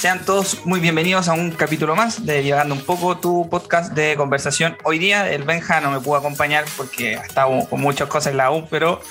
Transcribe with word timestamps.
Sean 0.00 0.24
todos 0.24 0.64
muy 0.64 0.80
bienvenidos 0.80 1.28
a 1.28 1.34
un 1.34 1.50
capítulo 1.50 1.94
más 1.94 2.24
de 2.24 2.42
Llegando 2.42 2.74
un 2.74 2.80
poco, 2.80 3.18
tu 3.18 3.50
podcast 3.50 3.92
de 3.92 4.16
conversación. 4.16 4.78
Hoy 4.82 4.98
día 4.98 5.30
el 5.30 5.42
Benja 5.42 5.82
no 5.82 5.90
me 5.90 6.00
pudo 6.00 6.16
acompañar 6.16 6.64
porque 6.78 7.18
ha 7.18 7.20
estado 7.20 7.66
con 7.68 7.82
muchas 7.82 8.08
cosas 8.08 8.30
en 8.30 8.38
la 8.38 8.50
U, 8.50 8.66
pero 8.70 9.02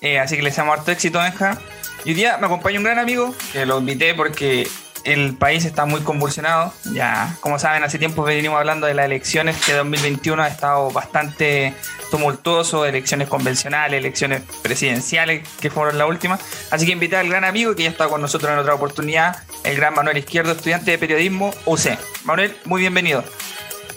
eh, 0.00 0.18
así 0.18 0.36
que 0.36 0.42
les 0.42 0.56
llamo 0.56 0.72
harto 0.72 0.90
éxito, 0.90 1.18
Benja. 1.18 1.58
Y 2.06 2.08
hoy 2.08 2.14
día 2.14 2.38
me 2.38 2.46
acompaña 2.46 2.78
un 2.78 2.84
gran 2.84 2.98
amigo 2.98 3.34
que 3.52 3.66
lo 3.66 3.78
invité 3.78 4.14
porque 4.14 4.66
el 5.04 5.34
país 5.34 5.64
está 5.64 5.84
muy 5.84 6.00
convulsionado. 6.00 6.72
Ya, 6.92 7.36
como 7.40 7.58
saben, 7.58 7.82
hace 7.84 7.98
tiempo 7.98 8.22
venimos 8.22 8.58
hablando 8.58 8.86
de 8.86 8.94
las 8.94 9.06
elecciones, 9.06 9.56
que 9.64 9.72
2021 9.72 10.42
ha 10.42 10.48
estado 10.48 10.90
bastante 10.90 11.74
tumultuoso, 12.10 12.84
elecciones 12.84 13.28
convencionales, 13.28 13.98
elecciones 13.98 14.42
presidenciales, 14.62 15.46
que 15.60 15.70
fueron 15.70 15.98
las 15.98 16.08
últimas. 16.08 16.40
Así 16.70 16.86
que 16.86 16.92
invité 16.92 17.16
al 17.16 17.28
gran 17.28 17.44
amigo 17.44 17.74
que 17.74 17.84
ya 17.84 17.90
está 17.90 18.08
con 18.08 18.20
nosotros 18.20 18.50
en 18.52 18.58
otra 18.58 18.74
oportunidad, 18.74 19.42
el 19.64 19.76
gran 19.76 19.94
Manuel 19.94 20.18
Izquierdo, 20.18 20.52
estudiante 20.52 20.90
de 20.90 20.98
periodismo 20.98 21.54
UC. 21.66 21.98
Manuel, 22.24 22.56
muy 22.64 22.80
bienvenido. 22.80 23.24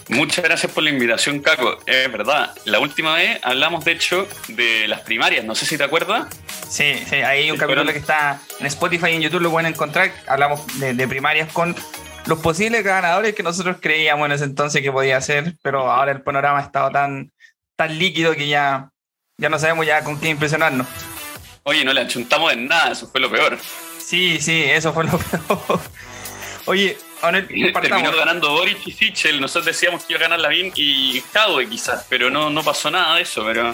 Muchas 0.08 0.44
gracias 0.44 0.70
por 0.72 0.82
la 0.82 0.90
invitación, 0.90 1.40
Caco. 1.40 1.78
Es 1.86 2.10
verdad, 2.10 2.54
la 2.64 2.80
última 2.80 3.14
vez 3.14 3.38
hablamos, 3.42 3.84
de 3.84 3.92
hecho, 3.92 4.28
de 4.48 4.88
las 4.88 5.00
primarias. 5.00 5.44
No 5.44 5.54
sé 5.54 5.66
si 5.66 5.78
te 5.78 5.84
acuerdas. 5.84 6.26
Sí, 6.68 6.94
sí, 7.08 7.16
hay 7.16 7.50
un 7.50 7.56
capítulo 7.56 7.92
que 7.92 7.98
está 7.98 8.40
en 8.58 8.66
Spotify 8.66 9.10
y 9.10 9.14
en 9.14 9.22
YouTube, 9.22 9.42
lo 9.42 9.50
pueden 9.50 9.72
encontrar. 9.72 10.12
Hablamos 10.26 10.60
de, 10.78 11.08
primarias 11.08 11.52
con 11.52 11.74
los 12.26 12.38
posibles 12.38 12.82
ganadores 12.84 13.34
que 13.34 13.42
nosotros 13.42 13.76
creíamos 13.80 14.26
en 14.26 14.32
ese 14.32 14.44
entonces 14.44 14.82
que 14.82 14.92
podía 14.92 15.20
ser, 15.20 15.54
pero 15.62 15.90
ahora 15.90 16.12
el 16.12 16.22
panorama 16.22 16.58
ha 16.58 16.62
estado 16.62 16.90
tan, 16.90 17.32
tan 17.76 17.98
líquido 17.98 18.34
que 18.34 18.48
ya, 18.48 18.90
ya 19.38 19.48
no 19.48 19.58
sabemos 19.58 19.86
ya 19.86 20.02
con 20.04 20.20
qué 20.20 20.28
impresionarnos. 20.28 20.86
Oye, 21.64 21.84
no 21.84 21.92
le 21.92 22.00
achuntamos 22.00 22.52
en 22.52 22.66
nada, 22.66 22.92
eso 22.92 23.08
fue 23.08 23.20
lo 23.20 23.30
peor. 23.30 23.58
Sí, 23.98 24.40
sí, 24.40 24.64
eso 24.64 24.92
fue 24.92 25.04
lo 25.04 25.18
peor. 25.18 25.80
Oye, 26.66 26.96
Terminó 27.30 28.16
ganando 28.16 28.50
Boric 28.50 28.86
y 28.86 28.92
Sichel. 28.92 29.40
Nosotros 29.40 29.66
decíamos 29.66 30.04
que 30.04 30.14
iba 30.14 30.20
a 30.20 30.22
ganar 30.22 30.40
Lavín 30.40 30.72
y 30.74 31.22
Jadwe 31.32 31.68
quizás, 31.68 32.04
pero 32.08 32.30
no, 32.30 32.50
no 32.50 32.62
pasó 32.64 32.90
nada 32.90 33.16
de 33.16 33.22
eso. 33.22 33.44
Pero... 33.44 33.72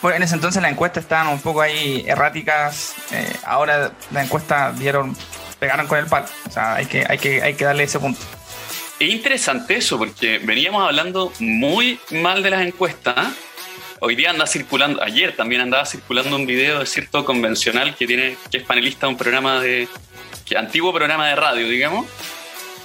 Bueno, 0.00 0.16
en 0.16 0.22
ese 0.24 0.34
entonces 0.34 0.60
las 0.60 0.72
encuestas 0.72 1.04
estaban 1.04 1.28
un 1.28 1.40
poco 1.40 1.62
ahí 1.62 2.04
erráticas. 2.06 2.96
Eh, 3.12 3.32
ahora 3.44 3.92
la 4.10 4.24
encuesta 4.24 4.72
dieron, 4.72 5.16
pegaron 5.60 5.86
con 5.86 5.98
el 5.98 6.06
palo. 6.06 6.26
O 6.48 6.50
sea, 6.50 6.74
hay 6.74 6.86
que, 6.86 7.06
hay 7.08 7.18
que, 7.18 7.40
hay 7.40 7.54
que 7.54 7.64
darle 7.64 7.84
ese 7.84 8.00
punto. 8.00 8.20
Es 8.98 9.10
interesante 9.10 9.76
eso, 9.76 9.98
porque 9.98 10.38
veníamos 10.38 10.84
hablando 10.84 11.32
muy 11.38 12.00
mal 12.10 12.42
de 12.42 12.50
las 12.50 12.66
encuestas. 12.66 13.28
Hoy 14.00 14.16
día 14.16 14.30
anda 14.30 14.46
circulando, 14.48 15.00
ayer 15.00 15.36
también 15.36 15.60
andaba 15.60 15.86
circulando 15.86 16.34
un 16.34 16.46
video 16.46 16.80
de 16.80 16.86
cierto 16.86 17.24
convencional 17.24 17.94
que 17.94 18.06
tiene, 18.06 18.36
que 18.50 18.58
es 18.58 18.64
panelista 18.64 19.06
de 19.06 19.12
un 19.12 19.16
programa 19.16 19.60
de, 19.60 19.88
que 20.44 20.56
antiguo 20.56 20.92
programa 20.92 21.28
de 21.28 21.36
radio, 21.36 21.68
digamos, 21.68 22.06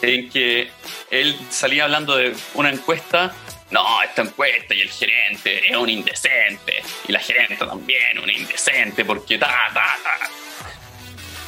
en 0.01 0.29
que 0.29 0.69
él 1.09 1.37
salía 1.49 1.85
hablando 1.85 2.15
de 2.15 2.35
una 2.53 2.69
encuesta. 2.69 3.33
No, 3.71 4.01
esta 4.01 4.21
encuesta 4.21 4.73
y 4.73 4.81
el 4.81 4.89
gerente 4.89 5.69
es 5.69 5.75
un 5.75 5.89
indecente. 5.89 6.83
Y 7.07 7.11
la 7.11 7.19
gerente 7.19 7.57
también, 7.57 8.19
un 8.19 8.29
indecente, 8.29 9.03
porque 9.03 9.37
ta, 9.37 9.47
ta, 9.73 9.97
ta. 10.03 10.29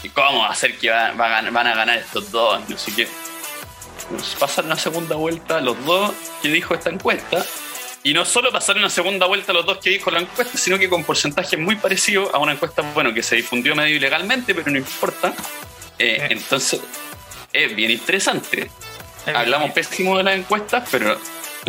¿Y 0.04 0.10
cómo 0.10 0.40
va 0.40 0.50
a 0.50 0.56
ser 0.56 0.78
que 0.78 0.90
van 0.90 1.68
a 1.68 1.76
ganar 1.76 1.98
estos 1.98 2.32
dos? 2.32 2.68
No 2.70 2.78
sé 2.78 2.94
qué. 2.96 3.08
Pues 4.10 4.36
pasaron 4.40 4.72
una 4.72 4.80
segunda 4.80 5.16
vuelta 5.16 5.60
los 5.62 5.84
dos 5.86 6.14
que 6.42 6.50
dijo 6.50 6.74
esta 6.74 6.90
encuesta. 6.90 7.46
Y 8.02 8.14
no 8.14 8.24
solo 8.24 8.52
pasaron 8.52 8.82
una 8.82 8.90
segunda 8.90 9.26
vuelta 9.26 9.52
los 9.52 9.66
dos 9.66 9.78
que 9.80 9.90
dijo 9.90 10.10
la 10.10 10.20
encuesta, 10.20 10.58
sino 10.58 10.80
que 10.80 10.90
con 10.90 11.04
porcentajes 11.04 11.60
muy 11.60 11.76
parecidos 11.76 12.34
a 12.34 12.38
una 12.38 12.54
encuesta, 12.54 12.82
bueno, 12.94 13.14
que 13.14 13.22
se 13.22 13.36
difundió 13.36 13.76
medio 13.76 13.98
ilegalmente, 13.98 14.56
pero 14.56 14.72
no 14.72 14.78
importa. 14.78 15.34
Eh, 15.98 16.28
entonces, 16.30 16.80
es 17.66 17.76
bien 17.76 17.92
interesante. 17.92 18.70
Hablamos 19.34 19.72
pésimo 19.72 20.18
de 20.18 20.24
las 20.24 20.38
encuestas, 20.38 20.88
pero, 20.92 21.18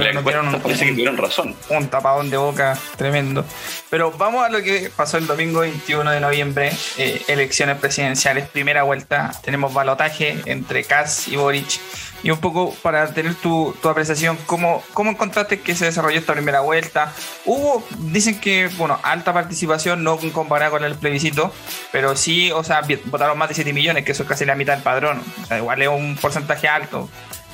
pero 0.00 0.62
parece 0.62 0.86
que 0.86 0.92
tuvieron 0.92 1.16
razón. 1.16 1.54
Un 1.68 1.88
tapadón 1.88 2.30
de 2.30 2.36
boca 2.36 2.76
tremendo. 2.96 3.44
Pero 3.88 4.12
vamos 4.12 4.44
a 4.44 4.48
lo 4.48 4.62
que 4.62 4.90
pasó 4.94 5.18
el 5.18 5.26
domingo 5.26 5.60
21 5.60 6.10
de 6.10 6.20
noviembre, 6.20 6.72
eh, 6.98 7.22
elecciones 7.28 7.78
presidenciales, 7.78 8.48
primera 8.48 8.82
vuelta. 8.82 9.32
Tenemos 9.42 9.72
balotaje 9.74 10.40
entre 10.46 10.84
Kass 10.84 11.28
y 11.28 11.36
Boric 11.36 11.80
y 12.22 12.30
un 12.30 12.38
poco 12.38 12.74
para 12.82 13.12
tener 13.12 13.34
tu, 13.34 13.74
tu 13.80 13.88
apreciación, 13.88 14.36
¿cómo, 14.46 14.82
¿cómo 14.92 15.10
encontraste 15.10 15.60
que 15.60 15.74
se 15.74 15.86
desarrolló 15.86 16.18
esta 16.18 16.34
primera 16.34 16.60
vuelta? 16.60 17.12
Hubo, 17.46 17.82
dicen 17.98 18.40
que, 18.40 18.68
bueno, 18.76 18.98
alta 19.02 19.32
participación, 19.32 20.04
no 20.04 20.18
comparada 20.32 20.70
con 20.70 20.84
el 20.84 20.94
plebiscito, 20.96 21.52
pero 21.92 22.16
sí, 22.16 22.50
o 22.52 22.62
sea, 22.62 22.82
votaron 23.06 23.38
más 23.38 23.48
de 23.48 23.54
7 23.54 23.72
millones, 23.72 24.04
que 24.04 24.12
eso 24.12 24.24
es 24.24 24.28
casi 24.28 24.44
la 24.44 24.54
mitad 24.54 24.74
del 24.74 24.82
padrón. 24.82 25.22
O 25.42 25.46
sea, 25.46 25.58
igual 25.58 25.80
es 25.80 25.88
un 25.88 26.16
porcentaje 26.16 26.68
alto 26.68 27.08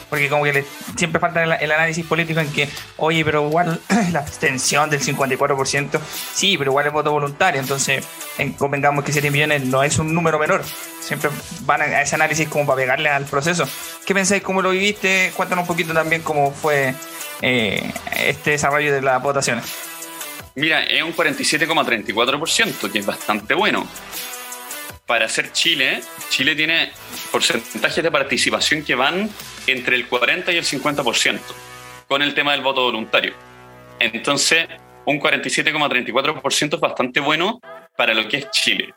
porque 0.08 0.28
como 0.28 0.44
que 0.44 0.64
siempre 0.96 1.20
falta 1.20 1.42
el, 1.42 1.72
análisis 1.72 2.04
político 2.04 2.40
en 2.40 2.52
que, 2.52 2.68
oye, 2.96 3.24
pero 3.24 3.48
igual 3.48 3.80
la 4.12 4.20
abstención 4.20 4.90
del 4.90 5.00
54%, 5.00 6.00
sí, 6.34 6.56
pero 6.58 6.70
igual 6.70 6.86
es 6.86 6.92
voto 6.92 7.10
voluntario, 7.10 7.60
entonces 7.60 8.06
convengamos 8.58 9.04
que 9.04 9.12
7 9.12 9.30
millones 9.30 9.64
no 9.64 9.82
es 9.82 9.98
un 9.98 10.14
número 10.14 10.38
menor, 10.38 10.62
siempre 11.00 11.30
van 11.62 11.82
a, 11.82 12.02
ese 12.02 12.14
análisis 12.14 12.48
como 12.48 12.66
para 12.66 12.76
pegarle 12.76 13.08
al 13.08 13.24
proceso. 13.24 13.68
¿Qué 14.04 14.14
pensáis? 14.14 14.42
¿Cómo 14.42 14.62
lo 14.62 14.70
viviste? 14.70 15.32
Cuéntanos 15.36 15.62
un 15.62 15.68
poquito 15.68 15.92
también 15.92 16.22
cómo 16.22 16.52
fue 16.52 16.94
eh, 17.42 17.92
este 18.16 18.52
desarrollo 18.52 18.92
de 18.92 19.02
las 19.02 19.22
votaciones. 19.22 19.64
Mira, 20.54 20.84
es 20.84 21.02
un 21.02 21.14
47,34%, 21.14 22.90
que 22.90 22.98
es 22.98 23.06
bastante 23.06 23.54
bueno 23.54 23.86
para 25.06 25.28
ser 25.28 25.52
Chile, 25.52 26.02
Chile 26.30 26.54
tiene 26.56 26.90
porcentajes 27.30 28.02
de 28.02 28.10
participación 28.10 28.82
que 28.82 28.94
van 28.94 29.30
entre 29.66 29.96
el 29.96 30.06
40 30.06 30.52
y 30.52 30.56
el 30.56 30.64
50% 30.64 31.40
con 32.08 32.22
el 32.22 32.34
tema 32.34 32.52
del 32.52 32.62
voto 32.62 32.82
voluntario. 32.82 33.34
Entonces, 33.98 34.68
un 35.04 35.20
47,34% 35.20 36.74
es 36.74 36.80
bastante 36.80 37.20
bueno 37.20 37.60
para 37.96 38.14
lo 38.14 38.28
que 38.28 38.38
es 38.38 38.50
Chile. 38.50 38.94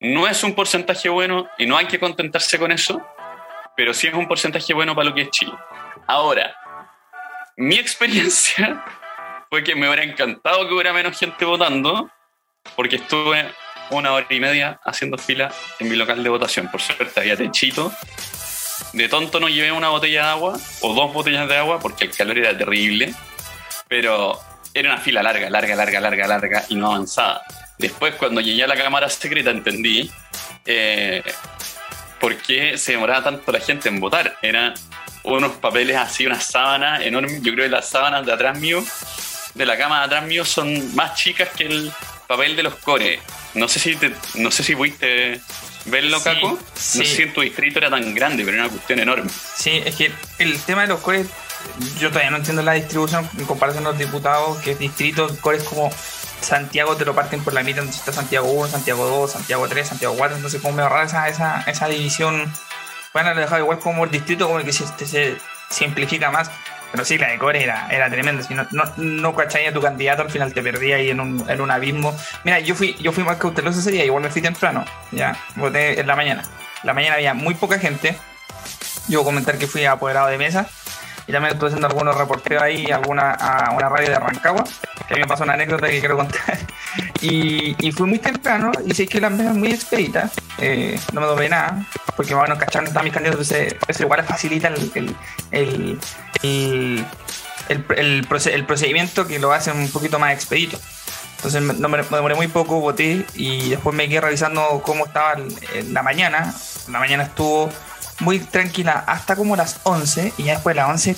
No 0.00 0.28
es 0.28 0.42
un 0.42 0.54
porcentaje 0.54 1.08
bueno 1.08 1.48
y 1.58 1.66
no 1.66 1.76
hay 1.76 1.86
que 1.86 1.98
contentarse 1.98 2.58
con 2.58 2.70
eso, 2.70 3.02
pero 3.76 3.94
sí 3.94 4.06
es 4.06 4.14
un 4.14 4.28
porcentaje 4.28 4.74
bueno 4.74 4.94
para 4.94 5.08
lo 5.08 5.14
que 5.14 5.22
es 5.22 5.30
Chile. 5.30 5.52
Ahora, 6.06 6.54
mi 7.56 7.76
experiencia 7.78 8.84
fue 9.48 9.64
que 9.64 9.74
me 9.74 9.86
hubiera 9.88 10.04
encantado 10.04 10.66
que 10.68 10.74
hubiera 10.74 10.92
menos 10.92 11.18
gente 11.18 11.44
votando, 11.44 12.10
porque 12.74 12.96
estuve 12.96 13.50
una 13.90 14.12
hora 14.12 14.26
y 14.28 14.40
media 14.40 14.80
haciendo 14.84 15.16
fila 15.16 15.52
en 15.78 15.88
mi 15.88 15.96
local 15.96 16.22
de 16.22 16.28
votación. 16.28 16.68
Por 16.70 16.82
suerte 16.82 17.20
había 17.20 17.36
techito. 17.36 17.92
De 18.92 19.08
tonto 19.08 19.40
no 19.40 19.48
llevé 19.48 19.72
una 19.72 19.88
botella 19.88 20.22
de 20.22 20.28
agua 20.28 20.58
o 20.80 20.94
dos 20.94 21.12
botellas 21.12 21.48
de 21.48 21.56
agua 21.56 21.78
porque 21.80 22.04
el 22.04 22.10
calor 22.10 22.38
era 22.38 22.56
terrible. 22.56 23.14
Pero 23.88 24.40
era 24.74 24.92
una 24.92 25.00
fila 25.00 25.22
larga, 25.22 25.48
larga, 25.48 25.74
larga, 25.74 26.00
larga, 26.00 26.26
larga 26.26 26.64
y 26.68 26.74
no 26.74 26.86
avanzaba. 26.86 27.42
Después, 27.78 28.14
cuando 28.14 28.40
llegué 28.40 28.64
a 28.64 28.66
la 28.66 28.76
cámara 28.76 29.08
secreta, 29.08 29.50
entendí 29.50 30.10
eh, 30.64 31.22
por 32.20 32.36
qué 32.36 32.78
se 32.78 32.92
demoraba 32.92 33.24
tanto 33.24 33.52
la 33.52 33.60
gente 33.60 33.88
en 33.88 34.00
votar. 34.00 34.36
Eran 34.42 34.74
unos 35.24 35.52
papeles 35.52 35.96
así, 35.96 36.26
unas 36.26 36.44
sábanas 36.44 37.02
enormes. 37.02 37.42
Yo 37.42 37.52
creo 37.52 37.64
que 37.64 37.70
las 37.70 37.88
sábanas 37.88 38.24
de 38.24 38.32
atrás 38.32 38.58
mío, 38.58 38.82
de 39.54 39.66
la 39.66 39.76
cama 39.76 40.00
de 40.00 40.06
atrás 40.06 40.24
mío, 40.24 40.44
son 40.44 40.94
más 40.94 41.14
chicas 41.14 41.48
que 41.56 41.64
el 41.64 41.92
papel 42.26 42.56
de 42.56 42.62
los 42.62 42.76
cores. 42.76 43.20
No 43.54 43.68
sé 43.68 43.78
si 43.78 43.98
no 44.34 44.50
sé 44.50 44.62
si 44.62 44.74
pudiste 44.74 45.40
verlo, 45.86 46.22
Caco. 46.22 46.50
No 46.50 46.58
sé 46.74 47.04
si 47.04 47.22
en 47.22 47.32
tu 47.32 47.40
distrito 47.40 47.78
era 47.78 47.90
tan 47.90 48.14
grande, 48.14 48.44
pero 48.44 48.56
era 48.56 48.66
una 48.66 48.72
cuestión 48.72 48.98
enorme. 48.98 49.30
Sí, 49.56 49.82
es 49.84 49.94
que 49.94 50.12
el 50.38 50.58
tema 50.60 50.82
de 50.82 50.88
los 50.88 51.00
cores, 51.00 51.26
yo 51.98 52.08
todavía 52.08 52.30
no 52.30 52.36
entiendo 52.36 52.62
la 52.62 52.72
distribución 52.72 53.28
en 53.38 53.44
comparación 53.44 53.86
a 53.86 53.90
los 53.90 53.98
diputados, 53.98 54.58
que 54.58 54.74
distrito, 54.74 55.28
cores 55.40 55.62
como 55.64 55.90
Santiago 56.40 56.96
te 56.96 57.04
lo 57.04 57.14
parten 57.14 57.42
por 57.42 57.54
la 57.54 57.62
mitad, 57.62 57.80
entonces 57.80 58.00
está 58.00 58.12
Santiago 58.12 58.50
1, 58.50 58.68
Santiago 58.68 59.06
2, 59.06 59.32
Santiago 59.32 59.68
3, 59.68 59.88
Santiago 59.88 60.14
4, 60.16 60.36
entonces 60.36 60.60
como 60.60 60.74
me 60.74 60.82
ahorrar 60.82 61.06
esa, 61.06 61.28
esa, 61.28 61.62
esa 61.66 61.88
división. 61.88 62.52
Bueno, 63.12 63.34
lo 63.34 63.40
dejado 63.40 63.62
igual 63.62 63.78
como 63.78 64.04
el 64.04 64.10
distrito, 64.10 64.46
como 64.46 64.58
el 64.58 64.64
que 64.64 64.72
se, 64.72 64.86
se 65.06 65.36
simplifica 65.70 66.30
más. 66.30 66.50
Pero 66.92 67.04
sí, 67.04 67.18
la 67.18 67.28
de 67.28 67.38
Core 67.38 67.62
era, 67.62 67.88
era 67.90 68.08
tremenda. 68.10 68.42
Si 68.42 68.54
no, 68.54 68.66
no, 68.70 68.84
no 68.96 69.28
a 69.28 69.72
tu 69.72 69.80
candidato, 69.80 70.22
al 70.22 70.30
final 70.30 70.52
te 70.52 70.62
perdía 70.62 70.96
ahí 70.96 71.10
en 71.10 71.20
un, 71.20 71.48
en 71.48 71.60
un 71.60 71.70
abismo. 71.70 72.16
Mira, 72.44 72.60
yo 72.60 72.74
fui, 72.74 72.94
yo 73.00 73.12
fui 73.12 73.24
más 73.24 73.36
cauteloso 73.36 73.80
ese 73.80 73.90
día, 73.90 74.04
igual 74.04 74.22
me 74.22 74.30
fui 74.30 74.42
temprano. 74.42 74.84
Ya, 75.12 75.36
voté 75.56 76.00
en 76.00 76.06
la 76.06 76.16
mañana. 76.16 76.42
La 76.82 76.94
mañana 76.94 77.16
había 77.16 77.34
muy 77.34 77.54
poca 77.54 77.78
gente. 77.78 78.16
Yo 79.08 79.20
voy 79.20 79.24
a 79.24 79.30
comentar 79.30 79.58
que 79.58 79.66
fui 79.66 79.84
apoderado 79.84 80.28
de 80.28 80.38
mesa 80.38 80.68
y 81.26 81.32
también 81.32 81.54
estuve 81.54 81.68
haciendo 81.68 81.88
algunos 81.88 82.16
reporteros 82.16 82.62
ahí 82.62 82.86
alguna, 82.90 83.32
a 83.32 83.72
una 83.72 83.88
radio 83.88 84.10
de 84.10 84.18
Rancagua, 84.18 84.64
que 85.08 85.16
me 85.16 85.26
pasó 85.26 85.44
una 85.44 85.54
anécdota 85.54 85.88
que 85.88 86.00
quiero 86.00 86.16
contar. 86.16 86.58
Y, 87.20 87.76
y 87.78 87.92
fui 87.92 88.06
muy 88.06 88.18
temprano 88.18 88.70
y 88.84 88.94
sé 88.94 89.06
que 89.06 89.20
la 89.20 89.28
mesa 89.28 89.52
muy 89.52 89.70
expedita, 89.70 90.30
eh, 90.58 90.98
no 91.12 91.20
me 91.20 91.26
doblé 91.26 91.48
nada, 91.48 91.84
porque 92.14 92.34
bueno, 92.34 92.56
cacharon 92.56 92.86
están 92.86 93.04
mis 93.04 93.12
candidatos, 93.12 93.50
entonces 93.50 93.78
eso 93.88 94.02
igual 94.04 94.22
facilita 94.24 94.68
el, 94.68 95.16
el, 95.50 95.98
el, 96.42 97.06
el, 97.68 98.64
procedimiento 98.66 99.26
que 99.26 99.38
lo 99.38 99.52
hace 99.52 99.72
un 99.72 99.90
poquito 99.90 100.18
más 100.18 100.32
expedito. 100.32 100.78
Entonces 101.36 101.60
me, 101.62 101.74
demoré 101.74 102.34
muy 102.34 102.48
poco, 102.48 102.80
voté 102.80 103.26
y 103.34 103.70
después 103.70 103.94
me 103.94 104.08
quedé 104.08 104.20
revisando 104.20 104.80
cómo 104.82 105.06
estaba 105.06 105.36
la 105.90 106.02
mañana. 106.02 106.54
La 106.88 106.98
mañana 106.98 107.24
estuvo 107.24 107.70
muy 108.20 108.38
tranquila 108.40 109.04
hasta 109.06 109.36
como 109.36 109.56
las 109.56 109.80
11 109.82 110.34
y 110.38 110.44
ya 110.44 110.54
después 110.54 110.74
de 110.74 110.82
las 110.82 110.90
11 110.90 111.16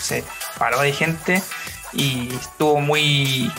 se 0.00 0.24
paró 0.58 0.80
de 0.80 0.92
gente 0.92 1.42
y 1.92 2.34
estuvo 2.34 2.80
muy 2.80 3.50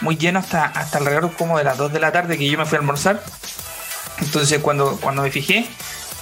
muy 0.00 0.16
lleno 0.16 0.38
hasta, 0.38 0.64
hasta 0.64 0.98
alrededor 0.98 1.32
como 1.36 1.58
de 1.58 1.64
las 1.64 1.78
2 1.78 1.92
de 1.92 2.00
la 2.00 2.12
tarde 2.12 2.36
que 2.36 2.48
yo 2.48 2.58
me 2.58 2.66
fui 2.66 2.76
a 2.76 2.80
almorzar. 2.80 3.22
Entonces 4.20 4.60
cuando, 4.60 4.98
cuando 5.00 5.22
me 5.22 5.30
fijé, 5.30 5.66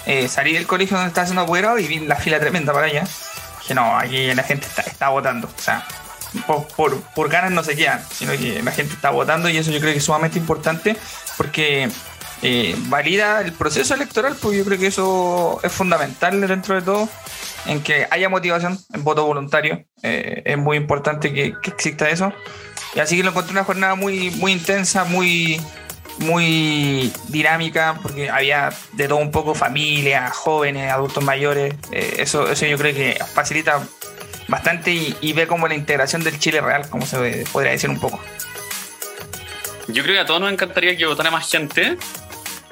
eh, 0.06 0.28
salí 0.28 0.52
del 0.52 0.66
colegio 0.66 0.96
donde 0.96 1.08
estaba 1.08 1.24
haciendo 1.24 1.42
apoderado 1.42 1.78
y 1.78 1.86
vi 1.86 2.00
la 2.00 2.16
fila 2.16 2.38
tremenda 2.38 2.72
para 2.72 2.86
allá. 2.86 3.04
Dije, 3.60 3.74
no, 3.74 3.98
aquí 3.98 4.32
la 4.34 4.42
gente 4.42 4.66
está, 4.66 4.82
está 4.82 5.08
votando. 5.08 5.48
O 5.48 5.60
sea, 5.60 5.86
por, 6.46 7.00
por, 7.00 7.28
ganas 7.28 7.52
no 7.52 7.62
se 7.62 7.76
quedan, 7.76 8.04
sino 8.12 8.32
que 8.32 8.62
la 8.62 8.72
gente 8.72 8.94
está 8.94 9.10
votando 9.10 9.48
y 9.48 9.56
eso 9.56 9.70
yo 9.70 9.80
creo 9.80 9.92
que 9.92 9.98
es 9.98 10.04
sumamente 10.04 10.38
importante 10.38 10.96
porque 11.36 11.88
eh, 12.46 12.76
valida 12.88 13.40
el 13.40 13.52
proceso 13.54 13.94
electoral, 13.94 14.36
pues 14.38 14.58
yo 14.58 14.66
creo 14.66 14.78
que 14.78 14.88
eso 14.88 15.60
es 15.62 15.72
fundamental 15.72 16.46
dentro 16.46 16.74
de 16.74 16.82
todo, 16.82 17.08
en 17.64 17.82
que 17.82 18.06
haya 18.10 18.28
motivación 18.28 18.78
en 18.92 19.02
voto 19.02 19.24
voluntario. 19.24 19.82
Eh, 20.02 20.42
es 20.44 20.58
muy 20.58 20.76
importante 20.76 21.32
que, 21.32 21.54
exista 21.64 22.10
eso. 22.10 22.34
Y 22.94 23.00
así 23.00 23.16
que 23.16 23.22
lo 23.22 23.30
encontré 23.30 23.52
una 23.52 23.64
jornada 23.64 23.94
muy, 23.94 24.30
muy 24.32 24.52
intensa, 24.52 25.04
muy, 25.04 25.58
muy 26.18 27.10
dinámica, 27.28 27.98
porque 28.02 28.28
había 28.28 28.68
de 28.92 29.08
todo 29.08 29.20
un 29.20 29.30
poco, 29.30 29.54
familia, 29.54 30.28
jóvenes, 30.28 30.92
adultos 30.92 31.24
mayores. 31.24 31.74
Eh, 31.92 32.16
eso, 32.18 32.50
eso 32.50 32.66
yo 32.66 32.76
creo 32.76 32.94
que 32.94 33.18
facilita 33.32 33.80
bastante 34.48 34.92
y, 34.92 35.32
ve 35.32 35.46
como 35.46 35.66
la 35.66 35.76
integración 35.76 36.22
del 36.22 36.38
Chile 36.38 36.60
real, 36.60 36.90
como 36.90 37.06
se 37.06 37.46
podría 37.50 37.72
decir 37.72 37.88
un 37.88 37.98
poco. 37.98 38.20
Yo 39.88 40.02
creo 40.02 40.14
que 40.14 40.20
a 40.20 40.26
todos 40.26 40.40
nos 40.40 40.52
encantaría 40.52 40.94
que 40.94 41.06
votara 41.06 41.30
más 41.30 41.50
gente, 41.50 41.96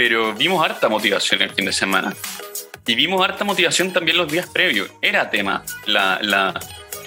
pero 0.02 0.34
vimos 0.34 0.68
harta 0.68 0.88
motivación 0.88 1.42
el 1.42 1.50
fin 1.50 1.64
de 1.64 1.72
semana. 1.72 2.12
Y 2.84 2.96
vimos 2.96 3.24
harta 3.24 3.44
motivación 3.44 3.92
también 3.92 4.16
los 4.16 4.26
días 4.26 4.48
previos. 4.52 4.90
Era 5.00 5.30
tema. 5.30 5.62
La, 5.86 6.18
la, 6.20 6.52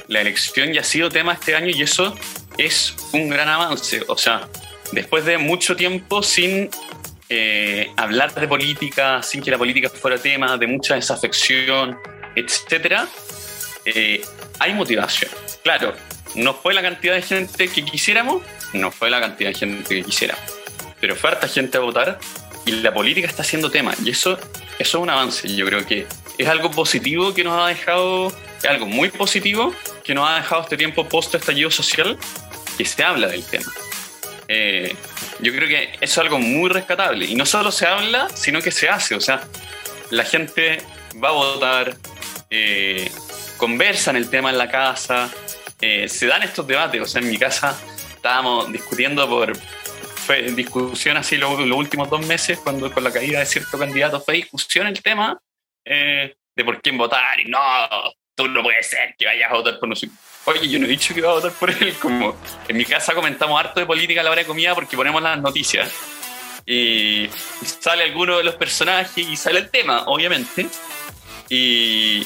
la 0.08 0.22
elección 0.22 0.72
ya 0.72 0.80
ha 0.80 0.84
sido 0.86 1.10
tema 1.10 1.34
este 1.34 1.58
año 1.58 1.68
y 1.76 1.82
eso 1.82 2.16
es 2.58 2.96
un 3.12 3.28
gran 3.28 3.50
avance. 3.50 4.02
O 4.08 4.18
sea, 4.18 4.48
después 4.94 5.26
de 5.26 5.38
mucho 5.38 5.76
tiempo 5.76 6.24
sin 6.24 6.70
eh, 7.28 7.92
hablar 7.98 8.34
de 8.34 8.48
política, 8.48 9.22
sin 9.22 9.42
que 9.42 9.52
la 9.52 9.58
política 9.58 9.90
fuera 9.90 10.18
tema, 10.18 10.58
de 10.58 10.66
mucha 10.66 10.96
desafección, 10.96 11.98
etcétera, 12.34 13.10
eh, 13.84 14.22
hay 14.60 14.74
motivación. 14.74 15.32
Claro, 15.64 15.94
no 16.36 16.54
fue 16.54 16.74
la 16.74 16.82
cantidad 16.82 17.14
de 17.14 17.22
gente 17.22 17.68
que 17.68 17.84
quisiéramos, 17.84 18.42
no 18.72 18.90
fue 18.90 19.10
la 19.10 19.20
cantidad 19.20 19.50
de 19.50 19.56
gente 19.56 19.96
que 19.96 20.02
quisiéramos, 20.02 20.46
pero 21.02 21.18
fue 21.18 21.32
harta 21.32 21.50
gente 21.50 21.78
a 21.78 21.82
votar 21.82 22.20
y 22.66 22.72
la 22.72 22.94
política 22.94 23.28
está 23.28 23.44
haciendo 23.44 23.70
tema 23.70 23.94
y 24.04 24.10
eso, 24.10 24.38
eso 24.80 24.80
es 24.80 24.96
un 24.96 25.10
avance. 25.10 25.54
Yo 25.56 25.66
creo 25.66 25.86
que 25.86 26.08
es 26.38 26.48
algo 26.48 26.72
positivo 26.72 27.34
que 27.34 27.44
nos 27.44 27.62
ha 27.62 27.68
dejado, 27.68 28.28
es 28.58 28.66
algo 28.66 28.86
muy 28.86 29.10
positivo 29.10 29.74
que 30.04 30.14
nos 30.14 30.30
ha 30.30 30.36
dejado 30.36 30.64
este 30.64 30.78
tiempo 30.78 31.08
post 31.08 31.36
estallido 31.36 31.72
social 31.72 32.18
que 32.78 32.86
se 32.86 33.04
habla 33.04 33.28
del 33.28 33.44
tema. 33.46 33.72
Eh, 34.48 34.96
yo 35.40 35.52
creo 35.54 35.68
que 35.68 35.84
eso 35.94 36.00
es 36.02 36.18
algo 36.18 36.40
muy 36.40 36.70
rescatable 36.70 37.26
y 37.26 37.36
no 37.36 37.46
solo 37.46 37.72
se 37.72 37.86
habla, 37.86 38.28
sino 38.34 38.62
que 38.62 38.72
se 38.72 38.90
hace. 38.90 39.16
O 39.16 39.22
sea, 39.22 39.44
la 40.10 40.24
gente 40.24 40.82
va 41.24 41.30
a 41.30 41.34
votar, 41.34 41.96
eh, 42.50 43.10
conversan 43.58 44.16
el 44.16 44.30
tema 44.30 44.50
en 44.50 44.58
la 44.58 44.70
casa, 44.70 45.30
eh, 45.82 46.08
se 46.08 46.28
dan 46.28 46.44
estos 46.44 46.66
debates. 46.68 47.02
O 47.02 47.06
sea, 47.06 47.22
en 47.22 47.30
mi 47.30 47.38
casa 47.38 47.78
estábamos 48.16 48.72
discutiendo 48.72 49.28
por. 49.28 49.54
Fue 50.26 50.42
discusión 50.42 51.18
así 51.18 51.38
los, 51.38 51.60
últimos 51.60 52.10
dos 52.10 52.26
meses, 52.26 52.60
cuando 52.60 52.92
con 52.92 53.04
la 53.04 53.12
caída 53.12 53.40
de 53.40 53.46
cierto 53.46 53.78
candidato, 53.78 54.20
fue 54.20 54.36
discusión 54.36 54.88
el 54.88 55.02
tema 55.02 55.40
eh, 55.86 56.36
de 56.56 56.66
por 56.66 56.82
quién 56.82 56.98
votar. 56.98 57.40
Y 57.40 57.46
no, 57.46 57.60
tú 58.34 58.48
no 58.48 58.64
puede 58.64 58.82
ser 58.82 59.16
que 59.18 59.26
vayas 59.26 59.52
a 59.52 59.56
votar 59.56 59.80
por 59.80 59.90
nosotros. 59.90 60.18
Oye, 60.46 60.68
yo 60.68 60.80
no 60.80 60.86
he 60.86 60.90
dicho 60.90 61.14
que 61.14 61.20
iba 61.20 61.30
a 61.30 61.34
votar 61.34 61.52
por 61.52 61.70
él. 61.70 61.94
Como 62.02 62.36
en 62.68 62.78
mi 62.78 62.86
casa 62.86 63.14
comentamos 63.14 63.60
harto 63.60 63.80
de 63.80 63.86
política 63.86 64.22
a 64.22 64.24
la 64.24 64.32
hora 64.32 64.42
de 64.42 64.48
comida 64.48 64.74
porque 64.74 64.96
ponemos 64.96 65.22
las 65.22 65.40
noticias. 65.40 65.92
Y 66.66 67.30
sale 67.62 68.04
alguno 68.04 68.38
de 68.38 68.44
los 68.44 68.56
personajes 68.56 69.18
y 69.18 69.36
sale 69.36 69.60
el 69.60 69.70
tema, 69.70 70.06
obviamente. 70.08 70.68
Y, 71.50 72.26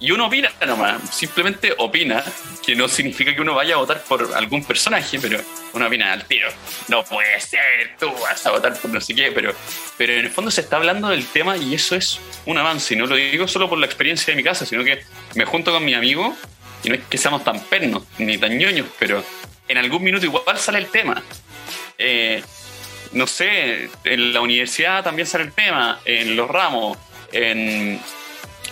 y 0.00 0.12
uno 0.12 0.26
opina 0.26 0.50
nomás, 0.66 1.14
simplemente 1.14 1.74
opina, 1.76 2.24
que 2.64 2.74
no 2.74 2.88
significa 2.88 3.34
que 3.34 3.42
uno 3.42 3.54
vaya 3.54 3.74
a 3.74 3.78
votar 3.78 4.02
por 4.04 4.32
algún 4.34 4.64
personaje, 4.64 5.20
pero 5.20 5.38
uno 5.74 5.86
opina 5.86 6.12
al 6.12 6.24
tiro. 6.24 6.48
No 6.88 7.04
puede 7.04 7.38
ser, 7.38 7.96
tú 7.98 8.10
vas 8.22 8.44
a 8.46 8.50
votar 8.50 8.74
por 8.78 8.90
no 8.90 9.00
sé 9.00 9.14
qué, 9.14 9.30
pero, 9.30 9.52
pero 9.98 10.14
en 10.14 10.20
el 10.20 10.30
fondo 10.30 10.50
se 10.50 10.62
está 10.62 10.76
hablando 10.76 11.08
del 11.10 11.26
tema 11.26 11.58
y 11.58 11.74
eso 11.74 11.96
es 11.96 12.18
un 12.46 12.56
avance. 12.56 12.94
Y 12.94 12.96
no 12.96 13.04
lo 13.06 13.14
digo 13.14 13.46
solo 13.46 13.68
por 13.68 13.78
la 13.78 13.84
experiencia 13.84 14.32
de 14.32 14.36
mi 14.36 14.42
casa, 14.42 14.64
sino 14.64 14.82
que 14.82 15.02
me 15.34 15.44
junto 15.44 15.70
con 15.70 15.84
mi 15.84 15.92
amigo 15.92 16.34
y 16.82 16.88
no 16.88 16.94
es 16.94 17.02
que 17.02 17.18
seamos 17.18 17.44
tan 17.44 17.60
pernos 17.60 18.04
ni 18.16 18.38
tan 18.38 18.56
ñoños, 18.56 18.86
pero 18.98 19.22
en 19.68 19.76
algún 19.76 20.02
minuto 20.02 20.24
igual 20.24 20.58
sale 20.58 20.78
el 20.78 20.86
tema. 20.86 21.22
Eh, 21.98 22.42
no 23.12 23.26
sé, 23.26 23.90
en 24.04 24.32
la 24.32 24.40
universidad 24.40 25.04
también 25.04 25.26
sale 25.26 25.44
el 25.44 25.52
tema, 25.52 26.00
en 26.06 26.36
los 26.36 26.48
ramos, 26.48 26.96
en 27.32 28.00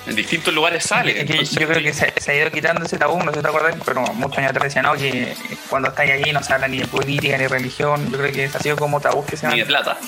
en 0.06 0.16
distintos 0.16 0.54
lugares 0.54 0.84
sale. 0.84 1.24
yo 1.26 1.68
creo 1.68 1.82
que 1.82 1.92
se, 1.92 2.12
ha 2.30 2.34
ido 2.34 2.50
quitando 2.50 2.84
ese 2.84 2.98
tabú, 2.98 3.18
no 3.18 3.30
sé 3.30 3.38
si 3.38 3.42
te 3.42 3.48
acuerdas, 3.48 3.76
pero 3.84 4.02
muchos 4.14 4.38
años 4.38 4.50
atrás 4.50 4.64
decían, 4.64 4.84
no, 4.84 4.94
que 4.94 5.34
cuando 5.68 5.88
estáis 5.88 6.12
allí 6.12 6.32
no 6.32 6.42
se 6.42 6.52
habla 6.52 6.68
ni 6.68 6.78
de 6.78 6.86
política 6.86 7.36
ni 7.36 7.44
de 7.44 7.48
religión. 7.48 8.10
Yo 8.10 8.18
creo 8.18 8.32
que 8.32 8.44
ha 8.46 8.58
sido 8.58 8.76
como 8.76 9.00
tabú 9.00 9.24
que 9.24 9.36
se 9.36 9.46
han. 9.46 9.52
Ni 9.52 9.60
de 9.60 9.66
plata. 9.66 9.98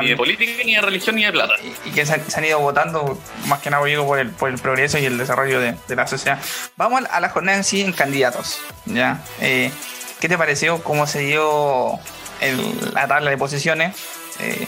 ni 0.00 0.08
de 0.08 0.16
política, 0.16 0.52
ni 0.64 0.74
de 0.74 0.80
religión, 0.80 1.16
ni 1.16 1.24
de 1.24 1.32
plata. 1.32 1.54
Y, 1.84 1.90
que 1.90 2.04
se 2.04 2.14
han, 2.14 2.44
ido 2.44 2.60
votando, 2.60 3.18
más 3.46 3.60
que 3.60 3.70
nada, 3.70 3.84
digo, 3.84 4.06
por 4.06 4.18
el, 4.18 4.30
por 4.30 4.50
el 4.50 4.58
progreso 4.58 4.98
y 4.98 5.06
el 5.06 5.18
desarrollo 5.18 5.60
de, 5.60 5.76
la 5.88 6.06
sociedad. 6.06 6.38
Vamos 6.76 7.02
a 7.10 7.20
la 7.20 7.28
jornada 7.30 7.56
en 7.56 7.64
sí 7.64 7.80
en 7.80 7.92
candidatos. 7.92 8.58
¿ya? 8.84 9.22
Eh, 9.40 9.70
¿Qué 10.20 10.28
te 10.28 10.36
pareció? 10.36 10.82
¿Cómo 10.82 11.06
se 11.06 11.20
dio 11.20 11.98
la 12.92 13.08
tabla 13.08 13.30
de 13.30 13.38
posiciones? 13.38 13.96
Eh, 14.40 14.66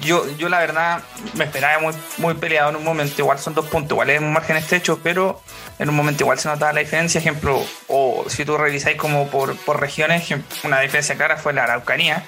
yo, 0.00 0.26
yo 0.36 0.48
la 0.48 0.58
verdad 0.58 1.02
me 1.34 1.44
esperaba 1.44 1.80
muy, 1.80 1.94
muy 2.18 2.34
peleado 2.34 2.70
en 2.70 2.76
un 2.76 2.84
momento, 2.84 3.14
igual 3.18 3.38
son 3.38 3.54
dos 3.54 3.66
puntos, 3.66 3.92
igual 3.92 4.10
es 4.10 4.20
un 4.20 4.32
margen 4.32 4.56
estrecho, 4.56 5.00
pero 5.02 5.40
en 5.78 5.88
un 5.88 5.94
momento 5.94 6.24
igual 6.24 6.38
se 6.38 6.48
notaba 6.48 6.72
la 6.72 6.80
diferencia, 6.80 7.18
ejemplo, 7.18 7.62
o 7.88 8.24
si 8.28 8.44
tú 8.44 8.56
revisáis 8.56 8.96
como 8.96 9.28
por, 9.28 9.56
por 9.56 9.80
regiones, 9.80 10.26
una 10.64 10.80
diferencia 10.80 11.16
clara 11.16 11.36
fue 11.36 11.52
la 11.52 11.64
Araucanía, 11.64 12.24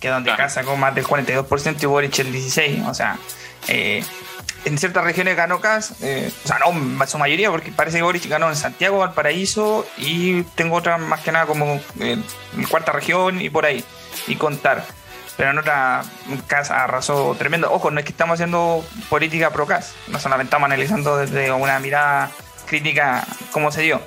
que 0.00 0.08
es 0.08 0.12
donde 0.12 0.34
casa 0.36 0.62
con 0.62 0.78
más 0.78 0.94
del 0.94 1.04
42% 1.04 1.82
y 1.82 1.86
Boric 1.86 2.18
el 2.18 2.32
16%, 2.32 2.88
o 2.88 2.94
sea, 2.94 3.18
eh, 3.68 4.04
en 4.64 4.76
ciertas 4.76 5.04
regiones 5.04 5.36
ganó 5.36 5.60
Cas, 5.60 5.94
eh, 6.02 6.30
o 6.44 6.48
sea, 6.48 6.58
no, 6.58 7.06
su 7.06 7.18
mayoría, 7.18 7.50
porque 7.50 7.70
parece 7.72 7.98
que 7.98 8.02
Boric 8.02 8.26
ganó 8.26 8.48
en 8.48 8.56
Santiago, 8.56 8.98
Valparaíso, 8.98 9.86
y 9.96 10.42
tengo 10.42 10.76
otra 10.76 10.98
más 10.98 11.20
que 11.20 11.32
nada 11.32 11.46
como 11.46 11.80
en 12.00 12.24
cuarta 12.68 12.92
región 12.92 13.40
y 13.40 13.50
por 13.50 13.64
ahí, 13.64 13.84
y 14.26 14.36
contar 14.36 14.84
pero 15.38 15.52
en 15.52 15.58
otra 15.58 16.02
casa 16.48 16.82
arrasó 16.82 17.36
tremendo. 17.38 17.72
Ojo, 17.72 17.92
no 17.92 18.00
es 18.00 18.04
que 18.04 18.10
estamos 18.10 18.34
haciendo 18.34 18.84
política 19.08 19.50
pro 19.52 19.68
CAS, 19.68 19.94
no 20.08 20.18
solamente 20.18 20.48
estamos 20.48 20.66
analizando 20.66 21.16
desde 21.16 21.52
una 21.52 21.78
mirada 21.78 22.32
crítica 22.66 23.24
cómo 23.52 23.70
se 23.70 23.82
dio. 23.82 24.02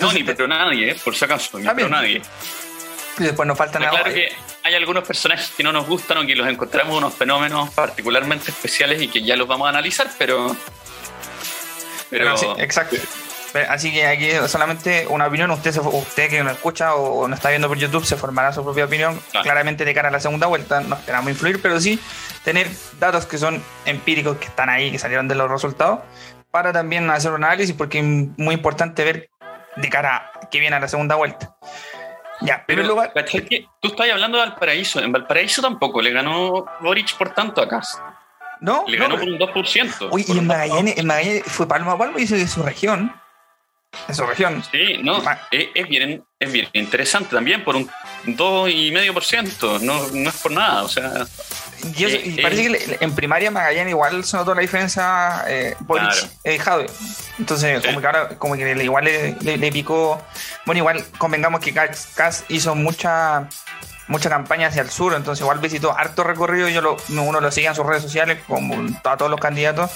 no, 0.00 0.12
ni 0.14 0.24
pero 0.24 0.48
nadie, 0.48 0.92
¿eh? 0.92 0.96
por 1.04 1.14
si 1.14 1.26
acaso, 1.26 1.58
ni 1.58 1.68
pero 1.68 1.90
nadie. 1.90 2.22
Y 3.18 3.24
después 3.24 3.46
nos 3.46 3.58
falta 3.58 3.78
nada. 3.78 3.90
Claro 3.90 4.14
que 4.14 4.32
hay 4.62 4.74
algunos 4.74 5.06
personajes 5.06 5.52
que 5.54 5.62
no 5.62 5.70
nos 5.70 5.86
gustan 5.86 6.16
o 6.16 6.26
que 6.26 6.34
los 6.34 6.48
encontramos 6.48 6.96
unos 6.96 7.14
fenómenos 7.14 7.68
particularmente 7.74 8.50
especiales 8.50 9.02
y 9.02 9.08
que 9.08 9.22
ya 9.22 9.36
los 9.36 9.46
vamos 9.46 9.66
a 9.66 9.68
analizar, 9.68 10.08
pero. 10.16 10.56
Pero, 12.08 12.38
sí, 12.38 12.46
exacto. 12.56 12.96
Así 13.68 13.92
que 13.92 14.06
aquí 14.06 14.30
solamente 14.48 15.06
una 15.08 15.26
opinión. 15.26 15.50
Usted, 15.50 15.76
usted 15.78 16.28
que 16.28 16.42
nos 16.42 16.52
escucha 16.52 16.94
o 16.94 17.26
nos 17.28 17.38
está 17.38 17.50
viendo 17.50 17.68
por 17.68 17.78
YouTube 17.78 18.04
se 18.04 18.16
formará 18.16 18.52
su 18.52 18.62
propia 18.62 18.84
opinión. 18.84 19.20
Claramente 19.42 19.84
de 19.84 19.94
cara 19.94 20.08
a 20.08 20.12
la 20.12 20.20
segunda 20.20 20.46
vuelta 20.46 20.80
no 20.80 20.96
esperamos 20.96 21.30
influir, 21.30 21.60
pero 21.62 21.80
sí 21.80 21.98
tener 22.44 22.68
datos 23.00 23.26
que 23.26 23.38
son 23.38 23.62
empíricos, 23.86 24.36
que 24.36 24.46
están 24.46 24.68
ahí, 24.68 24.90
que 24.90 24.98
salieron 24.98 25.26
de 25.26 25.34
los 25.34 25.50
resultados, 25.50 26.00
para 26.50 26.72
también 26.72 27.10
hacer 27.10 27.32
un 27.32 27.42
análisis, 27.42 27.74
porque 27.74 27.98
es 27.98 28.04
muy 28.04 28.54
importante 28.54 29.04
ver 29.04 29.30
de 29.74 29.88
cara 29.88 30.30
a 30.32 30.48
que 30.48 30.60
viene 30.60 30.76
a 30.76 30.80
la 30.80 30.88
segunda 30.88 31.16
vuelta. 31.16 31.56
Ya, 32.40 32.64
pero 32.66 32.82
lugar. 32.82 33.12
Tú 33.80 33.88
estás 33.88 34.10
hablando 34.10 34.38
de 34.38 34.46
Valparaíso. 34.46 35.00
En 35.00 35.10
Valparaíso 35.10 35.62
tampoco 35.62 36.02
le 36.02 36.12
ganó 36.12 36.66
Boric 36.80 37.16
por 37.16 37.30
tanto 37.30 37.62
acá. 37.62 37.82
No, 38.60 38.84
le 38.86 38.96
ganó 38.96 39.16
por 39.16 39.28
un 39.28 39.38
2%. 39.38 40.08
Uy, 40.10 40.24
y 40.28 40.38
en 40.38 40.46
Magallanes, 40.46 40.98
en 40.98 41.06
Magallanes 41.06 41.42
fue 41.46 41.66
Palma 41.66 41.92
a 41.92 41.98
Palma 41.98 42.18
y 42.18 42.22
dice 42.22 42.36
que 42.36 42.46
su 42.46 42.62
región 42.62 43.12
en 44.08 44.14
su 44.14 44.26
región. 44.26 44.62
Sí, 44.70 44.98
no, 45.02 45.22
es, 45.50 45.88
bien, 45.88 46.24
es 46.38 46.52
bien 46.52 46.68
interesante 46.72 47.34
también 47.34 47.64
por 47.64 47.76
un 47.76 47.88
2,5%, 48.26 49.80
no, 49.80 50.06
no 50.08 50.30
es 50.30 50.36
por 50.36 50.52
nada, 50.52 50.82
o 50.82 50.88
sea... 50.88 51.26
Y, 51.94 52.04
eh, 52.04 52.38
parece 52.42 52.72
que 52.72 52.98
en 53.00 53.14
primaria 53.14 53.50
Magallanes 53.50 53.90
igual 53.90 54.24
se 54.24 54.36
notó 54.36 54.54
la 54.54 54.62
diferencia 54.62 55.44
eh, 55.46 55.76
Boric 55.80 56.28
eh, 56.42 56.58
Entonces, 57.38 57.84
como 57.84 58.00
que 58.00 58.06
ahora, 58.06 58.28
como 58.38 58.54
que 58.54 58.82
igual 58.82 59.04
le, 59.04 59.56
le, 59.56 59.72
picó. 59.72 60.20
Bueno, 60.64 60.78
igual 60.78 61.04
convengamos 61.18 61.60
que 61.60 61.72
Cass 61.72 62.44
hizo 62.48 62.74
mucha 62.74 63.48
mucha 64.08 64.30
campaña 64.30 64.68
hacia 64.68 64.82
el 64.82 64.90
sur, 64.90 65.14
entonces 65.14 65.42
igual 65.42 65.58
visitó 65.58 65.96
harto 65.96 66.22
recorrido, 66.22 66.68
yo 66.68 66.80
lo, 66.80 66.96
uno 67.08 67.40
lo 67.40 67.50
seguía 67.50 67.70
en 67.70 67.74
sus 67.74 67.86
redes 67.86 68.02
sociales 68.02 68.38
como 68.46 68.74
a 69.04 69.16
todos 69.16 69.30
los 69.30 69.40
candidatos 69.40 69.90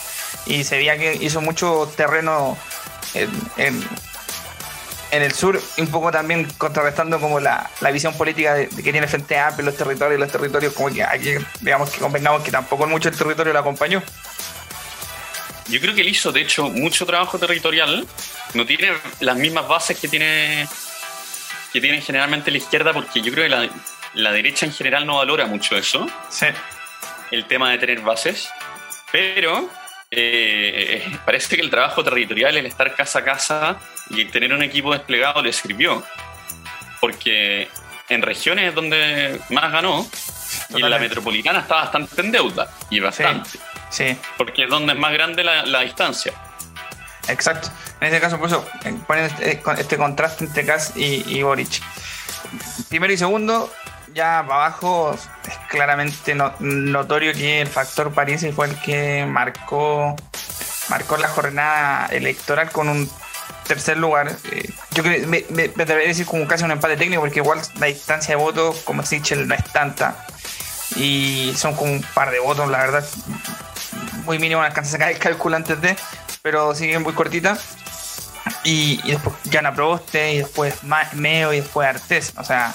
y 0.46 0.64
se 0.64 0.76
veía 0.78 0.98
que 0.98 1.14
hizo 1.14 1.40
mucho 1.40 1.90
terreno 1.96 2.56
en, 3.14 3.82
el 5.10 5.32
sur, 5.32 5.60
un 5.78 5.86
poco 5.88 6.10
también 6.12 6.46
contrarrestando 6.56 7.20
como 7.20 7.40
la, 7.40 7.70
visión 7.92 8.14
política 8.14 8.54
de, 8.54 8.68
que 8.68 8.92
tiene 8.92 9.06
Frente 9.08 9.38
Amplio, 9.38 9.66
los 9.66 9.76
territorios, 9.76 10.20
los 10.20 10.30
territorios 10.30 10.72
como 10.72 10.88
que 10.90 11.02
aquí, 11.02 11.34
digamos 11.60 11.90
que 11.90 11.98
convengamos 11.98 12.42
que 12.42 12.50
tampoco 12.50 12.86
mucho 12.86 13.08
el 13.08 13.16
territorio 13.16 13.52
lo 13.52 13.58
acompañó. 13.58 14.02
Yo 15.68 15.80
creo 15.80 15.94
que 15.94 16.00
él 16.00 16.08
hizo, 16.08 16.32
de 16.32 16.40
hecho, 16.40 16.68
mucho 16.68 17.06
trabajo 17.06 17.38
territorial. 17.38 18.06
No 18.54 18.66
tiene 18.66 18.92
las 19.20 19.36
mismas 19.36 19.68
bases 19.68 19.98
que 19.98 20.08
tiene 20.08 20.66
que 21.72 21.80
tiene 21.80 22.00
generalmente 22.00 22.50
la 22.50 22.58
izquierda, 22.58 22.92
porque 22.92 23.22
yo 23.22 23.32
creo 23.32 23.44
que 23.44 23.50
la, 23.50 23.68
la 24.14 24.32
derecha 24.32 24.66
en 24.66 24.72
general 24.72 25.06
no 25.06 25.16
valora 25.16 25.46
mucho 25.46 25.76
eso. 25.76 26.08
Sí. 26.28 26.46
El 27.30 27.46
tema 27.46 27.70
de 27.70 27.78
tener 27.78 28.00
bases. 28.00 28.50
Pero 29.12 29.70
eh, 30.10 31.18
parece 31.24 31.56
que 31.56 31.62
el 31.62 31.70
trabajo 31.70 32.02
territorial, 32.02 32.56
el 32.56 32.66
estar 32.66 32.94
casa 32.94 33.20
a 33.20 33.24
casa 33.24 33.80
y 34.10 34.24
tener 34.24 34.52
un 34.52 34.62
equipo 34.62 34.92
desplegado 34.92 35.42
le 35.42 35.52
sirvió. 35.52 36.02
Porque 37.00 37.68
en 38.08 38.22
regiones 38.22 38.74
donde 38.74 39.40
más 39.50 39.72
ganó, 39.72 40.06
y 40.70 40.82
en 40.82 40.90
la 40.90 40.98
metropolitana 40.98 41.60
está 41.60 41.76
bastante 41.76 42.20
en 42.20 42.32
deuda. 42.32 42.70
Y 42.90 43.00
bastante. 43.00 43.50
Sí. 43.90 44.16
Porque 44.36 44.64
es 44.64 44.70
donde 44.70 44.92
es 44.92 44.98
más 44.98 45.12
grande 45.12 45.44
la, 45.44 45.80
distancia. 45.80 46.32
Exacto. 47.28 47.70
En 48.00 48.08
ese 48.08 48.20
caso, 48.20 48.38
por 48.38 48.48
eso 48.48 48.66
eh, 48.84 48.94
ponen 49.06 49.26
este, 49.26 49.60
este, 49.78 49.96
contraste 49.96 50.44
entre 50.44 50.64
Kass 50.64 50.92
y, 50.96 51.22
y 51.26 51.42
Boric. 51.42 51.80
Primero 52.88 53.12
y 53.12 53.16
segundo, 53.16 53.72
ya 54.14 54.40
abajo 54.40 55.12
es 55.14 55.58
claramente 55.68 56.34
notorio 56.34 57.32
que 57.32 57.60
el 57.60 57.68
factor 57.68 58.12
París 58.12 58.46
fue 58.54 58.66
el 58.66 58.80
que 58.80 59.26
marcó, 59.26 60.16
marcó 60.88 61.16
la 61.16 61.28
jornada 61.28 62.06
electoral 62.06 62.70
con 62.70 62.88
un 62.88 63.10
tercer 63.66 63.96
lugar. 63.96 64.36
Eh, 64.50 64.68
yo 64.92 65.02
creo 65.02 65.26
me, 65.28 65.44
me, 65.50 65.68
decir 65.68 66.26
como 66.26 66.46
casi 66.46 66.64
un 66.64 66.72
empate 66.72 66.96
técnico 66.96 67.22
porque 67.22 67.38
igual 67.38 67.60
la 67.78 67.86
distancia 67.86 68.36
de 68.36 68.42
votos 68.42 68.80
como 68.84 69.04
Sichel 69.04 69.46
no 69.46 69.54
es 69.54 69.64
tanta 69.72 70.26
y 70.96 71.52
son 71.56 71.74
como 71.74 71.92
un 71.92 72.02
par 72.14 72.30
de 72.30 72.40
votos, 72.40 72.68
la 72.68 72.78
verdad 72.78 73.04
muy 74.24 74.38
mínimo, 74.38 74.60
no 74.60 74.66
alcanza 74.66 74.90
a 74.90 74.92
sacar 74.92 75.10
el 75.10 75.18
cálculo 75.18 75.56
antes 75.56 75.80
de, 75.80 75.96
pero 76.42 76.74
sigue 76.74 76.98
muy 76.98 77.12
cortita. 77.12 77.58
Y, 78.64 79.00
y 79.04 79.12
después 79.12 79.34
Jana 79.50 79.74
Proboste, 79.74 80.34
y 80.34 80.38
después 80.38 80.74
Meo, 81.14 81.52
y 81.52 81.60
después 81.60 81.88
Artés. 81.88 82.32
O 82.36 82.44
sea, 82.44 82.74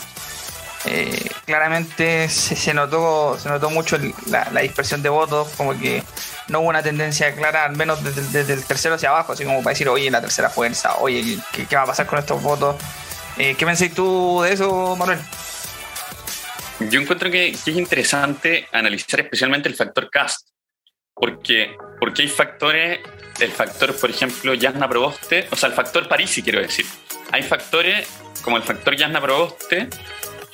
eh, 0.88 1.30
claramente 1.46 2.30
se, 2.30 2.74
notó 2.74 3.38
se 3.40 3.50
notó 3.50 3.70
mucho 3.70 3.98
la, 4.28 4.62
dispersión 4.62 5.02
de 5.02 5.10
votos, 5.10 5.50
como 5.58 5.78
que 5.78 6.04
no 6.48 6.60
hubo 6.60 6.70
una 6.70 6.84
tendencia 6.84 7.34
clara, 7.34 7.66
al 7.66 7.76
menos 7.76 8.04
desde, 8.04 8.54
el 8.54 8.64
tercero 8.64 8.96
hacia 8.96 9.10
abajo, 9.10 9.34
así 9.34 9.44
como 9.44 9.64
para 9.64 9.72
decir, 9.72 9.90
oye, 9.90 10.12
la 10.12 10.22
tercera 10.22 10.50
fuerza, 10.50 10.98
oye, 10.98 11.40
¿qué, 11.52 11.76
va 11.76 11.84
a 11.84 11.88
pasar 11.88 12.06
con 12.06 12.20
estos 12.20 12.42
votos? 12.42 12.76
Eh, 13.38 13.56
¿Qué 13.58 13.66
pensáis 13.66 13.94
tú 13.94 14.42
de 14.44 14.54
eso, 14.54 14.96
Manuel? 14.96 15.20
Yo 16.80 17.02
encuentro 17.02 17.32
que, 17.32 17.50
es 17.50 17.68
interesante 17.68 18.68
analizar 18.72 19.22
especialmente 19.22 19.70
el 19.70 19.76
factor 19.76 20.10
cast, 20.10 20.50
porque, 21.14 21.76
porque 22.00 22.24
hay 22.24 22.28
factores, 22.28 23.00
el 23.40 23.52
factor, 23.52 23.96
por 23.96 24.10
ejemplo, 24.10 24.54
Yasna 24.54 24.88
Proboste, 24.88 25.48
o 25.52 25.56
sea, 25.56 25.70
el 25.70 25.76
factor 25.76 26.08
Parisi, 26.08 26.44
quiero 26.44 26.62
decir. 26.62 26.86
Hay 27.32 27.42
factores 27.42 28.08
como 28.44 28.58
el 28.58 28.64
factor 28.64 28.96
Yasna 28.96 29.20
Proboste, 29.20 29.90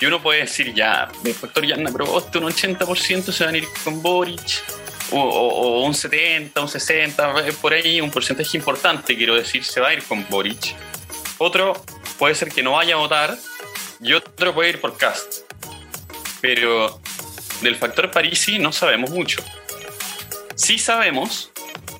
que 0.01 0.07
uno 0.07 0.19
puede 0.19 0.39
decir 0.39 0.73
ya, 0.73 1.07
el 1.23 1.35
factor 1.35 1.63
Yasna 1.63 1.91
Proboste, 1.91 2.39
un 2.39 2.45
80% 2.45 3.31
se 3.31 3.45
van 3.45 3.53
a 3.53 3.57
ir 3.59 3.67
con 3.83 4.01
Boric, 4.01 4.63
o, 5.11 5.83
un 5.85 5.93
70, 5.93 6.59
un 6.59 6.67
60, 6.67 7.35
por 7.61 7.73
ahí, 7.73 8.01
un 8.01 8.09
porcentaje 8.09 8.57
importante, 8.57 9.15
quiero 9.15 9.35
decir, 9.35 9.63
se 9.63 9.79
va 9.79 9.89
a 9.89 9.93
ir 9.93 10.01
con 10.01 10.25
Boric. 10.27 10.75
Otro 11.37 11.73
puede 12.17 12.33
ser 12.33 12.49
que 12.49 12.63
no 12.63 12.71
vaya 12.71 12.95
a 12.95 12.97
votar, 12.97 13.37
y 13.99 14.13
otro 14.13 14.55
puede 14.55 14.71
ir 14.71 14.81
por 14.81 14.97
Cast. 14.97 15.41
Pero 16.41 16.99
del 17.61 17.75
factor 17.75 18.09
Parisi 18.09 18.57
no 18.57 18.71
sabemos 18.71 19.11
mucho 19.11 19.43
sí 20.61 20.77
sabemos 20.77 21.51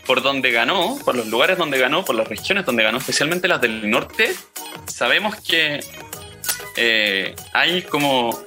por 0.05 0.21
dónde 0.21 0.51
ganó, 0.51 0.97
por 1.03 1.15
los 1.15 1.27
lugares 1.27 1.57
donde 1.57 1.79
ganó, 1.79 2.05
por 2.05 2.15
las 2.15 2.27
regiones 2.27 2.65
donde 2.65 2.83
ganó, 2.83 2.99
especialmente 2.99 3.47
las 3.47 3.61
del 3.61 3.89
norte, 3.89 4.35
sabemos 4.85 5.35
que 5.41 5.79
eh, 6.75 7.35
hay 7.53 7.83
como, 7.83 8.37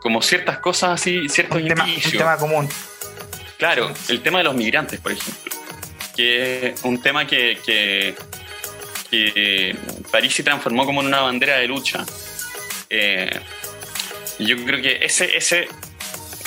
como 0.00 0.22
ciertas 0.22 0.58
cosas 0.58 1.00
así, 1.00 1.28
ciertos 1.28 1.60
un 1.60 1.68
tema, 1.68 1.84
un 1.84 2.10
tema 2.10 2.36
común. 2.36 2.68
Claro, 3.58 3.92
el 4.08 4.22
tema 4.22 4.38
de 4.38 4.44
los 4.44 4.54
migrantes, 4.54 5.00
por 5.00 5.12
ejemplo, 5.12 5.52
que 6.14 6.68
es 6.68 6.82
un 6.84 7.00
tema 7.00 7.26
que, 7.26 7.58
que, 7.64 8.14
que 9.10 9.76
París 10.10 10.34
se 10.34 10.42
transformó 10.42 10.84
como 10.84 11.00
en 11.00 11.08
una 11.08 11.20
bandera 11.20 11.56
de 11.56 11.66
lucha. 11.66 12.04
Eh, 12.90 13.40
yo 14.38 14.56
creo 14.64 14.82
que 14.82 14.98
ese, 15.04 15.36
ese 15.36 15.68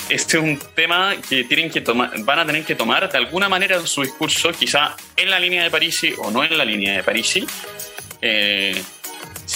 este 0.09 0.38
es 0.38 0.43
un 0.43 0.59
tema 0.75 1.15
que 1.29 1.43
tienen 1.43 1.69
que 1.69 1.81
tomar, 1.81 2.11
van 2.23 2.39
a 2.39 2.45
tener 2.45 2.65
que 2.65 2.75
tomar 2.75 3.11
de 3.11 3.17
alguna 3.17 3.47
manera 3.47 3.75
en 3.75 3.85
su 3.85 4.01
discurso, 4.01 4.51
quizá 4.51 4.95
en 5.15 5.29
la 5.29 5.39
línea 5.39 5.63
de 5.63 5.69
Parisi 5.69 6.13
o 6.17 6.31
no 6.31 6.43
en 6.43 6.57
la 6.57 6.65
línea 6.65 6.93
de 6.95 7.03
Parisi, 7.03 7.45
eh, 8.21 8.81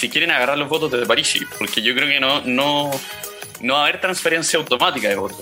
si 0.03 0.09
quieren 0.09 0.31
agarrar 0.31 0.57
los 0.57 0.67
votos 0.67 0.91
de 0.91 1.05
Parisi, 1.05 1.45
porque 1.57 1.81
yo 1.81 1.95
creo 1.95 2.09
que 2.09 2.19
no, 2.19 2.41
no, 2.41 2.91
no 3.61 3.73
va 3.73 3.79
a 3.79 3.83
haber 3.83 4.01
transferencia 4.01 4.59
automática 4.59 5.07
de 5.07 5.15
votos. 5.15 5.39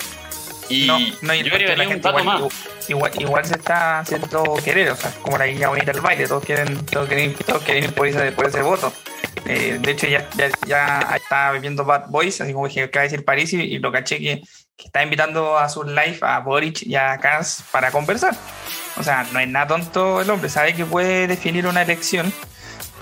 Y 0.70 0.86
no, 0.86 1.00
no, 1.00 1.34
yo 1.34 1.52
creo 1.52 1.76
que 1.76 1.88
un 1.88 1.98
igual, 1.98 2.24
más. 2.24 2.42
Igual, 2.88 3.12
igual, 3.20 3.44
se 3.44 3.56
está 3.56 4.02
haciendo 4.02 4.44
querer, 4.64 4.92
o 4.92 4.96
sea, 4.96 5.12
como 5.24 5.40
la 5.40 5.48
guía 5.48 5.70
bonita 5.70 5.92
del 5.92 6.02
baile, 6.02 6.28
todos 6.28 6.46
quieren, 6.46 6.86
todos 6.86 7.08
quieren, 7.08 7.34
todos 7.34 7.64
quieren 7.64 7.86
ir 7.86 7.94
por 7.96 8.08
ese, 8.08 8.32
por 8.34 8.46
ese 8.46 8.62
voto. 8.62 8.94
Eh, 9.48 9.80
de 9.82 9.92
hecho, 9.92 10.06
ya, 10.06 10.30
ya, 10.38 10.52
ya 10.68 11.00
estaba 11.16 11.58
viendo 11.58 11.84
Bad 11.84 12.10
Boys, 12.10 12.40
así 12.40 12.54
como 12.54 12.68
dije, 12.68 12.84
acaba 12.84 13.02
de 13.02 13.10
decir 13.10 13.26
París 13.26 13.52
y, 13.54 13.80
lo 13.80 13.92
caché 13.92 14.20
que 14.20 14.44
que 14.78 14.88
está 14.88 15.04
invitando 15.04 15.58
a 15.58 15.70
su 15.70 15.84
live 15.84 16.18
a 16.22 16.40
Boric 16.40 16.84
y 16.84 16.96
a 16.96 17.18
Kass 17.18 17.64
para 17.72 17.92
conversar. 17.92 18.36
O 18.98 19.04
sea, 19.04 19.26
no 19.32 19.40
es 19.40 19.48
nada 19.48 19.68
tonto 19.68 20.22
el 20.22 20.30
hombre, 20.30 20.50
sabe 20.50 20.74
que 20.74 20.86
puede 20.86 21.28
definir 21.28 21.68
una 21.68 21.82
elección 21.82 22.32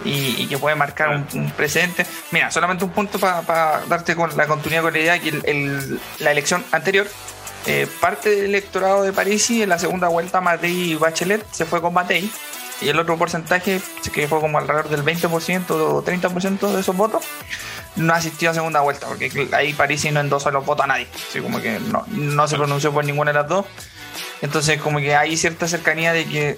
y, 0.05 0.47
que 0.47 0.57
puede 0.57 0.75
marcar 0.75 1.09
un, 1.09 1.51
precedente. 1.51 2.05
Mira, 2.31 2.51
solamente 2.51 2.83
un 2.83 2.91
punto 2.91 3.19
para 3.19 3.81
darte 3.87 4.15
con 4.15 4.35
la 4.37 4.47
continuidad 4.47 4.83
con 4.83 4.93
la 4.93 4.99
idea 4.99 5.19
que 5.19 5.29
el, 5.29 5.99
la 6.19 6.31
elección 6.31 6.63
anterior, 6.71 7.07
eh, 7.65 7.87
parte 7.99 8.29
del 8.29 8.45
electorado 8.45 9.03
de 9.03 9.13
París 9.13 9.49
y 9.49 9.63
en 9.63 9.69
la 9.69 9.77
segunda 9.77 10.07
vuelta 10.07 10.39
Matei 10.39 10.91
y 10.91 10.95
Bachelet 10.95 11.45
se 11.51 11.65
fue 11.65 11.81
con 11.81 11.93
Matei 11.93 12.31
y 12.81 12.87
el 12.87 12.99
otro 12.99 13.17
porcentaje, 13.17 13.81
que 14.13 14.27
fue 14.27 14.39
como 14.39 14.57
alrededor 14.57 14.89
del 14.89 15.03
20% 15.03 15.71
o 15.71 16.03
30% 16.03 16.73
de 16.73 16.79
esos 16.79 16.95
votos, 16.95 17.25
no 17.95 18.13
asistió 18.13 18.51
a 18.51 18.53
segunda 18.53 18.81
vuelta, 18.81 19.07
porque 19.07 19.49
ahí 19.51 19.73
París 19.73 20.09
no 20.11 20.19
endosó 20.19 20.49
los 20.51 20.65
votos 20.65 20.85
a 20.85 20.87
nadie, 20.87 21.07
así 21.29 21.41
como 21.41 21.59
que 21.59 21.79
no, 21.79 22.47
se 22.47 22.55
pronunció 22.55 22.93
por 22.93 23.03
ninguna 23.03 23.31
de 23.33 23.39
las 23.39 23.49
dos. 23.49 23.65
Entonces, 24.41 24.79
como 24.81 24.99
que 24.99 25.15
hay 25.15 25.35
cierta 25.35 25.67
cercanía 25.67 26.13
de 26.13 26.25
que, 26.25 26.57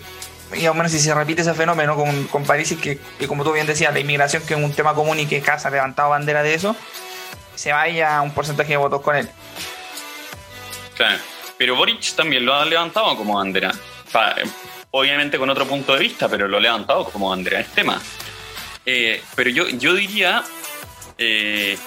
y 0.56 0.70
menos 0.70 0.92
si 0.92 1.00
se 1.00 1.14
repite 1.14 1.42
ese 1.42 1.54
fenómeno 1.54 1.96
con, 1.96 2.28
con 2.28 2.44
París, 2.44 2.76
que, 2.82 3.00
que, 3.20 3.28
como 3.28 3.44
tú 3.44 3.52
bien 3.52 3.68
decías, 3.68 3.94
la 3.94 4.00
inmigración, 4.00 4.44
que 4.46 4.54
es 4.54 4.60
un 4.60 4.74
tema 4.74 4.94
común 4.94 5.20
y 5.20 5.26
que 5.26 5.42
Casa 5.42 5.68
ha 5.68 5.72
levantado 5.72 6.10
bandera 6.10 6.44
de 6.44 6.54
eso, 6.54 6.76
se 7.56 7.72
vaya 7.72 8.22
un 8.22 8.32
porcentaje 8.32 8.72
de 8.72 8.78
votos 8.78 9.02
con 9.02 9.16
él. 9.16 9.30
Claro, 10.96 11.20
pero 11.58 11.76
Boric 11.76 12.16
también 12.16 12.46
lo 12.46 12.56
ha 12.56 12.66
levantado 12.66 13.16
como 13.16 13.36
bandera. 13.36 13.72
Obviamente 14.92 15.38
con 15.38 15.50
otro 15.50 15.66
punto 15.66 15.94
de 15.94 16.00
vista, 16.00 16.28
pero 16.28 16.48
lo 16.48 16.58
ha 16.58 16.60
levantado 16.60 17.06
como 17.06 17.30
bandera 17.30 17.60
este 17.60 17.76
tema. 17.76 18.02
Eh, 18.86 19.22
pero 19.36 19.50
yo, 19.50 19.70
yo 19.70 19.94
diría 19.94 20.44
eh, 21.18 21.78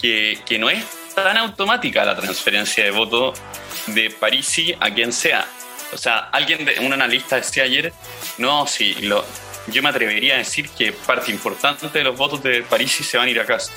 que, 0.00 0.58
no 0.58 0.70
es 0.70 0.84
tan 1.14 1.36
automática 1.36 2.04
la 2.04 2.14
transferencia 2.14 2.84
de 2.84 2.90
voto 2.92 3.34
de 3.88 4.10
Parisi 4.10 4.74
a 4.78 4.90
quien 4.92 5.12
sea. 5.12 5.46
O 5.92 5.96
sea, 5.98 6.28
alguien, 6.32 6.64
de, 6.64 6.78
un 6.80 6.92
analista 6.92 7.36
decía 7.36 7.64
ayer, 7.64 7.92
no, 8.38 8.66
sí, 8.66 8.94
lo, 9.02 9.24
yo 9.68 9.82
me 9.82 9.88
atrevería 9.88 10.34
a 10.34 10.38
decir 10.38 10.68
que 10.70 10.92
parte 10.92 11.30
importante 11.30 11.88
de 11.88 12.04
los 12.04 12.16
votos 12.16 12.42
de 12.42 12.62
Parisi 12.62 13.04
se 13.04 13.18
van 13.18 13.28
a 13.28 13.30
ir 13.30 13.40
a 13.40 13.46
casa. 13.46 13.72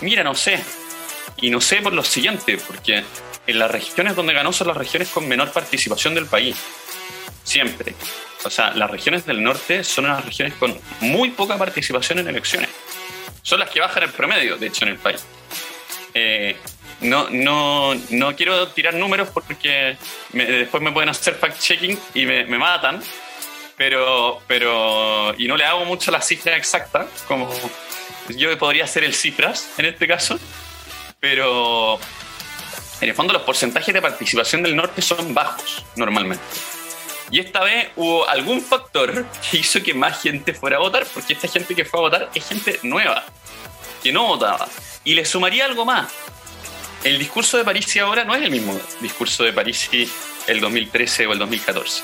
Mira, 0.00 0.22
no 0.22 0.34
sé. 0.34 0.62
Y 1.38 1.50
no 1.50 1.60
sé 1.60 1.76
por 1.82 1.92
lo 1.92 2.02
siguiente, 2.02 2.58
porque 2.66 3.04
en 3.46 3.58
las 3.58 3.70
regiones 3.70 4.16
donde 4.16 4.32
ganó 4.32 4.52
son 4.52 4.68
las 4.68 4.76
regiones 4.76 5.08
con 5.08 5.28
menor 5.28 5.52
participación 5.52 6.14
del 6.14 6.26
país. 6.26 6.56
Siempre. 7.44 7.94
O 8.44 8.50
sea, 8.50 8.72
las 8.74 8.90
regiones 8.90 9.26
del 9.26 9.42
norte 9.42 9.84
son 9.84 10.06
unas 10.06 10.24
regiones 10.24 10.54
con 10.54 10.78
muy 11.00 11.30
poca 11.30 11.56
participación 11.56 12.18
en 12.18 12.28
elecciones 12.28 12.70
son 13.46 13.60
las 13.60 13.70
que 13.70 13.78
bajan 13.78 14.02
el 14.02 14.10
promedio, 14.10 14.56
de 14.56 14.66
hecho, 14.66 14.84
en 14.84 14.90
el 14.90 14.98
país. 14.98 15.24
Eh, 16.12 16.56
no, 17.00 17.28
no, 17.30 17.94
no 18.10 18.36
quiero 18.36 18.68
tirar 18.68 18.94
números 18.94 19.28
porque 19.32 19.96
después 20.32 20.82
me 20.82 20.92
pueden 20.92 21.08
hacer 21.10 21.38
fact-checking 21.38 21.98
y 22.14 22.26
me, 22.26 22.44
matan, 22.46 23.02
pero, 23.76 24.40
pero. 24.46 25.34
Y 25.38 25.46
no 25.46 25.56
le 25.56 25.64
hago 25.64 25.84
mucho 25.84 26.10
la 26.10 26.22
cifra 26.22 26.56
exacta, 26.56 27.06
como 27.28 27.50
yo 28.28 28.56
podría 28.58 28.84
hacer 28.84 29.04
el 29.04 29.14
cifras 29.14 29.70
en 29.78 29.86
este 29.86 30.06
caso, 30.06 30.38
Pero 31.20 31.98
en 33.00 33.08
el 33.08 33.14
fondo 33.14 33.32
los 33.32 33.42
porcentajes 33.42 33.92
de 33.92 34.00
participación 34.00 34.62
del 34.62 34.74
norte 34.74 35.02
son 35.02 35.34
bajos 35.34 35.84
normalmente. 35.96 36.44
Y 37.30 37.40
esta 37.40 37.62
vez 37.64 37.88
hubo 37.96 38.28
algún 38.28 38.60
factor 38.62 39.26
que 39.50 39.58
hizo 39.58 39.82
que 39.82 39.92
más 39.92 40.22
gente 40.22 40.54
fuera 40.54 40.76
a 40.76 40.80
votar, 40.80 41.04
porque 41.12 41.34
esta 41.34 41.48
gente 41.48 41.74
que 41.74 41.84
fue 41.84 42.00
a 42.00 42.02
votar 42.02 42.30
es 42.34 42.48
gente 42.48 42.78
nueva, 42.82 43.24
que 44.02 44.12
no 44.12 44.26
votaba. 44.26 44.66
Y 45.04 45.14
le 45.14 45.24
sumaría 45.24 45.64
algo 45.64 45.84
más. 45.84 46.12
El 47.04 47.18
discurso 47.18 47.56
de 47.58 47.64
París 47.64 47.96
ahora 47.98 48.24
no 48.24 48.34
es 48.34 48.42
el 48.42 48.50
mismo 48.50 48.78
discurso 49.00 49.44
de 49.44 49.52
París 49.52 49.88
el 50.46 50.60
2013 50.60 51.26
o 51.26 51.32
el 51.32 51.38
2014. 51.38 52.02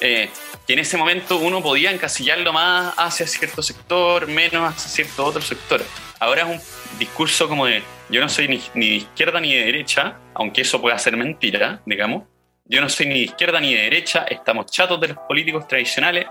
Eh, 0.00 0.30
que 0.66 0.72
en 0.72 0.78
ese 0.78 0.96
momento 0.96 1.38
uno 1.38 1.62
podía 1.62 1.90
encasillarlo 1.90 2.52
más 2.52 2.94
hacia 2.96 3.26
cierto 3.26 3.62
sector, 3.62 4.26
menos 4.28 4.72
hacia 4.72 4.90
cierto 4.90 5.24
otro 5.24 5.42
sector. 5.42 5.84
Ahora 6.20 6.42
es 6.42 6.48
un 6.48 6.98
discurso 6.98 7.48
como 7.48 7.66
de 7.66 7.82
yo 8.08 8.20
no 8.20 8.28
soy 8.28 8.46
ni, 8.46 8.62
ni 8.74 8.88
de 8.90 8.96
izquierda 8.96 9.40
ni 9.40 9.54
de 9.54 9.64
derecha, 9.64 10.18
aunque 10.34 10.60
eso 10.62 10.80
pueda 10.80 10.98
ser 10.98 11.16
mentira, 11.16 11.80
digamos. 11.86 12.24
Yo 12.64 12.80
no 12.80 12.88
soy 12.88 13.06
ni 13.06 13.14
de 13.14 13.24
izquierda 13.24 13.58
ni 13.58 13.74
de 13.74 13.82
derecha, 13.82 14.24
estamos 14.28 14.66
chatos 14.66 15.00
de 15.00 15.08
los 15.08 15.18
políticos 15.26 15.66
tradicionales, 15.66 16.26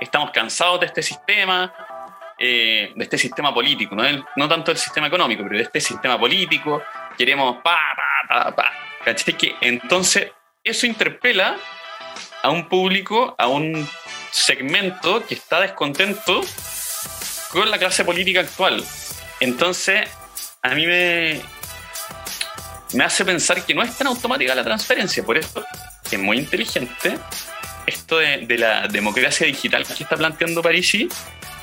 estamos 0.00 0.30
cansados 0.32 0.80
de 0.80 0.86
este 0.86 1.02
sistema, 1.02 1.72
eh, 2.44 2.92
de 2.96 3.04
este 3.04 3.16
sistema 3.16 3.54
político, 3.54 3.94
¿no? 3.94 4.02
no 4.34 4.48
tanto 4.48 4.72
del 4.72 4.78
sistema 4.78 5.06
económico, 5.06 5.44
pero 5.44 5.56
de 5.56 5.62
este 5.62 5.80
sistema 5.80 6.18
político, 6.18 6.82
queremos 7.16 7.62
pa, 7.62 7.78
pa, 7.94 8.44
pa, 8.44 8.56
pa. 8.56 8.72
¿Cachai? 9.04 9.36
Entonces 9.60 10.32
eso 10.64 10.86
interpela 10.86 11.56
a 12.42 12.50
un 12.50 12.68
público, 12.68 13.36
a 13.38 13.46
un 13.46 13.88
segmento 14.32 15.24
que 15.24 15.34
está 15.34 15.60
descontento 15.60 16.40
con 17.50 17.70
la 17.70 17.78
clase 17.78 18.04
política 18.04 18.40
actual. 18.40 18.82
Entonces, 19.38 20.08
a 20.62 20.74
mí 20.74 20.84
me, 20.84 21.40
me 22.94 23.04
hace 23.04 23.24
pensar 23.24 23.64
que 23.64 23.72
no 23.72 23.82
es 23.82 23.96
tan 23.96 24.08
automática 24.08 24.52
la 24.54 24.64
transferencia. 24.64 25.22
Por 25.22 25.38
eso 25.38 25.64
es 26.10 26.18
muy 26.18 26.38
inteligente 26.38 27.18
esto 27.86 28.18
de, 28.18 28.58
la 28.58 28.88
democracia 28.88 29.46
digital 29.46 29.84
que 29.86 30.02
está 30.02 30.16
planteando 30.16 30.62
Parisi, 30.62 31.08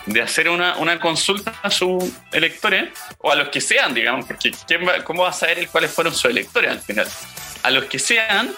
de 0.09 0.21
hacer 0.21 0.49
una, 0.49 0.99
consulta 0.99 1.53
a 1.61 1.69
sus 1.69 2.03
electores, 2.31 2.89
o 3.19 3.31
a 3.31 3.35
los 3.35 3.49
que 3.49 3.61
sean, 3.61 3.93
digamos, 3.93 4.25
porque 4.25 4.51
¿cómo 5.03 5.23
va 5.23 5.29
a 5.29 5.33
saber 5.33 5.67
cuáles 5.69 5.91
fueron 5.91 6.13
sus 6.13 6.25
electores 6.25 6.71
al 6.71 6.81
final? 6.81 7.07
A 7.63 7.71
los 7.71 7.85
que 7.85 7.99
sean, 7.99 8.51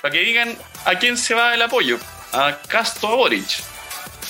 para 0.00 0.12
que 0.12 0.20
digan 0.20 0.56
a 0.84 0.98
quién 0.98 1.16
se 1.16 1.34
va 1.34 1.54
el 1.54 1.62
apoyo, 1.62 1.98
a 2.32 2.58
Castro 2.68 3.10
o 3.10 3.16
Boric 3.16 3.62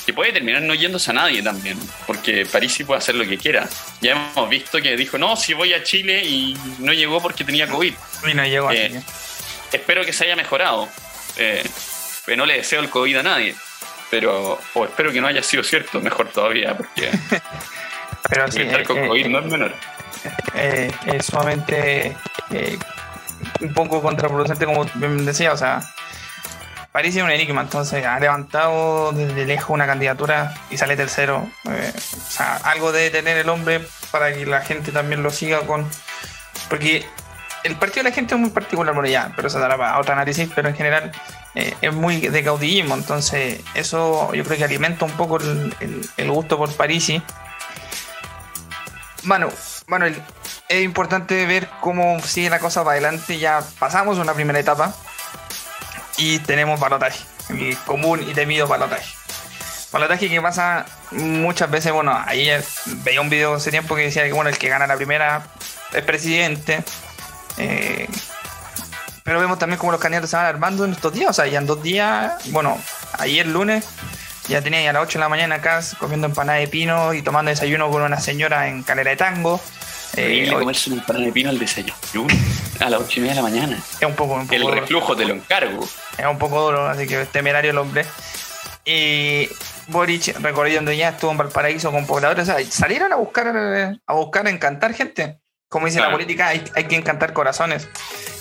que 0.04 0.12
puede 0.12 0.32
terminar 0.32 0.60
no 0.62 0.74
yéndose 0.74 1.10
a 1.10 1.14
nadie 1.14 1.42
también, 1.42 1.78
porque 2.06 2.44
París 2.44 2.74
sí 2.74 2.84
puede 2.84 2.98
hacer 2.98 3.14
lo 3.14 3.26
que 3.26 3.38
quiera. 3.38 3.68
Ya 4.00 4.12
hemos 4.12 4.48
visto 4.50 4.80
que 4.82 4.96
dijo, 4.96 5.16
no, 5.16 5.34
si 5.36 5.54
voy 5.54 5.72
a 5.72 5.82
Chile 5.82 6.22
y 6.24 6.56
no 6.78 6.92
llegó 6.92 7.22
porque 7.22 7.42
tenía 7.42 7.66
COVID. 7.66 7.94
Y 8.26 8.34
no 8.34 8.44
llegó 8.44 8.70
eh, 8.70 9.02
Espero 9.72 10.04
que 10.04 10.12
se 10.12 10.24
haya 10.24 10.36
mejorado. 10.36 10.88
Eh, 11.36 11.64
pero 12.26 12.38
no 12.38 12.46
le 12.46 12.54
deseo 12.54 12.80
el 12.80 12.90
COVID 12.90 13.16
a 13.16 13.22
nadie. 13.22 13.54
Pero, 14.10 14.58
o 14.74 14.84
espero 14.84 15.12
que 15.12 15.20
no 15.20 15.26
haya 15.26 15.42
sido 15.42 15.62
cierto, 15.62 16.00
mejor 16.00 16.28
todavía, 16.28 16.76
porque 16.76 17.10
pero 18.28 18.50
sí, 18.50 18.62
estar 18.62 18.84
con 18.84 18.98
eh, 18.98 19.08
COVID 19.08 19.26
no 19.26 19.38
es 19.40 19.46
menor. 19.46 19.74
es 20.54 21.26
sumamente 21.26 22.16
un 23.60 23.74
poco 23.74 24.00
contraproducente, 24.00 24.66
como 24.66 24.84
decía, 25.24 25.52
o 25.52 25.56
sea, 25.56 25.80
Parece 26.94 27.24
un 27.24 27.30
enigma, 27.32 27.62
entonces 27.62 28.06
ha 28.06 28.20
levantado 28.20 29.10
desde 29.10 29.46
lejos 29.46 29.70
una 29.70 29.84
candidatura 29.84 30.54
y 30.70 30.76
sale 30.76 30.96
tercero. 30.96 31.44
Eh, 31.68 31.92
o 31.92 32.30
sea, 32.30 32.54
algo 32.58 32.92
debe 32.92 33.10
tener 33.10 33.36
el 33.36 33.48
hombre 33.48 33.80
para 34.12 34.32
que 34.32 34.46
la 34.46 34.60
gente 34.60 34.92
también 34.92 35.20
lo 35.20 35.30
siga 35.30 35.62
con. 35.62 35.90
Porque 36.70 37.04
el 37.64 37.74
partido 37.74 38.04
de 38.04 38.10
la 38.10 38.14
gente 38.14 38.36
es 38.36 38.40
muy 38.40 38.50
particular, 38.50 38.94
por 38.94 39.08
ya, 39.08 39.32
pero 39.34 39.48
eso 39.48 39.58
dará 39.58 39.76
para 39.76 39.98
otro 39.98 40.12
análisis, 40.12 40.48
pero 40.54 40.68
en 40.68 40.76
general 40.76 41.10
eh, 41.54 41.74
es 41.80 41.92
muy 41.92 42.20
de 42.20 42.44
caudillismo, 42.44 42.94
entonces 42.94 43.60
eso 43.74 44.32
yo 44.34 44.44
creo 44.44 44.58
que 44.58 44.64
alimenta 44.64 45.04
un 45.04 45.12
poco 45.12 45.38
el, 45.38 46.30
gusto 46.30 46.58
por 46.58 46.74
Parisi. 46.74 47.22
Bueno, 49.22 49.48
bueno, 49.86 50.06
es 50.06 50.82
importante 50.82 51.46
ver 51.46 51.68
cómo 51.80 52.20
sigue 52.20 52.50
la 52.50 52.58
cosa 52.58 52.82
para 52.84 52.92
adelante. 52.92 53.38
Ya 53.38 53.62
pasamos 53.78 54.18
una 54.18 54.34
primera 54.34 54.58
etapa, 54.58 54.94
y 56.16 56.38
tenemos 56.40 56.78
balotaje, 56.78 57.20
el 57.50 57.76
común 57.78 58.24
y 58.28 58.34
temido 58.34 58.66
balotaje. 58.66 59.14
Balotaje 59.92 60.28
que 60.28 60.40
pasa 60.40 60.86
muchas 61.12 61.70
veces, 61.70 61.92
bueno, 61.92 62.12
ayer 62.26 62.64
veía 63.04 63.20
un 63.20 63.30
video 63.30 63.54
hace 63.54 63.70
tiempo 63.70 63.94
que 63.94 64.02
decía 64.02 64.24
que 64.24 64.32
bueno, 64.32 64.50
el 64.50 64.58
que 64.58 64.68
gana 64.68 64.86
la 64.86 64.96
primera 64.96 65.46
es 65.92 66.02
presidente. 66.02 66.82
Eh, 67.58 68.08
pero 69.24 69.40
vemos 69.40 69.58
también 69.58 69.78
cómo 69.78 69.90
los 69.90 70.00
candidatos 70.00 70.30
se 70.30 70.36
van 70.36 70.46
armando 70.46 70.84
en 70.84 70.92
estos 70.92 71.12
días, 71.12 71.30
o 71.30 71.32
sea, 71.32 71.46
ya 71.46 71.58
en 71.58 71.66
dos 71.66 71.82
días, 71.82 72.34
bueno, 72.52 72.78
ayer 73.18 73.46
lunes 73.46 73.88
ya 74.48 74.60
tenía 74.60 74.90
a 74.90 74.92
las 74.92 75.02
8 75.02 75.18
de 75.18 75.20
la 75.20 75.28
mañana 75.28 75.54
acá 75.56 75.80
comiendo 75.98 76.26
empanada 76.26 76.58
de 76.58 76.68
pino 76.68 77.14
y 77.14 77.22
tomando 77.22 77.50
desayuno 77.50 77.90
con 77.90 78.02
una 78.02 78.20
señora 78.20 78.68
en 78.68 78.82
Calera 78.82 79.10
de 79.10 79.16
Tango. 79.16 79.60
Eh, 80.16 80.48
comerse 80.52 80.90
un 80.90 80.98
empanada 80.98 81.24
de 81.24 81.32
pino 81.32 81.50
al 81.50 81.58
desayuno 81.58 81.94
a 82.80 82.90
las 82.90 83.00
8 83.00 83.12
y 83.16 83.20
media 83.20 83.34
de 83.34 83.42
la 83.42 83.48
mañana. 83.48 83.78
Es 84.00 84.06
un 84.06 84.14
poco. 84.14 84.44
el 84.50 84.70
reflujo 84.70 85.16
te 85.16 85.24
lo 85.24 85.34
encargo. 85.34 85.88
Es 86.18 86.26
un 86.26 86.38
poco 86.38 86.60
duro, 86.60 86.86
así 86.86 87.06
que 87.06 87.24
temerario 87.24 87.70
el 87.70 87.78
hombre. 87.78 88.04
Y 88.84 89.48
Boric, 89.88 90.38
recorriendo 90.40 90.92
ya, 90.92 91.10
estuvo 91.10 91.30
en 91.30 91.38
Valparaíso 91.38 91.90
con 91.90 92.06
pobladores. 92.06 92.48
O 92.48 92.52
sea, 92.52 92.64
salieron 92.70 93.12
a 93.14 93.16
buscar, 93.16 93.48
a 94.06 94.14
buscar 94.14 94.46
encantar 94.46 94.92
gente. 94.92 95.38
Como 95.68 95.86
dice 95.86 96.00
la 96.00 96.10
política, 96.12 96.48
hay, 96.48 96.60
que 96.60 96.94
encantar 96.94 97.32
corazones. 97.32 97.88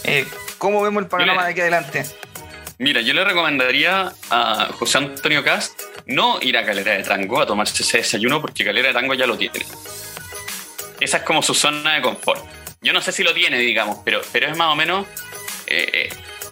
Eh, 0.03 0.27
¿Cómo 0.63 0.81
vemos 0.81 1.03
el 1.03 1.09
panorama 1.09 1.43
de 1.43 1.51
aquí 1.51 1.59
adelante? 1.59 2.05
Mira, 2.77 3.01
yo 3.01 3.13
le 3.13 3.25
recomendaría 3.25 4.13
a 4.29 4.69
José 4.71 4.99
Antonio 4.99 5.43
Cast 5.43 5.77
no 6.05 6.39
ir 6.41 6.57
a 6.57 6.65
Calera 6.65 6.93
de 6.93 7.03
Tango 7.03 7.41
a 7.41 7.45
tomarse 7.45 7.83
ese 7.83 7.97
desayuno 7.97 8.39
porque 8.39 8.63
Calera 8.63 8.87
de 8.87 8.93
Tango 8.93 9.13
ya 9.13 9.27
lo 9.27 9.37
tiene. 9.37 9.59
Esa 11.01 11.17
es 11.17 11.23
como 11.23 11.43
su 11.43 11.53
zona 11.53 11.95
de 11.95 12.01
confort. 12.01 12.41
Yo 12.81 12.93
no 12.93 13.01
sé 13.01 13.11
si 13.11 13.23
lo 13.23 13.33
tiene, 13.33 13.57
digamos, 13.57 13.97
pero, 14.05 14.21
pero 14.31 14.47
es 14.47 14.55
más 14.55 14.71
o 14.71 14.75
menos. 14.77 15.05
Eh, 15.67 16.07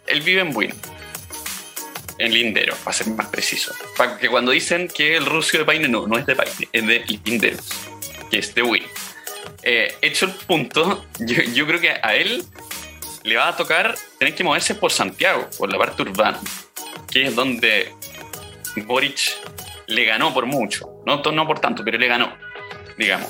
él 0.07 0.19
vive 0.19 0.41
en 0.41 0.51
Buin. 0.51 0.73
En 2.17 2.33
Lindero, 2.33 2.75
para 2.83 2.91
ser 2.91 3.07
más 3.07 3.27
preciso. 3.27 3.73
Para 3.95 4.17
que 4.17 4.27
cuando 4.27 4.51
dicen 4.51 4.89
que 4.89 5.15
el 5.15 5.25
rucio 5.25 5.59
de 5.59 5.63
Paine 5.63 5.87
no, 5.87 6.05
no 6.05 6.17
es 6.17 6.25
de 6.25 6.35
Paine, 6.35 6.67
es 6.73 6.85
de 6.85 7.05
Linderos, 7.23 7.69
que 8.29 8.39
es 8.39 8.53
de 8.53 8.61
Buin. 8.61 8.83
Eh, 9.63 9.95
hecho 10.01 10.25
el 10.25 10.31
punto, 10.31 11.05
yo, 11.19 11.65
creo 11.65 11.79
que 11.79 11.91
a 11.91 12.13
él 12.15 12.43
le 13.23 13.37
va 13.37 13.49
a 13.49 13.55
tocar 13.55 13.95
tener 14.17 14.35
que 14.35 14.43
moverse 14.43 14.75
por 14.75 14.91
Santiago, 14.91 15.49
por 15.57 15.71
la 15.71 15.77
parte 15.77 16.01
urbana, 16.01 16.39
que 17.11 17.27
es 17.27 17.35
donde 17.35 17.93
Boric 18.85 19.37
le 19.87 20.05
ganó 20.05 20.33
por 20.33 20.45
mucho. 20.45 20.89
No, 21.05 21.21
no 21.21 21.47
por 21.47 21.59
tanto, 21.59 21.83
pero 21.83 21.97
le 21.97 22.07
ganó, 22.07 22.35
digamos. 22.97 23.29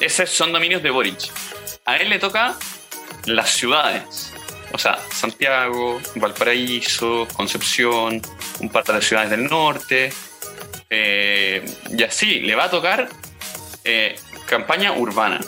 Esos 0.00 0.28
son 0.30 0.52
dominios 0.52 0.82
de 0.82 0.90
Boric 0.90 1.30
a 1.86 1.96
él 1.96 2.10
le 2.10 2.18
toca 2.18 2.56
las 3.26 3.50
ciudades. 3.50 4.32
O 4.72 4.78
sea, 4.78 4.98
Santiago, 5.10 6.00
Valparaíso, 6.16 7.26
Concepción, 7.34 8.20
un 8.60 8.68
par 8.68 8.84
de 8.84 9.00
ciudades 9.00 9.30
del 9.30 9.44
norte. 9.44 10.12
Eh, 10.90 11.64
y 11.96 12.02
así, 12.02 12.40
le 12.40 12.54
va 12.54 12.64
a 12.64 12.70
tocar 12.70 13.08
eh, 13.84 14.16
campaña 14.46 14.92
urbana. 14.92 15.40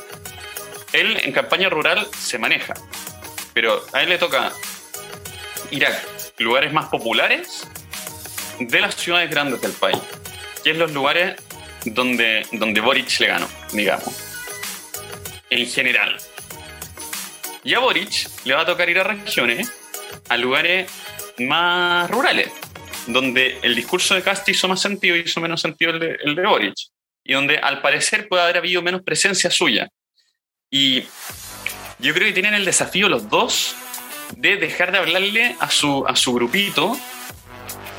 Él 0.92 1.18
en 1.22 1.32
campaña 1.32 1.68
rural 1.68 2.06
se 2.16 2.38
maneja, 2.38 2.74
pero 3.60 3.84
a 3.92 4.04
él 4.04 4.08
le 4.08 4.18
toca 4.18 4.52
ir 5.72 5.84
a 5.84 6.00
lugares 6.38 6.72
más 6.72 6.86
populares 6.90 7.66
de 8.60 8.80
las 8.80 8.94
ciudades 8.94 9.28
grandes 9.28 9.60
del 9.60 9.72
país, 9.72 9.98
que 10.62 10.70
es 10.70 10.76
los 10.76 10.92
lugares 10.92 11.34
donde, 11.84 12.46
donde 12.52 12.80
Boric 12.80 13.18
le 13.18 13.26
ganó, 13.26 13.48
digamos 13.72 14.14
en 15.50 15.66
general. 15.66 16.18
Y 17.64 17.74
a 17.74 17.80
Boric 17.80 18.30
le 18.44 18.54
va 18.54 18.60
a 18.60 18.66
tocar 18.66 18.88
ir 18.88 19.00
a 19.00 19.02
regiones, 19.02 19.72
a 20.28 20.36
lugares 20.36 20.88
más 21.38 22.08
rurales, 22.08 22.52
donde 23.08 23.58
el 23.62 23.74
discurso 23.74 24.14
de 24.14 24.22
Casti 24.22 24.52
hizo 24.52 24.68
más 24.68 24.80
sentido 24.80 25.16
y 25.16 25.22
hizo 25.22 25.40
menos 25.40 25.60
sentido 25.60 25.90
el 25.90 25.98
de, 25.98 26.16
el 26.22 26.36
de 26.36 26.46
Boric, 26.46 26.76
y 27.24 27.32
donde 27.32 27.58
al 27.58 27.82
parecer 27.82 28.28
puede 28.28 28.44
haber 28.44 28.58
habido 28.58 28.82
menos 28.82 29.02
presencia 29.02 29.50
suya. 29.50 29.88
Y 30.70 31.02
yo 31.98 32.14
creo 32.14 32.28
que 32.28 32.32
tienen 32.32 32.54
el 32.54 32.64
desafío 32.64 33.08
los 33.08 33.28
dos 33.28 33.74
de 34.36 34.56
dejar 34.56 34.92
de 34.92 34.98
hablarle 34.98 35.56
a 35.60 35.70
su, 35.70 36.04
a 36.06 36.14
su 36.16 36.32
grupito 36.34 36.96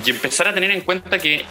y 0.05 0.09
empezar 0.09 0.47
a 0.47 0.53
tener 0.53 0.71
en 0.71 0.81
cuenta 0.81 1.19
que 1.19 1.45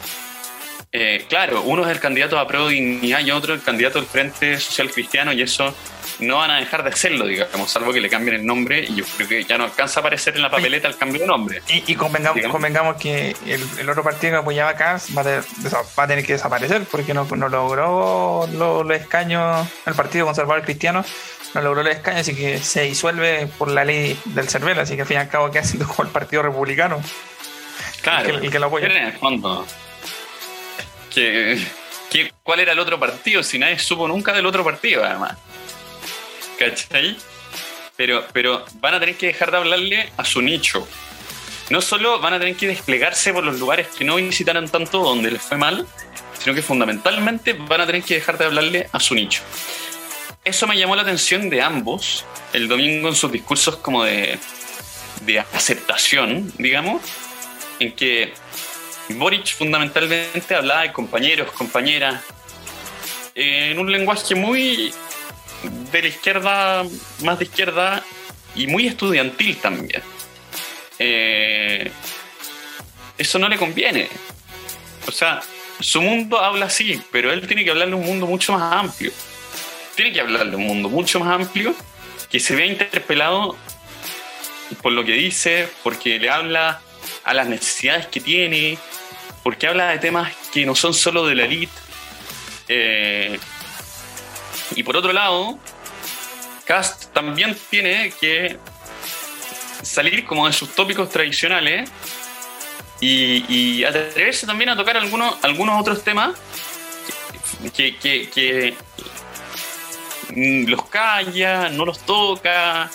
eh, 0.91 1.27
claro, 1.29 1.63
uno 1.63 1.85
es 1.85 1.91
el 1.91 2.01
candidato 2.01 2.39
a 2.39 2.47
Pro 2.47 2.69
Dignidad 2.69 3.21
y 3.21 3.31
otro 3.31 3.53
el 3.53 3.63
candidato 3.63 3.99
del 3.99 4.09
Frente 4.09 4.59
Social 4.59 4.91
Cristiano 4.91 5.33
y 5.35 5.43
eso 5.43 5.75
no 6.21 6.39
van 6.39 6.51
a 6.51 6.59
dejar 6.59 6.83
de 6.83 6.89
hacerlo, 6.89 7.27
digamos, 7.27 7.71
salvo 7.71 7.93
que 7.93 8.01
le 8.01 8.09
cambien 8.09 8.37
el 8.37 8.47
nombre 8.47 8.87
y 8.89 8.95
yo 8.95 9.05
creo 9.17 9.29
que 9.29 9.45
ya 9.45 9.59
no 9.59 9.65
alcanza 9.65 10.01
a 10.01 10.03
aparecer 10.03 10.35
en 10.37 10.43
la 10.43 10.51
papeleta 10.51 10.89
el 10.89 10.97
cambio 10.97 11.21
de 11.21 11.27
nombre. 11.27 11.63
Y, 11.69 11.95
convengamos, 11.95 12.43
convengamos, 12.47 12.97
que 12.97 13.37
el, 13.47 13.89
otro 13.89 14.03
partido 14.03 14.33
que 14.33 14.39
apoyaba 14.39 14.71
a 14.71 14.77
Kass 14.77 15.09
va, 15.17 15.23
a 16.03 16.07
tener 16.07 16.25
que 16.25 16.33
desaparecer 16.33 16.83
porque 16.91 17.13
no, 17.13 17.25
logró 17.25 18.49
los 18.51 18.91
escaños, 18.97 19.69
el 19.87 19.95
Partido 19.95 20.25
Conservador 20.25 20.65
Cristiano 20.65 21.05
no 21.55 21.63
logró 21.63 21.83
los 21.83 21.95
escaños, 21.95 22.23
así 22.23 22.35
que 22.35 22.59
se 22.59 22.83
disuelve 22.83 23.47
por 23.59 23.71
la 23.71 23.85
ley 23.85 24.19
del 24.25 24.49
CERVEL, 24.49 24.79
así 24.81 24.97
que 24.97 25.03
al 25.03 25.07
fin 25.07 25.19
y 25.19 25.21
al 25.21 25.29
cabo 25.29 25.51
queda 25.51 25.65
siendo 25.65 25.87
como 25.87 26.05
el 26.05 26.13
Partido 26.13 26.43
Republicano. 26.43 27.01
Claro, 28.03 28.39
el 28.39 28.51
que, 28.51 28.59
lo 28.59 28.67
apoya. 28.67 28.87
en 28.87 29.07
el 29.09 29.13
fondo, 29.13 29.67
¿cuál 32.43 32.61
era 32.61 32.73
el 32.73 32.79
otro 32.79 32.99
partido? 32.99 33.43
Si 33.43 33.59
nadie 33.59 33.79
supo 33.79 34.09
nunca 34.09 34.33
del 34.33 34.47
otro 34.47 34.65
partido, 34.65 35.05
además. 35.05 35.37
¿Cachai? 36.59 37.17
Pero, 37.97 38.25
pero 38.33 38.65
van 38.75 38.95
a 38.95 39.01
tener 39.01 39.17
que 39.17 39.27
dejar 39.27 39.51
de 39.51 39.57
hablarle 39.57 40.13
a 40.17 40.25
su 40.25 40.41
nicho. 40.41 40.87
No 41.71 41.83
solo 41.83 42.21
van 42.21 42.35
a 42.35 42.39
tener 42.39 42.57
que 42.57 42.67
desplegarse 42.67 43.33
por 43.33 43.45
los 43.45 43.59
lugares 43.59 43.89
que 43.89 44.05
no 44.05 44.17
visitaron 44.17 44.69
tanto 44.69 45.03
donde 45.03 45.31
les 45.31 45.43
fue 45.43 45.59
mal, 45.59 45.87
sino 46.39 46.55
que 46.55 46.63
fundamentalmente 46.63 47.53
van 47.53 47.83
a 47.83 47.87
tener 47.87 48.03
que 48.03 48.15
dejar 48.15 48.39
de 48.39 48.47
hablarle 48.47 48.89
a 48.93 49.01
su 49.01 49.15
nicho. 49.15 49.43
Eso 50.45 50.67
me 50.67 50.79
llamó 50.79 50.97
la 50.97 51.03
atención 51.03 51.51
de 51.51 51.61
ambos 51.61 52.25
el 52.53 52.69
domingo 52.69 53.09
en 53.09 53.15
sus 53.15 53.31
discursos 53.31 53.77
como 53.77 54.05
de, 54.05 54.39
de 55.23 55.41
aceptación, 55.41 56.51
digamos, 56.57 57.03
en 57.81 57.93
que 57.95 58.33
Boric 59.15 59.55
fundamentalmente 59.55 60.55
hablaba 60.55 60.83
de 60.83 60.93
compañeros, 60.93 61.51
compañeras, 61.53 62.23
en 63.35 63.79
un 63.79 63.91
lenguaje 63.91 64.35
muy 64.35 64.93
de 65.93 66.03
la 66.03 66.09
izquierda, 66.09 66.85
más 67.23 67.39
de 67.39 67.45
izquierda 67.45 68.03
y 68.55 68.67
muy 68.67 68.87
estudiantil 68.87 69.57
también. 69.57 70.03
Eh, 70.99 71.91
eso 73.17 73.39
no 73.39 73.49
le 73.49 73.57
conviene. 73.57 74.09
O 75.07 75.13
sea, 75.13 75.41
su 75.81 76.03
mundo 76.03 76.39
habla 76.41 76.67
así, 76.67 77.01
pero 77.11 77.33
él 77.33 77.47
tiene 77.47 77.65
que 77.65 77.71
hablar 77.71 77.89
de 77.89 77.95
un 77.95 78.05
mundo 78.05 78.27
mucho 78.27 78.53
más 78.53 78.73
amplio. 78.73 79.13
Tiene 79.95 80.13
que 80.13 80.21
hablar 80.21 80.51
de 80.51 80.57
un 80.57 80.65
mundo 80.65 80.89
mucho 80.89 81.21
más 81.21 81.35
amplio 81.35 81.75
que 82.31 82.41
se 82.41 82.55
vea 82.55 82.67
interpelado 82.67 83.57
por 84.83 84.93
lo 84.93 85.05
que 85.05 85.13
dice, 85.13 85.69
porque 85.83 86.19
le 86.19 86.31
habla 86.31 86.81
a 87.25 87.35
las 87.35 87.49
necesidades 87.49 88.07
que 88.07 88.21
tiene, 88.21 88.79
porque 89.49 89.67
habla 89.67 89.93
de 89.93 89.99
temas 89.99 90.31
que 90.53 90.67
no 90.67 90.75
son 90.75 90.93
solo 90.93 91.27
de 91.27 91.35
la 91.35 91.47
elite. 91.47 91.73
Eh, 92.69 93.41
y 94.77 94.83
por 94.83 94.95
otro 94.95 95.11
lado, 95.11 95.59
Cast 96.67 97.15
también 97.15 97.57
tiene 97.71 98.13
que 98.21 98.59
salir 99.83 100.27
como 100.27 100.47
de 100.47 100.53
sus 100.53 100.75
tópicos 100.75 101.09
tradicionales 101.09 101.91
y, 103.01 103.83
atreverse 103.85 104.47
también 104.47 104.69
a 104.69 104.77
tocar 104.77 104.99
algunos, 104.99 105.43
algunos 105.43 105.81
otros 105.81 106.05
temas 106.05 106.39
que, 107.75 107.97
que, 107.97 108.75
los 110.67 110.85
calla, 110.91 111.71
no 111.71 111.87
los 111.87 112.01
toca, 112.01 112.91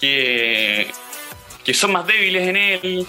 que, 0.00 0.90
que 1.62 1.74
son 1.74 1.92
más 1.92 2.06
débiles 2.06 2.48
en 2.48 2.56
él 2.56 3.06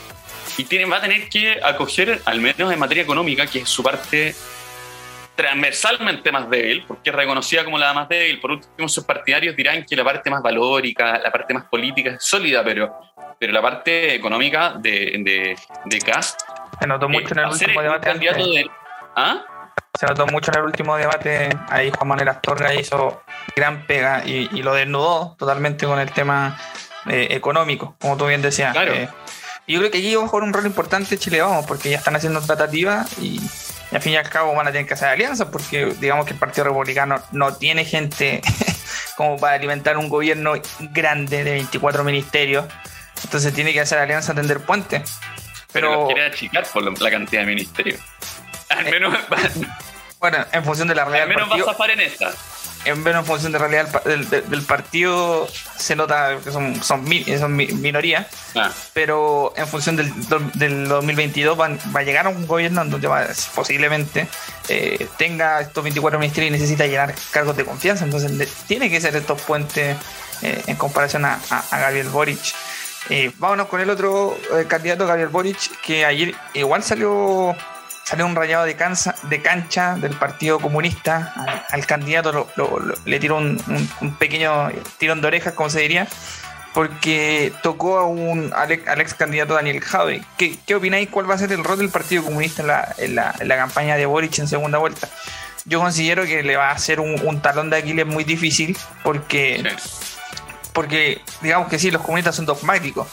y 0.61 0.65
tiene, 0.65 0.85
va 0.85 0.97
a 0.97 1.01
tener 1.01 1.27
que 1.27 1.59
acoger, 1.63 2.21
al 2.25 2.39
menos 2.39 2.71
en 2.71 2.77
materia 2.77 3.03
económica, 3.03 3.47
que 3.47 3.59
es 3.59 3.69
su 3.69 3.81
parte 3.81 4.35
transversalmente 5.35 6.31
más 6.31 6.47
débil, 6.49 6.83
porque 6.87 7.09
es 7.09 7.15
reconocida 7.15 7.63
como 7.63 7.79
la 7.79 7.93
más 7.93 8.07
débil. 8.07 8.39
Por 8.39 8.51
último, 8.51 8.87
sus 8.87 9.03
partidarios 9.03 9.55
dirán 9.55 9.83
que 9.83 9.95
la 9.95 10.03
parte 10.03 10.29
más 10.29 10.43
valórica, 10.43 11.17
la 11.17 11.31
parte 11.31 11.53
más 11.53 11.65
política 11.65 12.11
es 12.11 12.23
sólida, 12.23 12.63
pero, 12.63 12.95
pero 13.39 13.51
la 13.51 13.61
parte 13.61 14.13
económica 14.13 14.73
de, 14.77 15.15
de, 15.23 15.57
de 15.85 15.99
Cast. 15.99 16.41
Se 16.79 16.85
notó 16.85 17.09
mucho 17.09 17.33
en 17.33 17.39
el 17.39 17.45
último 17.47 17.81
debate. 17.81 18.69
¿Ah? 19.15 19.43
Se 19.99 20.05
notó 20.05 20.27
mucho 20.27 20.51
en 20.51 20.59
el 20.59 20.65
último 20.65 20.95
debate. 20.95 21.49
Ahí 21.69 21.91
Juan 21.95 22.07
Manuel 22.07 22.29
Astorga 22.29 22.73
hizo 22.75 23.23
gran 23.55 23.87
pega 23.87 24.23
y, 24.25 24.47
y 24.51 24.61
lo 24.61 24.75
desnudó 24.75 25.35
totalmente 25.39 25.87
con 25.87 25.99
el 25.99 26.11
tema 26.11 26.57
eh, 27.09 27.29
económico, 27.31 27.95
como 27.99 28.15
tú 28.15 28.27
bien 28.27 28.43
decías. 28.43 28.73
Claro. 28.73 28.93
Eh, 28.93 29.09
yo 29.67 29.79
creo 29.79 29.91
que 29.91 29.99
aquí 29.99 30.15
va 30.15 30.23
a 30.23 30.27
jugar 30.27 30.43
un 30.43 30.53
rol 30.53 30.65
importante 30.65 31.17
Chile 31.17 31.41
Vamos, 31.41 31.65
porque 31.65 31.89
ya 31.89 31.97
están 31.97 32.15
haciendo 32.15 32.41
tratativas 32.41 33.17
y, 33.19 33.39
al 33.91 34.01
fin 34.01 34.13
y 34.13 34.17
al 34.17 34.29
cabo 34.29 34.55
van 34.55 34.67
a 34.67 34.71
tener 34.71 34.87
que 34.87 34.93
hacer 34.93 35.09
alianzas, 35.09 35.47
porque 35.51 35.85
digamos 35.99 36.25
que 36.25 36.33
el 36.33 36.39
Partido 36.39 36.65
Republicano 36.65 37.21
no 37.31 37.55
tiene 37.55 37.85
gente 37.85 38.41
como 39.17 39.37
para 39.37 39.55
alimentar 39.55 39.97
un 39.97 40.09
gobierno 40.09 40.53
grande 40.79 41.43
de 41.43 41.51
24 41.51 42.03
ministerios. 42.03 42.65
Entonces 43.23 43.53
tiene 43.53 43.71
que 43.71 43.81
hacer 43.81 43.99
alianzas, 43.99 44.35
tender 44.35 44.59
puentes. 44.61 45.19
Pero, 45.71 46.07
quiere 46.07 46.25
achicar 46.25 46.65
por 46.67 46.83
la 47.01 47.11
cantidad 47.11 47.41
de 47.41 47.47
ministerios. 47.47 48.01
Al 48.69 48.87
eh, 48.87 48.91
menos. 48.91 49.17
bueno, 50.19 50.45
en 50.51 50.63
función 50.63 50.87
de 50.87 50.95
la 50.95 51.05
realidad. 51.05 51.23
Al 51.23 51.47
menos 51.47 51.51
va 51.51 51.55
a 51.55 51.73
zafar 51.73 51.91
en 51.91 52.01
esta 52.01 52.31
en 52.85 53.07
en 53.07 53.25
función 53.25 53.51
de 53.51 53.57
realidad 53.57 54.03
del, 54.03 54.61
partido 54.63 55.47
se 55.77 55.95
nota 55.95 56.37
que 56.43 56.51
son, 56.51 56.81
son, 56.83 57.05
son 57.05 57.55
minorías, 57.55 58.27
ah. 58.55 58.71
pero 58.93 59.53
en 59.55 59.67
función 59.67 59.95
del, 59.95 60.11
del 60.53 60.87
2022 60.87 61.59
va 61.59 61.99
a 61.99 62.03
llegar 62.03 62.25
a 62.25 62.29
un 62.29 62.47
gobierno 62.47 62.83
donde 62.85 63.07
va, 63.07 63.27
posiblemente 63.53 64.27
eh, 64.69 65.07
tenga 65.17 65.61
estos 65.61 65.83
24 65.83 66.19
ministerios 66.19 66.49
y 66.49 66.53
necesita 66.53 66.87
llenar 66.87 67.13
cargos 67.31 67.55
de 67.55 67.65
confianza, 67.65 68.05
entonces 68.05 68.31
tiene 68.67 68.89
que 68.89 68.99
ser 68.99 69.15
estos 69.15 69.41
puentes 69.41 69.97
eh, 70.41 70.63
en 70.67 70.75
comparación 70.75 71.25
a, 71.25 71.39
a, 71.49 71.79
Gabriel 71.79 72.09
Boric. 72.09 72.39
Eh, 73.09 73.31
vámonos 73.37 73.67
con 73.67 73.81
el 73.81 73.89
otro 73.89 74.37
candidato, 74.67 75.05
Gabriel 75.05 75.29
Boric, 75.29 75.81
que 75.81 76.05
ayer 76.05 76.35
igual 76.53 76.83
salió 76.83 77.55
salió 78.11 78.25
un 78.25 78.35
rayado 78.35 78.65
de, 78.65 78.75
cancha, 78.75 79.15
de 79.23 79.41
cancha 79.41 79.95
del 79.95 80.13
Partido 80.17 80.59
Comunista 80.59 81.33
al, 81.69 81.85
candidato, 81.85 82.45
le 83.05 83.19
tiró 83.21 83.37
un, 83.37 83.57
pequeño 84.19 84.69
tirón 84.97 85.21
de 85.21 85.27
orejas, 85.27 85.53
como 85.53 85.69
se 85.69 85.79
diría, 85.79 86.09
porque 86.73 87.53
tocó 87.63 87.99
a 87.99 88.05
un, 88.05 88.51
al, 88.53 88.69
ex 88.73 89.13
candidato 89.13 89.53
Daniel 89.53 89.79
Jave. 89.79 90.21
¿Qué, 90.37 90.57
¿Qué, 90.67 90.75
opináis? 90.75 91.07
¿Cuál 91.07 91.29
va 91.29 91.35
a 91.35 91.37
ser 91.37 91.53
el 91.53 91.63
rol 91.63 91.77
del 91.77 91.87
Partido 91.87 92.21
Comunista 92.25 92.93
en 92.97 93.15
la, 93.15 93.33
campaña 93.47 93.95
de 93.95 94.05
Boric 94.05 94.39
en 94.39 94.49
segunda 94.49 94.77
vuelta? 94.77 95.07
Yo 95.63 95.79
considero 95.79 96.25
que 96.25 96.43
le 96.43 96.57
va 96.57 96.67
a 96.67 96.73
hacer 96.73 96.99
un, 96.99 97.41
talón 97.41 97.69
de 97.69 97.77
Aquiles 97.77 98.05
muy 98.05 98.25
difícil 98.25 98.77
porque, 99.03 99.63
porque 100.73 101.21
digamos 101.41 101.69
que 101.69 101.79
sí, 101.79 101.91
los 101.91 102.01
comunistas 102.01 102.35
son 102.35 102.45
dogmáticos. 102.45 103.07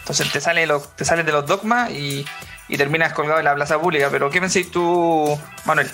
Entonces 0.00 0.30
te 0.30 0.42
sale, 0.42 0.68
te 0.94 1.06
sales 1.06 1.24
de 1.24 1.32
los 1.32 1.46
dogmas 1.46 1.90
y 1.90 2.26
y 2.68 2.76
terminas 2.76 3.12
colgado 3.12 3.38
en 3.38 3.44
la 3.44 3.54
plaza 3.54 3.80
pública. 3.80 4.08
Pero 4.10 4.30
¿qué 4.30 4.40
pensáis 4.40 4.70
tú, 4.70 5.38
Manuel? 5.64 5.90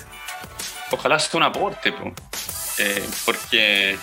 Ojalá 0.91 1.19
sea 1.19 1.37
un 1.37 1.43
aporte, 1.43 1.93
eh, 2.79 3.09
porque, 3.25 3.97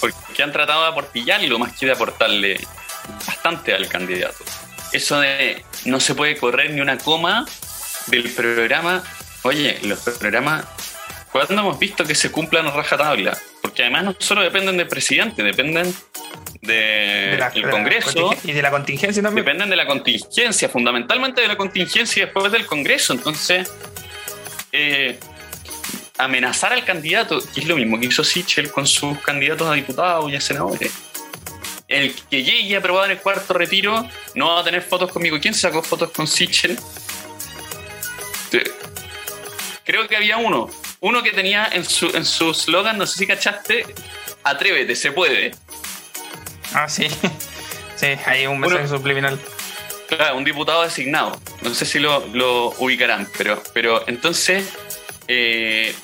porque 0.00 0.42
han 0.42 0.52
tratado 0.52 0.82
de 0.82 0.88
aportillarlo 0.88 1.58
más 1.58 1.72
que 1.76 1.86
de 1.86 1.92
aportarle 1.92 2.66
bastante 3.26 3.74
al 3.74 3.88
candidato. 3.88 4.44
Eso 4.92 5.20
de 5.20 5.64
no 5.84 6.00
se 6.00 6.14
puede 6.14 6.36
correr 6.36 6.70
ni 6.70 6.80
una 6.80 6.98
coma 6.98 7.46
del 8.06 8.30
programa. 8.30 9.02
Oye, 9.42 9.78
los 9.82 10.00
programas, 10.00 10.64
¿cuándo 11.32 11.54
hemos 11.54 11.78
visto 11.78 12.04
que 12.04 12.14
se 12.14 12.30
cumplan 12.30 12.66
a 12.66 12.70
rajatabla? 12.70 13.36
Porque 13.60 13.82
además 13.82 14.04
no 14.04 14.16
solo 14.18 14.42
dependen 14.42 14.76
del 14.76 14.86
presidente, 14.86 15.42
dependen 15.42 15.92
del 16.60 17.70
Congreso. 17.70 18.34
y 18.44 18.52
de 18.52 18.62
la 18.62 18.70
contingencia 18.70 19.22
también. 19.22 19.44
Dependen 19.44 19.70
de 19.70 19.76
la 19.76 19.86
contingencia, 19.86 20.68
fundamentalmente 20.68 21.40
de 21.40 21.48
la 21.48 21.56
contingencia 21.56 22.26
después 22.26 22.52
del 22.52 22.66
Congreso. 22.66 23.12
Entonces, 23.14 23.70
eh, 24.70 25.18
amenazar 26.18 26.72
al 26.72 26.84
candidato, 26.84 27.42
que 27.52 27.60
es 27.60 27.66
lo 27.66 27.76
mismo 27.76 27.98
que 27.98 28.06
hizo 28.06 28.22
Sichel 28.22 28.70
con 28.70 28.86
sus 28.86 29.18
candidatos 29.18 29.68
a 29.68 29.74
diputados 29.74 30.30
y 30.30 30.36
a 30.36 30.40
senadores. 30.40 30.92
El 31.88 32.14
que 32.30 32.42
llegue 32.42 32.76
aprobado 32.76 33.06
en 33.06 33.12
el 33.12 33.18
cuarto 33.18 33.52
retiro 33.54 34.08
no 34.34 34.48
va 34.48 34.60
a 34.60 34.64
tener 34.64 34.82
fotos 34.82 35.10
conmigo. 35.10 35.38
¿Quién 35.40 35.52
sacó 35.52 35.82
fotos 35.82 36.10
con 36.10 36.26
Sichel? 36.26 36.78
Creo 39.84 40.08
que 40.08 40.16
había 40.16 40.36
uno. 40.36 40.70
Uno 41.02 41.20
que 41.22 41.32
tenía 41.32 41.68
en 41.72 41.84
su 41.84 42.06
en 42.16 42.24
su 42.24 42.54
slogan, 42.54 42.96
no 42.96 43.06
sé 43.06 43.18
si 43.18 43.26
cachaste, 43.26 43.84
atrévete, 44.44 44.94
se 44.94 45.10
puede. 45.10 45.50
Ah, 46.72 46.88
sí. 46.88 47.06
Sí, 47.94 48.08
hay 48.26 48.48
un 48.48 48.58
mensaje 48.58 48.88
subliminal. 48.88 49.38
Claro, 50.08 50.36
un 50.36 50.42
diputado 50.42 50.82
designado. 50.82 51.40
No 51.60 51.72
sé 51.72 51.84
si 51.84 52.00
lo, 52.00 52.74
ubicarán, 52.80 53.28
pero, 53.38 53.62
pero 53.72 54.02
entonces 54.08 54.72
eh, 55.28 55.94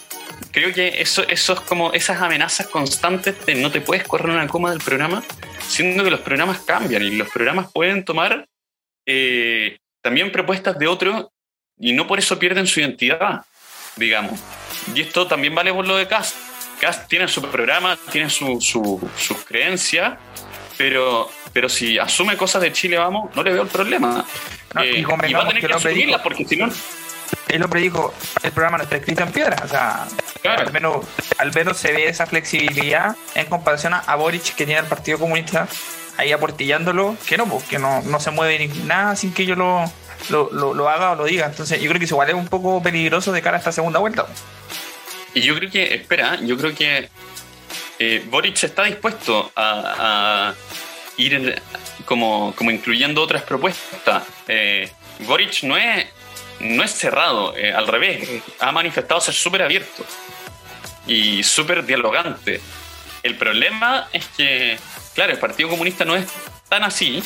creo 0.53 0.73
que 0.73 1.01
eso, 1.01 1.27
eso 1.27 1.55
es 1.55 1.61
como 1.61 1.93
esas 1.93 2.23
amenazas 2.23 2.69
constantes 2.69 3.45
de 3.47 3.57
no 3.57 3.73
te 3.73 3.81
puedes 3.81 4.07
correr 4.07 4.31
una 4.31 4.47
coma 4.47 4.71
del 4.71 4.79
programa, 4.79 5.25
siendo 5.67 6.05
que 6.05 6.11
los 6.13 6.21
programas 6.21 6.61
cambian 6.61 7.03
y 7.03 7.17
los 7.17 7.29
programas 7.31 7.73
pueden 7.73 8.05
tomar 8.05 8.47
eh, 9.05 9.79
también 10.01 10.31
propuestas 10.31 10.79
de 10.79 10.87
otro 10.87 11.33
y 11.77 11.95
no 11.95 12.07
por 12.07 12.21
eso 12.21 12.39
pierden 12.39 12.69
su 12.69 12.79
identidad. 12.79 13.45
digamos. 13.97 14.39
Y 14.95 15.03
esto 15.03 15.27
también 15.27 15.55
vale 15.55 15.73
por 15.73 15.87
lo 15.87 15.97
de 15.97 16.07
Cast. 16.07 16.37
Cast 16.81 17.09
tiene 17.09 17.29
su 17.29 17.43
programa, 17.43 17.99
tiene 18.11 18.31
su, 18.31 18.61
sus 18.61 19.45
creencias, 19.45 20.19
pero, 20.77 21.31
pero 21.53 21.69
si 21.69 21.99
asume 21.99 22.37
cosas 22.37 22.63
de 22.63 22.73
Chile, 22.73 22.99
vamos, 22.99 23.35
no 23.35 23.43
le 23.43 23.53
veo 23.53 23.63
el 23.63 23.69
problema. 23.69 24.25
y, 24.83 25.01
eh, 25.01 25.07
va 25.07 25.43
a 25.43 25.49
tener 25.49 25.67
que, 25.67 25.73
asumirlas 25.73 26.21
porque 26.23 26.45
si 26.45 26.57
no 26.57 26.71
el 27.49 27.63
hombre 27.63 27.81
dijo, 27.81 28.13
el 28.43 28.53
programa 28.53 28.79
no 28.79 28.85
está 28.85 28.97
escrito 28.97 29.23
en 29.23 29.33
piedra. 29.33 29.57
O 29.65 29.69
sea, 29.69 30.07
al, 30.45 30.73
menos, 30.73 31.07
al 31.39 31.53
menos 31.53 31.77
se 31.77 31.93
ve 31.93 32.09
esa 32.09 32.27
flexibilidad 32.27 33.17
en 33.35 33.47
comparación 33.47 33.95
a, 33.95 34.15
Boric 34.17 34.55
que 34.55 34.67
tiene 34.67 34.81
el 34.81 34.87
Partido 34.87 35.19
Comunista 35.19 35.69
ahí 36.17 36.33
aportillándolo, 36.33 37.17
que 37.27 37.37
no, 37.37 37.47
pues, 37.47 37.65
que 37.65 37.79
no, 37.79 38.03
no 38.03 38.21
se 38.21 38.31
mueve 38.31 38.59
ni 38.59 38.67
nada 38.85 39.15
sin 39.15 39.33
que 39.33 39.47
yo 39.47 39.55
lo, 39.55 39.85
lo, 40.31 40.89
haga 40.89 41.13
o 41.13 41.15
lo 41.15 41.25
diga. 41.25 41.47
Entonces 41.47 41.81
yo 41.81 41.89
creo 41.89 41.99
que 41.99 42.05
eso 42.05 42.15
igual 42.15 42.29
es 42.29 42.35
un 42.35 42.49
poco 42.49 42.83
peligroso 42.83 43.33
de 43.33 43.41
cara 43.41 43.57
a 43.57 43.59
esta 43.59 43.73
segunda 43.73 43.99
vuelta. 43.99 44.27
Y 45.35 45.43
yo 45.43 45.55
creo 45.55 45.71
que, 45.71 45.95
espera, 45.95 46.39
yo 46.41 46.57
creo 46.57 46.75
que 46.75 47.09
eh, 47.99 48.25
Boric 48.27 48.63
está 48.63 48.85
dispuesto 48.85 49.53
a, 49.57 50.55
ir 51.17 51.61
como, 52.05 52.55
como 52.57 52.71
incluyendo 52.71 53.23
otras 53.23 53.43
propuestas. 53.43 54.25
Eh, 54.47 54.91
Boric 55.21 55.65
no 55.65 55.77
es 55.77 56.07
no 56.61 56.83
es 56.83 56.91
cerrado, 56.91 57.57
eh, 57.57 57.73
al 57.73 57.87
revés, 57.87 58.43
ha 58.59 58.73
manifestado 58.73 59.21
ser 59.21 59.35
súper 59.35 59.63
abierto 59.63 60.05
y 61.07 61.43
súper 61.43 61.85
dialogante. 61.85 62.61
El 63.23 63.37
problema 63.37 64.09
es 64.13 64.27
que, 64.37 64.79
claro, 65.15 65.33
el 65.33 65.39
Partido 65.39 65.69
Comunista 65.69 66.05
no 66.05 66.17
es 66.17 66.27
tan 66.69 66.85
así 66.85 67.23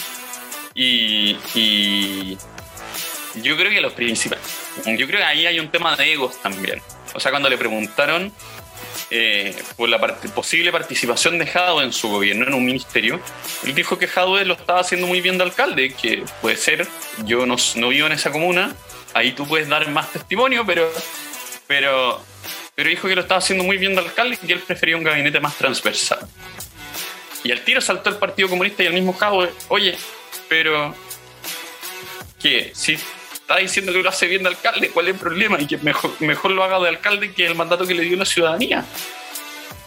y, 0.75 2.37
yo 3.37 3.57
creo 3.57 3.71
que 3.71 3.81
los 3.81 3.95
principales, 3.95 4.45
yo 4.85 5.07
creo 5.07 5.21
que 5.21 5.25
ahí 5.25 5.47
hay 5.47 5.59
un 5.59 5.71
tema 5.71 5.97
de 5.97 6.13
egos 6.13 6.41
también. 6.43 6.83
O 7.15 7.21
sea, 7.21 7.31
cuando 7.31 7.49
le 7.49 7.59
preguntaron 7.59 8.33
eh, 9.11 9.55
por 9.77 9.89
la 9.89 9.99
posible 10.35 10.73
participación 10.73 11.39
de 11.39 11.47
Jadwe 11.47 11.85
en 11.85 11.93
su 11.93 12.09
gobierno, 12.09 12.47
en 12.47 12.55
un 12.55 12.65
ministerio, 12.65 13.21
él 13.65 13.75
dijo 13.75 13.99
que 13.99 14.07
Jadwe 14.07 14.45
lo 14.45 14.55
estaba 14.55 14.81
haciendo 14.81 15.07
muy 15.07 15.21
bien 15.21 15.39
de 15.39 15.45
alcalde, 15.45 15.95
que 15.95 16.25
puede 16.41 16.57
ser, 16.57 16.87
yo 17.25 17.47
no, 17.47 17.57
no 17.77 17.89
vivo 17.89 18.07
en 18.07 18.13
esa 18.13 18.31
comuna, 18.31 18.75
ahí 19.15 19.33
tú 19.33 19.47
puedes 19.47 19.69
dar 19.69 19.89
más 19.91 20.11
testimonio, 20.13 20.65
pero, 20.67 20.91
pero, 21.67 22.23
pero 22.75 22.89
dijo 22.89 23.09
que 23.09 23.15
lo 23.15 23.23
estaba 23.23 23.39
haciendo 23.39 23.65
muy 23.65 23.77
bien 23.77 23.95
de 23.95 24.01
alcalde 24.01 24.39
y 24.43 24.47
que 24.47 24.53
él 24.53 24.61
prefería 24.61 24.97
un 24.97 25.05
gabinete 25.05 25.41
más 25.41 25.57
transversal. 25.57 26.21
Y 27.45 27.51
al 27.51 27.61
tiro 27.63 27.81
saltó 27.81 28.09
el 28.11 28.17
Partido 28.17 28.49
Comunista 28.49 28.83
y 28.83 28.87
el 28.87 28.93
mismo 28.93 29.17
Cabo, 29.17 29.47
oye, 29.69 29.97
pero 30.49 30.95
¿qué? 32.41 32.73
Si 32.75 32.97
está 33.53 33.63
diciendo 33.63 33.93
que 33.93 34.03
lo 34.03 34.09
hace 34.09 34.27
bien 34.27 34.43
de 34.43 34.49
alcalde, 34.49 34.91
¿cuál 34.91 35.09
es 35.09 35.15
el 35.15 35.21
problema? 35.21 35.61
Y 35.61 35.67
que 35.67 35.77
mejor, 35.79 36.15
mejor 36.21 36.51
lo 36.53 36.65
haga 36.65 36.79
de 36.81 36.89
alcalde 36.89 37.33
que 37.33 37.47
el 37.47 37.55
mandato 37.55 37.87
que 37.87 37.95
le 37.95 38.03
dio 38.03 38.17
la 38.17 38.25
ciudadanía. 38.25 38.85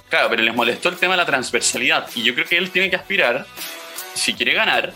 Claro, 0.10 0.30
pero 0.30 0.44
les 0.44 0.54
molestó 0.54 0.90
el 0.90 0.98
tema 0.98 1.14
de 1.14 1.18
la 1.18 1.26
transversalidad. 1.26 2.08
Y 2.16 2.24
yo 2.24 2.34
creo 2.36 2.46
que 2.46 2.58
él 2.58 2.70
tiene 2.70 2.90
que 2.90 2.96
aspirar, 2.96 3.46
si 4.14 4.34
quiere 4.34 4.54
ganar, 4.54 4.94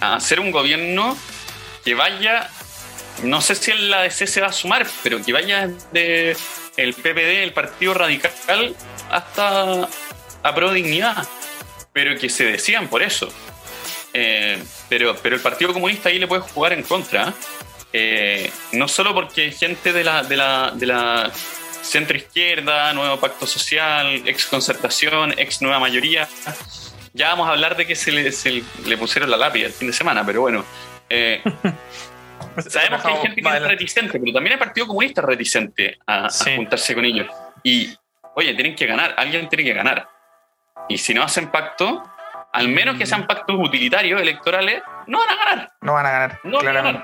a 0.00 0.16
hacer 0.16 0.40
un 0.40 0.50
gobierno 0.50 1.16
que 1.84 1.94
vaya 1.94 2.48
no 3.24 3.40
sé 3.40 3.54
si 3.54 3.70
en 3.70 3.90
la 3.90 4.02
DC 4.02 4.26
se 4.26 4.40
va 4.40 4.48
a 4.48 4.52
sumar, 4.52 4.86
pero 5.02 5.22
que 5.22 5.32
vaya 5.32 5.68
de 5.92 6.36
el 6.76 6.94
PPD, 6.94 7.42
el 7.42 7.52
Partido 7.52 7.94
Radical, 7.94 8.74
hasta 9.10 9.88
a 10.42 10.54
Pro 10.54 10.72
Dignidad, 10.72 11.28
pero 11.92 12.18
que 12.18 12.28
se 12.28 12.44
decían 12.44 12.88
por 12.88 13.02
eso. 13.02 13.32
Eh, 14.14 14.62
pero, 14.88 15.16
pero 15.22 15.36
el 15.36 15.42
Partido 15.42 15.72
Comunista 15.72 16.08
ahí 16.08 16.18
le 16.18 16.26
puede 16.26 16.42
jugar 16.42 16.72
en 16.72 16.82
contra, 16.82 17.32
eh, 17.92 18.50
no 18.72 18.88
solo 18.88 19.14
porque 19.14 19.50
gente 19.52 19.92
de 19.92 20.04
la, 20.04 20.22
de 20.22 20.36
la, 20.36 20.72
de 20.74 20.86
la 20.86 21.32
centro 21.82 22.16
izquierda, 22.16 22.92
nuevo 22.92 23.18
pacto 23.18 23.46
social, 23.46 24.22
ex 24.26 24.46
concertación, 24.46 25.34
ex 25.38 25.62
nueva 25.62 25.78
mayoría, 25.78 26.28
ya 27.12 27.28
vamos 27.28 27.48
a 27.48 27.52
hablar 27.52 27.76
de 27.76 27.86
que 27.86 27.94
se 27.94 28.12
le, 28.12 28.32
se 28.32 28.62
le 28.86 28.96
pusieron 28.96 29.30
la 29.30 29.36
lápida 29.36 29.66
el 29.66 29.72
fin 29.72 29.88
de 29.88 29.92
semana, 29.92 30.24
pero 30.24 30.40
bueno. 30.42 30.64
Eh, 31.08 31.42
Sabemos 32.68 33.02
que 33.02 33.08
hay 33.08 33.16
gente 33.22 33.42
que 33.42 33.48
es 33.48 33.62
reticente, 33.62 34.18
pero 34.18 34.32
también 34.32 34.54
el 34.54 34.58
Partido 34.58 34.86
Comunista 34.86 35.20
es 35.20 35.26
reticente 35.26 35.98
a, 36.06 36.28
juntarse 36.56 36.94
con 36.94 37.04
ellos. 37.04 37.26
Y, 37.62 37.94
oye, 38.34 38.54
tienen 38.54 38.74
que 38.74 38.86
ganar, 38.86 39.14
alguien 39.16 39.48
tiene 39.48 39.64
que 39.64 39.72
ganar. 39.72 40.08
Y 40.88 40.98
si 40.98 41.14
no 41.14 41.22
hacen 41.22 41.50
pacto, 41.50 42.02
al 42.52 42.68
menos 42.68 42.98
que 42.98 43.06
sean 43.06 43.26
pactos 43.26 43.56
utilitarios 43.58 44.20
electorales, 44.20 44.82
no 45.06 45.18
van 45.18 45.30
a 45.30 45.36
ganar. 45.36 45.72
No 45.80 45.92
van 45.94 46.06
a 46.06 46.10
ganar, 46.10 46.40
claramente. 46.42 47.02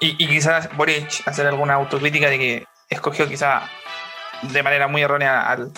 Y, 0.00 0.26
quizás 0.26 0.74
Boric 0.76 1.26
hacer 1.26 1.46
alguna 1.46 1.74
autocrítica 1.74 2.30
de 2.30 2.38
que 2.38 2.66
escogió 2.88 3.28
quizás 3.28 3.64
de 4.42 4.62
manera 4.62 4.88
muy 4.88 5.02
errónea 5.02 5.48
al, 5.48 5.72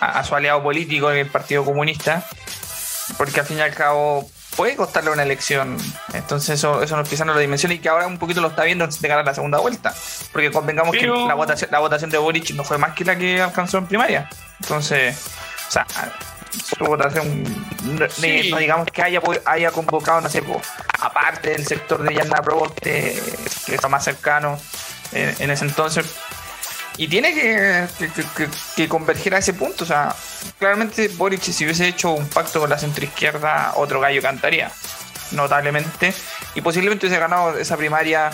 a, 0.00 0.22
su 0.24 0.34
aliado 0.34 0.62
político 0.62 1.10
en 1.10 1.18
el 1.18 1.26
Partido 1.26 1.64
Comunista, 1.64 2.22
porque 3.16 3.40
al 3.40 3.46
fin 3.46 3.58
y 3.58 3.60
al 3.62 3.74
cabo 3.74 4.28
puede 4.56 4.76
costarle 4.76 5.10
una 5.10 5.22
elección. 5.22 5.78
Entonces 6.12 6.50
eso, 6.50 6.82
eso 6.82 6.96
nos 6.96 7.20
a 7.20 7.24
la 7.24 7.38
dimensión 7.38 7.72
y 7.72 7.78
que 7.78 7.88
ahora 7.88 8.06
un 8.06 8.18
poquito 8.18 8.42
lo 8.42 8.48
está 8.48 8.64
viendo 8.64 8.84
antes 8.84 9.00
de 9.00 9.08
ganar 9.08 9.24
la 9.24 9.34
segunda 9.34 9.58
vuelta. 9.58 9.94
Porque 10.32 10.50
convengamos 10.50 10.94
que 10.94 11.06
la 11.06 11.34
votación, 11.34 11.70
la 11.72 11.78
votación 11.78 12.10
de 12.10 12.18
Boric 12.18 12.50
no 12.50 12.64
fue 12.64 12.76
más 12.76 12.92
que 12.94 13.04
la 13.04 13.16
que 13.16 13.40
alcanzó 13.40 13.78
en 13.78 13.86
primaria. 13.86 14.28
Entonces, 14.60 15.16
o 15.68 15.70
sea, 15.70 15.86
su 16.50 16.84
votación, 16.84 17.44
no, 17.84 18.58
digamos 18.58 18.88
que 18.90 19.02
haya, 19.02 19.20
haya 19.44 19.70
convocado, 19.70 20.20
no 20.20 20.28
sé, 20.28 20.42
aparte 21.00 21.50
del 21.50 21.66
sector 21.66 22.02
de 22.02 22.14
Yanna 22.14 22.42
Proboste, 22.42 23.20
que 23.66 23.74
está 23.74 23.88
más 23.88 24.04
cercano 24.04 24.58
en 25.12 25.50
ese 25.50 25.64
entonces, 25.64 26.06
y 27.00 27.08
tiene 27.08 27.32
que, 27.32 28.88
converger 28.88 29.34
a 29.34 29.38
ese 29.38 29.54
punto. 29.54 29.84
O 29.84 29.86
sea, 29.86 30.14
claramente 30.58 31.08
Boric, 31.08 31.40
si 31.40 31.64
hubiese 31.64 31.88
hecho 31.88 32.10
un 32.12 32.28
pacto 32.28 32.60
con 32.60 32.68
la 32.68 32.78
centroizquierda, 32.78 33.72
otro 33.76 34.00
gallo 34.00 34.20
cantaría, 34.20 34.70
notablemente. 35.30 36.12
Y 36.54 36.60
posiblemente 36.60 37.06
hubiese 37.06 37.18
ganado 37.18 37.56
esa 37.58 37.78
primaria 37.78 38.30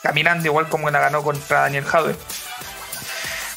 caminando, 0.00 0.46
igual 0.46 0.68
como 0.68 0.88
la 0.90 1.00
ganó 1.00 1.24
contra 1.24 1.62
Daniel 1.62 1.84
Jadwe. 1.84 2.14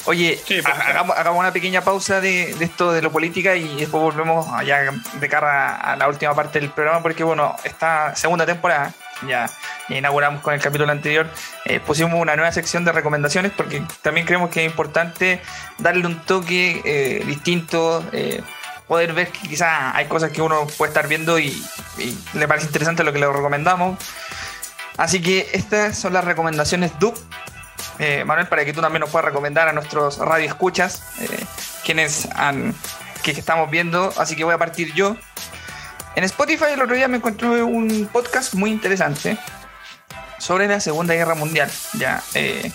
Oye, 0.08 0.40
hagamos, 0.64 1.38
una 1.38 1.52
pequeña 1.52 1.82
pausa 1.82 2.18
de, 2.22 2.56
esto 2.60 2.92
de 2.92 3.02
lo 3.02 3.12
política 3.12 3.56
y 3.56 3.76
después 3.76 4.02
volvemos 4.02 4.48
allá 4.50 4.90
de 5.12 5.28
cara 5.28 5.76
a 5.76 5.96
la 5.96 6.08
última 6.08 6.34
parte 6.34 6.60
del 6.60 6.70
programa, 6.70 7.02
porque 7.02 7.24
bueno, 7.24 7.54
esta 7.62 8.16
segunda 8.16 8.46
temporada 8.46 8.94
ya 9.28 9.50
inauguramos 9.90 10.40
con 10.40 10.54
el 10.54 10.62
capítulo 10.62 10.90
anterior, 10.90 11.28
eh, 11.66 11.78
pusimos 11.80 12.14
una 12.14 12.36
nueva 12.36 12.50
sección 12.52 12.86
de 12.86 12.92
recomendaciones 12.92 13.52
porque 13.54 13.82
también 14.00 14.26
creemos 14.26 14.48
que 14.48 14.64
es 14.64 14.70
importante 14.70 15.42
darle 15.76 16.06
un 16.06 16.18
toque 16.20 16.80
eh, 16.86 17.22
distinto, 17.26 18.02
eh, 18.12 18.40
poder 18.86 19.12
ver 19.12 19.28
que 19.28 19.46
quizás 19.46 19.94
hay 19.94 20.06
cosas 20.06 20.30
que 20.30 20.40
uno 20.40 20.66
puede 20.78 20.88
estar 20.88 21.06
viendo 21.06 21.38
y, 21.38 21.62
le 22.32 22.48
parece 22.48 22.68
interesante 22.68 23.04
lo 23.04 23.12
que 23.12 23.18
le 23.18 23.30
recomendamos. 23.30 23.98
Así 24.96 25.20
que 25.20 25.50
estas 25.52 25.98
son 25.98 26.14
las 26.14 26.24
recomendaciones 26.24 26.98
DUP. 26.98 27.14
Manuel, 28.24 28.46
para 28.46 28.64
que 28.64 28.72
tú 28.72 28.80
también 28.80 29.00
nos 29.00 29.10
puedas 29.10 29.26
recomendar 29.26 29.68
a 29.68 29.72
nuestros 29.72 30.18
radioescuchas 30.18 31.02
quienes 31.84 32.28
han, 32.34 32.74
que 33.22 33.32
estamos 33.32 33.70
viendo. 33.70 34.12
Así 34.16 34.36
que 34.36 34.44
voy 34.44 34.54
a 34.54 34.58
partir 34.58 34.92
yo. 34.94 35.16
En 36.16 36.24
Spotify 36.24 36.66
el 36.72 36.82
otro 36.82 36.96
día 36.96 37.08
me 37.08 37.18
encontré 37.18 37.62
un 37.62 38.08
podcast 38.12 38.54
muy 38.54 38.70
interesante 38.70 39.38
sobre 40.38 40.66
la 40.66 40.80
Segunda 40.80 41.14
Guerra 41.14 41.34
Mundial. 41.34 41.70
Ya, 41.94 42.22
eh, 42.34 42.72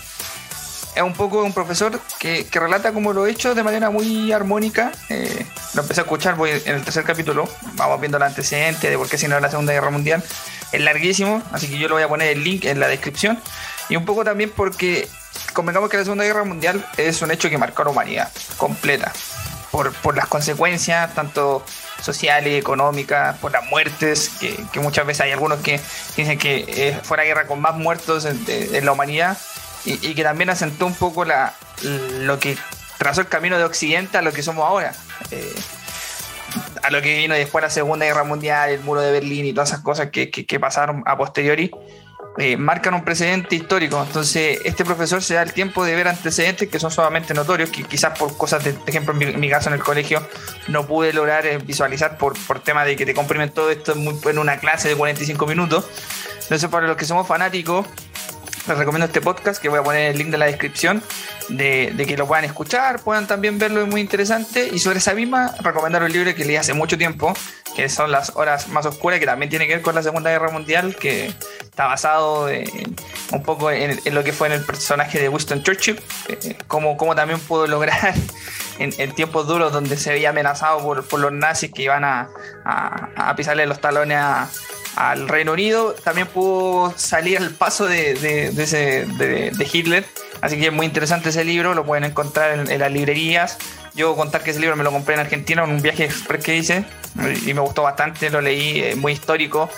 es 0.95 1.01
un 1.01 1.13
poco 1.13 1.43
un 1.43 1.53
profesor 1.53 1.99
que, 2.19 2.47
relata 2.51 2.93
como 2.93 3.13
lo 3.13 3.25
he 3.25 3.31
hecho 3.31 3.55
de 3.55 3.63
manera 3.63 3.89
muy 3.89 4.31
armónica. 4.31 4.91
Eh, 5.09 5.45
lo 5.73 5.81
empecé 5.81 6.01
a 6.01 6.03
escuchar 6.03 6.36
voy 6.36 6.51
en 6.51 6.75
el 6.75 6.83
tercer 6.83 7.03
capítulo. 7.03 7.49
Vamos 7.73 7.99
viendo 7.99 8.17
el 8.17 8.23
antecedente 8.23 8.89
de 8.89 8.97
por 8.97 9.09
qué 9.09 9.17
si 9.17 9.27
no 9.27 9.39
la 9.39 9.49
Segunda 9.49 9.73
Guerra 9.73 9.89
Mundial. 9.89 10.23
Es 10.71 10.81
larguísimo, 10.81 11.43
así 11.51 11.67
que 11.67 11.77
yo 11.77 11.88
le 11.88 11.95
voy 11.95 12.03
a 12.03 12.07
poner 12.07 12.29
el 12.29 12.43
link 12.43 12.65
en 12.65 12.79
la 12.79 12.88
descripción. 12.88 13.39
Y 13.89 13.96
un 13.96 14.06
poco 14.06 14.24
también 14.24 14.52
porque 14.56 15.08
convengamos 15.54 15.89
que 15.89 15.98
la 15.98 16.04
Segunda 16.04 16.24
Guerra 16.24 16.43
Mundial 16.43 16.86
es 16.98 17.22
un 17.22 17.32
hecho 17.32 17.50
que 17.50 17.58
marcó 17.58 17.82
a 17.82 17.86
la 17.86 17.91
humanidad 17.91 18.32
completa. 18.58 19.12
Por, 19.72 19.91
por 19.91 20.15
las 20.15 20.28
consecuencias, 20.28 21.15
tanto 21.15 21.65
sociales, 22.04 22.60
económicas, 22.60 23.38
por 23.39 23.52
las 23.52 23.65
muertes, 23.65 24.30
que, 24.39 24.80
muchas 24.80 25.06
veces 25.06 25.22
hay 25.22 25.32
algunos 25.32 25.62
que 25.62 25.80
dicen 26.15 26.38
que 26.38 26.65
eh, 26.67 27.00
fue 27.02 27.17
la 27.17 27.24
guerra 27.24 27.48
con 27.48 27.60
más 27.60 27.76
muertos 27.76 28.26
en, 28.26 28.86
la 28.86 28.91
humanidad 28.91 29.38
y, 29.86 30.13
que 30.13 30.24
también 30.24 30.50
asentó 30.50 30.86
un 30.86 30.93
poco 30.93 31.26
la, 31.26 31.54
lo 31.82 32.39
que 32.39 32.58
trazó 32.98 33.22
el 33.22 33.28
camino 33.28 33.58
de 33.58 33.63
Occidente 33.63 34.17
a 34.17 34.22
lo 34.22 34.32
que 34.32 34.43
somos 34.43 34.65
ahora. 34.65 34.93
Eh, 35.32 35.56
a 36.84 36.91
lo 36.91 37.02
que 37.02 37.17
vino 37.17 37.34
después 37.34 37.63
la 37.63 37.69
Segunda 37.69 38.06
Guerra 38.06 38.26
Mundial, 38.26 38.69
el 38.69 38.82
muro 38.82 39.02
de 39.02 39.12
Berlín 39.12 39.46
y 39.46 39.54
todas 39.54 39.69
esas 39.69 39.82
cosas 39.82 40.10
que, 40.12 40.30
que 40.30 40.60
pasaron 40.60 41.02
a 41.06 41.17
posteriori. 41.17 41.72
Eh, 42.39 42.58
marcan 42.58 42.96
un 42.96 43.04
precedente 43.04 43.56
histórico. 43.56 44.04
Entonces, 44.04 44.60
este 44.63 44.84
profesor 44.84 45.22
se 45.22 45.36
da 45.36 45.43
el 45.43 45.54
tiempo 45.54 45.86
de 45.86 45.96
ver 45.96 46.08
antecedentes 46.08 46.67
que 46.67 46.80
son 46.80 46.89
sumamente 46.89 47.34
notorios, 47.36 47.69
que 47.69 47.84
quizás 47.84 48.17
por 48.17 48.36
cosas, 48.36 48.63
de, 48.63 48.76
ejemplo, 48.88 49.13
en 49.19 49.39
mi, 49.39 49.50
caso 49.50 49.69
en 49.69 49.76
el 49.76 49.84
colegio, 49.84 50.28
no 50.67 50.88
pude 50.88 51.13
lograr 51.13 51.46
eh, 51.46 51.60
visualizar 51.60 52.17
por, 52.17 52.34
por 52.48 52.60
tema 52.60 52.86
de 52.86 52.96
que 52.96 53.06
te 53.06 53.13
comprimen 53.13 53.52
todo 53.52 53.69
esto 53.69 53.93
en, 53.93 54.39
una 54.39 54.58
clase 54.58 54.89
de 54.89 54.96
45 54.96 55.46
minutos. 55.46 55.86
Entonces, 56.41 56.67
para 56.69 56.88
los 56.88 56.98
que 56.98 57.06
somos 57.06 57.28
fanáticos, 57.28 57.86
les 58.67 58.78
recomiendo 58.78 59.06
este 59.06 59.22
podcast, 59.22 59.62
que 59.62 59.69
voy 59.69 59.80
a 59.80 59.84
poner 59.84 60.12
el 60.12 60.17
link 60.17 60.30
de 60.30 60.38
la 60.39 60.46
descripción. 60.48 61.04
de, 61.50 61.93
que 62.08 62.17
lo 62.17 62.26
puedan 62.26 62.46
escuchar, 62.46 63.02
puedan 63.02 63.28
también 63.28 63.60
verlo, 63.60 63.82
es 63.82 63.88
muy 63.88 64.02
interesante. 64.02 64.69
Y 64.74 64.80
sobre 64.80 64.98
esa 64.98 65.13
misma, 65.13 65.54
recomendar 65.62 66.02
un 66.02 66.12
libro 66.12 66.34
que 66.34 66.46
leí 66.46 66.56
hace 66.56 66.74
mucho 66.74 66.98
tiempo, 66.98 67.34
que 67.75 67.89
son 67.89 68.12
Las 68.12 68.36
Horas 68.36 68.67
Más 68.67 68.86
Oscuras, 68.86 69.19
que 69.19 69.25
también 69.25 69.49
tiene 69.49 69.67
que 69.67 69.75
ver 69.75 69.81
con 69.81 69.95
la 69.95 70.03
Segunda 70.03 70.29
Guerra 70.29 70.51
Mundial, 70.51 70.95
que 70.95 71.33
está 71.62 71.88
basado 71.88 72.47
un 73.31 73.43
poco 73.43 73.71
en, 73.71 73.99
lo 74.13 74.23
que 74.23 74.33
fue 74.33 74.47
en 74.47 74.53
el 74.53 74.63
personaje 74.63 75.19
de 75.19 75.29
Winston 75.29 75.63
Churchill, 75.63 75.99
eh, 76.29 76.55
cómo, 76.67 76.95
también 77.15 77.39
pudo 77.39 77.67
lograr 77.67 78.13
en, 78.79 79.12
tiempos 79.13 79.47
duros 79.47 79.71
donde 79.73 79.97
se 79.97 80.12
veía 80.12 80.29
amenazado 80.29 80.83
por, 81.03 81.19
los 81.19 81.31
nazis 81.31 81.71
que 81.71 81.83
iban 81.83 82.03
a, 82.03 82.29
a 82.65 83.36
pisarle 83.36 83.65
los 83.65 83.79
talones 83.79 84.17
a 84.17 84.49
al 84.95 85.27
Reino 85.27 85.53
Unido, 85.53 85.93
también 86.03 86.27
pudo 86.27 86.93
salir 86.97 87.38
al 87.38 87.51
paso 87.51 87.88
de, 87.88 88.13
de, 88.13 89.69
Hitler. 89.71 90.05
Así 90.41 90.59
que 90.59 90.67
es 90.67 90.73
muy 90.73 90.86
interesante 90.86 91.29
ese 91.29 91.43
libro, 91.43 91.73
lo 91.73 91.86
pueden 91.86 92.03
encontrar 92.03 92.69
en, 92.69 92.79
las 92.79 92.91
librerías. 92.91 93.57
Yo 93.95 94.15
contar 94.15 94.43
que 94.43 94.51
ese 94.51 94.60
libro 94.60 94.75
me 94.75 94.84
lo 94.84 94.91
compré 94.91 95.15
en 95.15 95.21
Argentina 95.21 95.63
en 95.63 95.69
un 95.69 95.82
viaje 95.82 96.06
express 96.06 96.43
que 96.43 96.56
hice 96.56 96.86
y 97.45 97.53
me 97.53 97.62
gustó 97.62 97.84
bastante, 97.84 98.29
lo 98.29 98.41
leí, 98.41 98.95
muy 98.95 99.13
histórico 99.13 99.69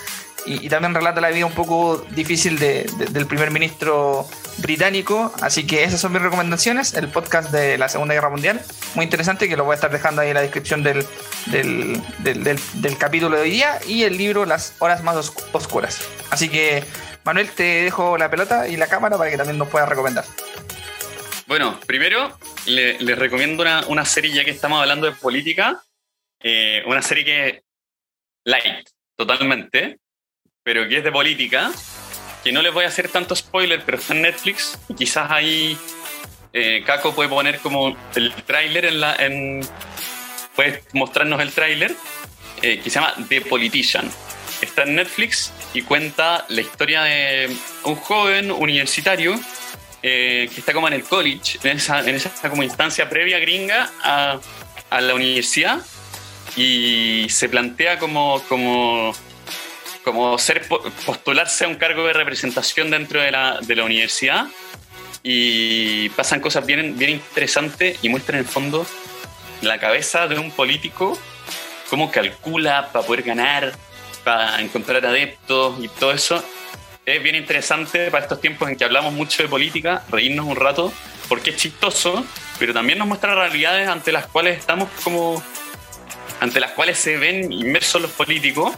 y, 0.46 0.70
también 0.70 0.94
relata 0.94 1.22
la 1.22 1.30
vida 1.30 1.46
un 1.46 1.54
poco 1.54 2.06
difícil 2.12 2.60
del 2.60 3.26
primer 3.26 3.52
ministro 3.52 4.28
británico. 4.58 5.34
Así 5.42 5.66
que 5.66 5.84
esas 5.84 6.00
son 6.00 6.14
mis 6.14 6.22
recomendaciones. 6.22 6.94
El 6.94 7.10
podcast 7.10 7.52
de 7.52 7.78
la 7.78 7.90
Segunda 7.90 8.14
Guerra 8.14 8.30
Mundial, 8.30 8.62
muy 8.94 9.06
interesante, 9.06 9.50
que 9.50 9.58
lo 9.58 9.66
voy 9.66 9.74
a 9.74 9.76
estar 9.76 9.92
dejando 9.92 10.22
ahí 10.22 10.30
en 10.30 10.36
la 10.36 10.42
descripción 10.42 10.84
del, 10.84 11.06
del, 11.48 12.98
capítulo 12.98 13.38
de 13.38 13.44
hoy 13.44 13.50
día. 13.50 13.80
Y 13.88 14.04
el 14.04 14.18
libro 14.18 14.46
Las 14.46 14.74
Horas 14.80 15.04
Más 15.04 15.16
Oscuras. 15.52 16.00
Así 16.30 16.50
que, 16.50 16.84
Manuel, 17.24 17.50
te 17.50 17.64
dejo 17.84 18.18
la 18.18 18.30
pelota 18.30 18.68
y 18.68 18.78
la 18.78 18.88
cámara 18.88 19.18
para 19.18 19.32
que 19.32 19.38
también 19.38 19.58
nos 19.58 19.68
puedas 19.70 19.90
recomendar. 19.90 20.26
Bueno, 21.48 21.80
primero 21.86 22.38
les 22.66 23.20
recomiendo 23.20 23.64
una, 23.88 24.06
serie, 24.06 24.32
ya 24.34 24.44
que 24.44 24.52
estamos 24.52 24.82
hablando 24.82 25.06
de 25.06 25.14
política, 25.14 25.80
eh, 26.42 26.82
una 26.88 27.04
serie 27.04 27.24
que 27.24 27.64
light, 28.46 28.90
totalmente, 29.16 30.00
pero 30.64 30.88
que 30.88 30.98
es 30.98 31.04
de 31.04 31.12
política, 31.12 31.72
que 32.44 32.52
no 32.52 32.64
les 32.64 32.74
voy 32.74 32.86
a 32.86 32.88
hacer 32.88 33.10
tanto 33.10 33.36
spoiler, 33.36 33.84
pero 33.86 34.00
está 34.00 34.16
en 34.16 34.24
Netflix 34.24 34.80
y 34.90 34.96
quizás 34.96 35.30
ahí 35.30 35.78
eh, 36.52 36.84
Caco 36.84 37.14
puede 37.14 37.30
poner 37.30 37.60
como 37.60 37.96
el 38.16 38.34
tráiler 38.46 38.86
en 38.86 39.02
la... 39.02 39.16
En, 39.16 39.62
puede 40.56 40.82
mostrarnos 40.94 41.40
el 41.42 41.52
tráiler, 41.52 41.96
eh, 42.64 42.80
que 42.80 42.90
se 42.90 43.00
llama 43.00 43.14
The 43.30 43.42
Politician. 43.42 44.10
Está 44.62 44.84
en 44.84 44.96
Netflix 44.96 45.54
y 45.76 45.84
cuenta 45.84 46.46
la 46.50 46.62
historia 46.62 47.04
de 47.04 47.56
un 47.84 47.96
joven 47.96 48.52
universitario 48.52 49.40
eh, 50.08 50.48
que 50.54 50.60
está 50.60 50.72
como 50.72 50.88
en 50.88 50.94
el 50.94 51.04
college, 51.04 51.58
en 51.64 51.78
esa, 51.78 52.02
en 52.02 52.14
esa 52.14 52.30
como 52.48 52.62
instancia 52.62 53.10
previa 53.10 53.40
gringa 53.40 53.90
a, 54.04 54.40
a 54.92 55.02
la 55.02 55.16
universidad 55.16 55.80
y 56.56 57.26
se 57.30 57.50
plantea 57.50 57.98
como, 57.98 58.40
como 58.48 59.16
como 60.04 60.38
ser 60.38 60.68
postularse 61.08 61.66
a 61.66 61.68
un 61.68 61.76
cargo 61.76 62.06
de 62.06 62.14
representación 62.14 62.92
dentro 62.92 63.20
de 63.20 63.32
la, 63.32 63.58
de 63.62 63.76
la 63.76 63.84
universidad 63.84 64.46
y 65.24 66.10
pasan 66.10 66.40
cosas 66.40 66.64
bien, 66.68 66.96
bien 67.00 67.10
interesantes 67.10 67.98
y 68.04 68.10
muestran 68.10 68.36
en 68.38 68.46
el 68.46 68.52
fondo 68.52 68.86
la 69.64 69.80
cabeza 69.80 70.28
de 70.28 70.38
un 70.38 70.52
político, 70.52 71.18
cómo 71.90 72.12
calcula 72.12 72.92
para 72.92 73.08
poder 73.08 73.24
ganar, 73.24 73.74
para 74.24 74.62
encontrar 74.62 75.04
adeptos 75.04 75.84
y 75.84 75.88
todo 75.88 76.12
eso. 76.12 76.44
Es 77.06 77.22
bien 77.22 77.36
interesante 77.36 78.10
para 78.10 78.24
estos 78.24 78.42
tiempos 78.42 78.68
en 78.68 78.76
que 78.76 78.84
hablamos 78.84 79.14
mucho 79.14 79.44
de 79.44 79.48
política, 79.48 80.04
reírnos 80.10 80.48
un 80.48 80.56
rato, 80.56 80.92
porque 81.30 81.52
es 81.52 81.58
chistoso, 81.58 82.26
pero 82.58 82.74
también 82.74 82.98
nos 82.98 83.08
muestra 83.08 83.36
realidades 83.36 83.88
ante 83.88 84.12
las 84.12 84.26
cuales 84.26 84.58
estamos 84.58 84.90
como 85.04 85.44
ante 86.40 86.60
las 86.60 86.72
cuales 86.72 86.98
se 86.98 87.18
ven 87.18 87.52
inmersos 87.52 88.02
los 88.02 88.12
políticos 88.12 88.76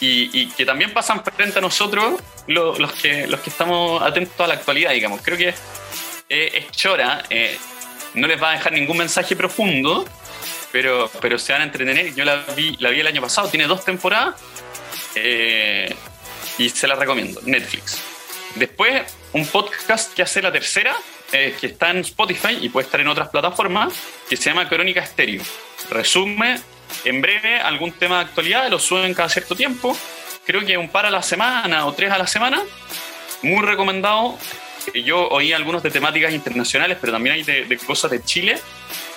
y, 0.00 0.46
que 0.52 0.64
también 0.64 0.94
pasan 0.94 1.22
frente 1.24 1.58
a 1.58 1.60
nosotros 1.60 2.20
los, 2.46 2.92
que, 2.92 3.26
los 3.26 3.40
que 3.40 3.50
estamos 3.50 4.00
atentos 4.00 4.40
a 4.40 4.46
la 4.46 4.54
actualidad, 4.54 4.92
digamos. 4.92 5.20
Creo 5.20 5.36
que 5.36 5.52
es 6.28 6.70
chora, 6.70 7.24
eh, 7.28 7.58
no 8.14 8.26
les 8.26 8.40
va 8.40 8.50
a 8.50 8.52
dejar 8.52 8.72
ningún 8.72 8.96
mensaje 8.96 9.36
profundo, 9.36 10.06
pero, 10.72 11.10
pero 11.20 11.36
se 11.36 11.52
van 11.52 11.62
a 11.62 11.64
entretener. 11.64 12.14
Yo 12.14 12.24
la 12.24 12.36
vi, 12.56 12.76
la 12.78 12.90
vi 12.90 13.00
el 13.00 13.06
año 13.08 13.20
pasado, 13.20 13.48
tiene 13.48 13.66
dos 13.66 13.84
temporadas 13.84 14.36
eh, 15.14 15.94
y 16.58 16.68
se 16.68 16.86
la 16.86 16.94
recomiendo, 16.94 17.40
Netflix. 17.44 18.00
Después, 18.54 19.02
un 19.32 19.46
podcast 19.46 20.12
que 20.14 20.22
hace 20.22 20.42
la 20.42 20.52
tercera, 20.52 20.96
eh, 21.32 21.54
que 21.60 21.68
está 21.68 21.90
en 21.90 21.98
Spotify 21.98 22.58
y 22.60 22.68
puede 22.68 22.86
estar 22.86 23.00
en 23.00 23.08
otras 23.08 23.28
plataformas, 23.28 23.94
que 24.28 24.36
se 24.36 24.50
llama 24.50 24.68
Crónica 24.68 25.00
Estéreo. 25.00 25.42
Resume 25.90 26.60
en 27.04 27.20
breve 27.20 27.60
algún 27.60 27.92
tema 27.92 28.16
de 28.16 28.24
actualidad, 28.24 28.68
lo 28.68 28.78
suben 28.78 29.14
cada 29.14 29.28
cierto 29.28 29.54
tiempo. 29.54 29.96
Creo 30.44 30.64
que 30.64 30.76
un 30.76 30.88
par 30.88 31.06
a 31.06 31.10
la 31.10 31.22
semana 31.22 31.86
o 31.86 31.92
tres 31.92 32.10
a 32.10 32.18
la 32.18 32.26
semana. 32.26 32.60
Muy 33.42 33.64
recomendado. 33.64 34.36
Yo 34.94 35.28
oí 35.28 35.52
algunos 35.52 35.82
de 35.82 35.90
temáticas 35.90 36.32
internacionales, 36.32 36.98
pero 37.00 37.12
también 37.12 37.36
hay 37.36 37.42
de, 37.42 37.78
cosas 37.86 38.10
de 38.10 38.22
Chile. 38.24 38.58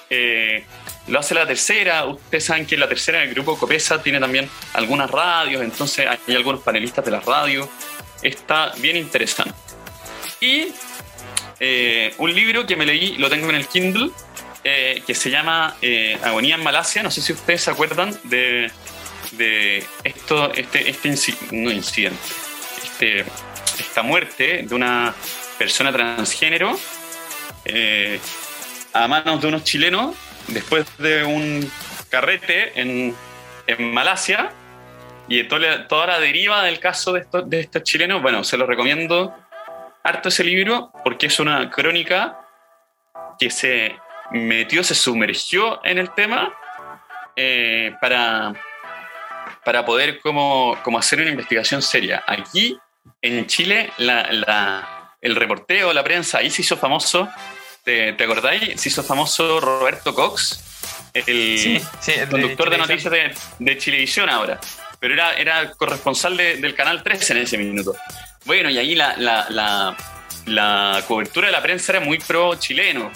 Eh, 0.09 0.63
lo 1.07 1.19
hace 1.19 1.33
la 1.33 1.45
tercera. 1.45 2.05
Ustedes 2.05 2.45
saben 2.45 2.65
que 2.65 2.77
la 2.77 2.87
tercera 2.87 3.19
del 3.19 3.33
grupo 3.33 3.57
Copesa 3.57 4.01
tiene 4.01 4.19
también 4.19 4.49
algunas 4.73 5.09
radios, 5.09 5.61
entonces 5.61 6.07
hay 6.07 6.35
algunos 6.35 6.61
panelistas 6.61 7.03
de 7.05 7.11
las 7.11 7.25
radios. 7.25 7.67
Está 8.21 8.71
bien 8.77 8.95
interesante. 8.95 9.53
Y 10.39 10.67
eh, 11.59 12.13
un 12.17 12.33
libro 12.33 12.65
que 12.65 12.75
me 12.75 12.85
leí, 12.85 13.17
lo 13.17 13.29
tengo 13.29 13.49
en 13.49 13.55
el 13.55 13.67
Kindle, 13.67 14.11
eh, 14.63 15.03
que 15.05 15.13
se 15.13 15.29
llama 15.29 15.75
eh, 15.81 16.17
Agonía 16.23 16.55
en 16.55 16.63
Malasia. 16.63 17.03
No 17.03 17.11
sé 17.11 17.21
si 17.21 17.33
ustedes 17.33 17.63
se 17.63 17.71
acuerdan 17.71 18.17
de, 18.23 18.71
de 19.31 19.85
esto, 20.03 20.53
este, 20.53 20.89
este 20.89 21.15
no 21.51 21.71
incidente, 21.71 22.17
este, 22.83 23.25
esta 23.79 24.03
muerte 24.03 24.63
de 24.63 24.75
una 24.75 25.13
persona 25.57 25.91
transgénero 25.91 26.77
a 28.93 29.07
manos 29.07 29.41
de 29.41 29.47
unos 29.47 29.63
chilenos 29.63 30.15
después 30.47 30.85
de 30.97 31.23
un 31.23 31.69
carrete 32.09 32.79
en, 32.79 33.15
en 33.67 33.93
Malasia 33.93 34.51
y 35.27 35.43
toda, 35.45 35.87
toda 35.87 36.07
la 36.07 36.19
deriva 36.19 36.63
del 36.63 36.79
caso 36.79 37.13
de 37.13 37.25
de 37.45 37.59
estos 37.59 37.83
chilenos. 37.83 38.21
Bueno, 38.21 38.43
se 38.43 38.57
lo 38.57 38.65
recomiendo 38.65 39.35
harto 40.03 40.29
ese 40.29 40.43
libro 40.43 40.91
porque 41.03 41.27
es 41.27 41.39
una 41.39 41.69
crónica 41.69 42.39
que 43.39 43.49
se 43.49 43.95
metió, 44.31 44.83
se 44.83 44.95
sumergió 44.95 45.83
en 45.85 45.97
el 45.97 46.11
tema 46.11 46.53
eh, 47.35 47.95
para, 48.01 48.53
para 49.63 49.85
poder 49.85 50.19
como, 50.19 50.77
como, 50.83 50.99
hacer 50.99 51.19
una 51.19 51.29
investigación 51.29 51.81
seria. 51.81 52.23
Aquí, 52.27 52.77
en 53.21 53.47
Chile, 53.47 53.91
la, 53.97 55.13
el 55.21 55.35
reporteo, 55.35 55.93
la 55.93 56.03
prensa, 56.03 56.39
ahí 56.39 56.49
se 56.49 56.61
hizo 56.61 56.77
famoso, 56.77 57.29
¿te, 57.83 58.13
te 58.13 58.23
acordáis? 58.23 58.79
Se 58.79 58.89
hizo 58.89 59.03
famoso 59.03 59.59
Roberto 59.59 60.13
Cox, 60.13 60.63
el, 61.13 61.81
conductor 62.29 62.69
de, 62.69 62.77
noticias 62.77 63.11
de, 63.11 63.33
de, 63.59 63.77
Chilevisión 63.77 64.29
ahora, 64.29 64.59
pero 64.99 65.13
era, 65.13 65.33
era 65.35 65.71
corresponsal 65.71 66.35
del 66.37 66.75
Canal 66.75 67.03
13 67.03 67.33
en 67.33 67.39
ese 67.39 67.57
minuto. 67.57 67.95
Bueno, 68.45 68.69
y 68.69 68.77
ahí 68.77 68.95
la, 68.95 69.15
la, 69.17 69.45
la, 69.49 69.97
la 70.45 71.03
cobertura 71.07 71.47
de 71.47 71.53
la 71.53 71.61
prensa 71.61 71.93
era 71.93 72.01
muy 72.01 72.19
pro 72.19 72.55
chileno 72.55 73.11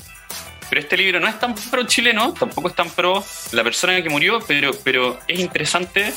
pero 0.69 0.82
este 0.82 0.97
libro 0.97 1.19
no 1.19 1.27
es 1.27 1.39
tan 1.39 1.56
pro 1.56 1.84
chileno, 1.84 2.34
tampoco 2.34 2.67
es 2.67 2.75
tan 2.75 2.89
pro 2.89 3.23
la 3.51 3.63
persona 3.63 4.01
que 4.01 4.10
murió, 4.10 4.39
pero, 4.47 4.71
pero 4.84 5.19
es 5.27 5.39
interesante 5.39 6.13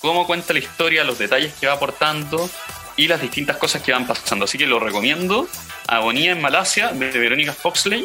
cómo 0.00 0.26
cuenta 0.26 0.52
la 0.52 0.60
historia, 0.60 1.04
los 1.04 1.18
detalles 1.18 1.52
que 1.54 1.66
va 1.66 1.74
aportando 1.74 2.48
y 2.96 3.08
las 3.08 3.20
distintas 3.20 3.56
cosas 3.56 3.82
que 3.82 3.92
van 3.92 4.06
pasando. 4.06 4.44
Así 4.44 4.58
que 4.58 4.66
lo 4.66 4.78
recomiendo. 4.78 5.48
Agonía 5.86 6.32
en 6.32 6.40
Malasia, 6.40 6.88
de 6.88 7.10
Verónica 7.10 7.52
Foxley. 7.52 8.04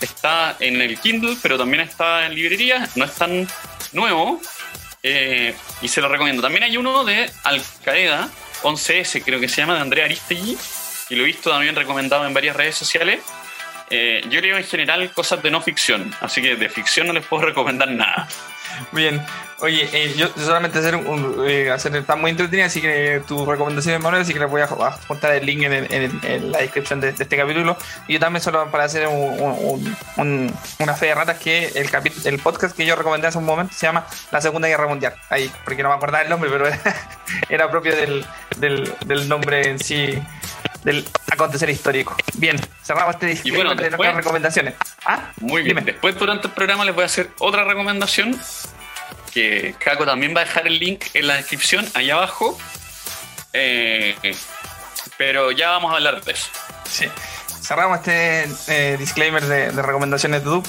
Está 0.00 0.56
en 0.58 0.80
el 0.80 0.98
Kindle, 0.98 1.36
pero 1.42 1.58
también 1.58 1.82
está 1.82 2.26
en 2.26 2.34
librerías. 2.34 2.96
No 2.96 3.04
es 3.04 3.14
tan 3.14 3.46
nuevo. 3.92 4.40
Eh, 5.02 5.54
y 5.80 5.88
se 5.88 6.00
lo 6.00 6.08
recomiendo. 6.08 6.42
También 6.42 6.64
hay 6.64 6.76
uno 6.76 7.04
de 7.04 7.30
Al 7.44 7.62
Qaeda, 7.84 8.28
11S, 8.62 9.22
creo 9.24 9.40
que 9.40 9.48
se 9.48 9.60
llama, 9.60 9.74
de 9.74 9.80
Andrea 9.80 10.04
Aristegui. 10.04 10.56
Y 11.10 11.14
lo 11.14 11.24
he 11.24 11.26
visto 11.26 11.50
también 11.50 11.74
recomendado 11.76 12.26
en 12.26 12.34
varias 12.34 12.56
redes 12.56 12.76
sociales 12.76 13.20
eh, 13.94 14.22
yo 14.30 14.40
leo 14.40 14.56
en 14.56 14.64
general 14.64 15.12
cosas 15.12 15.42
de 15.42 15.50
no 15.50 15.60
ficción, 15.60 16.14
así 16.22 16.40
que 16.40 16.56
de 16.56 16.70
ficción 16.70 17.06
no 17.08 17.12
les 17.12 17.26
puedo 17.26 17.44
recomendar 17.46 17.90
nada. 17.90 18.26
Bien, 18.90 19.24
oye, 19.60 19.88
eh, 19.92 20.14
yo 20.16 20.28
solamente 20.36 20.78
hacer 20.78 20.96
un, 20.96 21.44
eh, 21.48 21.70
hacer 21.70 21.94
está 21.96 22.16
muy 22.16 22.30
entretenida, 22.30 22.66
así 22.66 22.80
que 22.80 23.22
tu 23.26 23.46
recomendación, 23.46 24.02
Manuel, 24.02 24.22
así 24.22 24.32
que 24.32 24.40
les 24.40 24.50
voy 24.50 24.62
a 24.62 24.66
juntar 24.66 25.34
el 25.34 25.46
link 25.46 25.62
en, 25.62 26.52
la 26.52 26.58
descripción 26.58 27.00
de, 27.00 27.10
este 27.10 27.36
capítulo. 27.36 27.76
Y 28.08 28.14
yo 28.14 28.20
también 28.20 28.42
solo 28.42 28.70
para 28.70 28.84
hacer 28.84 29.08
una 29.08 30.94
fe 30.94 31.06
de 31.06 31.14
ratas 31.14 31.38
que 31.38 31.68
el, 31.68 31.88
el 32.24 32.38
podcast 32.40 32.76
que 32.76 32.84
yo 32.84 32.96
recomendé 32.96 33.28
hace 33.28 33.38
un 33.38 33.44
momento 33.44 33.74
se 33.74 33.86
llama 33.86 34.06
La 34.30 34.40
Segunda 34.40 34.68
Guerra 34.68 34.86
Mundial. 34.88 35.14
Ahí, 35.30 35.50
porque 35.64 35.82
no 35.82 35.88
me 35.88 35.94
acordaba 35.94 36.22
el 36.22 36.30
nombre, 36.30 36.50
pero 36.50 36.66
era, 37.48 37.70
propio 37.70 37.94
del, 37.94 38.26
del 38.58 39.28
nombre 39.28 39.68
en 39.68 39.78
sí 39.78 40.20
del 40.84 41.04
acontecer 41.30 41.70
histórico. 41.70 42.16
Bien, 42.34 42.58
cerramos 42.82 43.14
este 43.14 43.40
y 43.44 43.50
bueno, 43.50 43.74
de 43.74 43.90
nuestras 43.90 44.14
recomendaciones. 44.14 44.74
¿Ah? 45.04 45.30
Muy 45.40 45.62
bien. 45.62 45.84
Después, 45.84 46.16
durante 46.18 46.48
el 46.48 46.52
programa, 46.52 46.84
les 46.84 46.94
voy 46.94 47.02
a 47.02 47.06
hacer 47.06 47.30
otra 47.38 47.64
recomendación. 47.64 48.38
Que 49.32 49.74
Caco 49.78 50.04
también 50.04 50.36
va 50.36 50.42
a 50.42 50.44
dejar 50.44 50.66
el 50.66 50.78
link 50.78 51.04
en 51.14 51.26
la 51.26 51.36
descripción, 51.36 51.88
ahí 51.94 52.10
abajo. 52.10 52.58
Eh, 53.54 54.14
pero 55.16 55.52
ya 55.52 55.70
vamos 55.70 55.92
a 55.92 55.96
hablar 55.96 56.22
de 56.22 56.32
eso. 56.32 56.48
Sí. 56.84 57.06
Cerramos 57.62 57.98
este 57.98 58.48
eh, 58.68 58.96
disclaimer 58.98 59.44
de, 59.44 59.70
recomendaciones 59.70 60.44
de 60.44 60.50
Duke. 60.50 60.68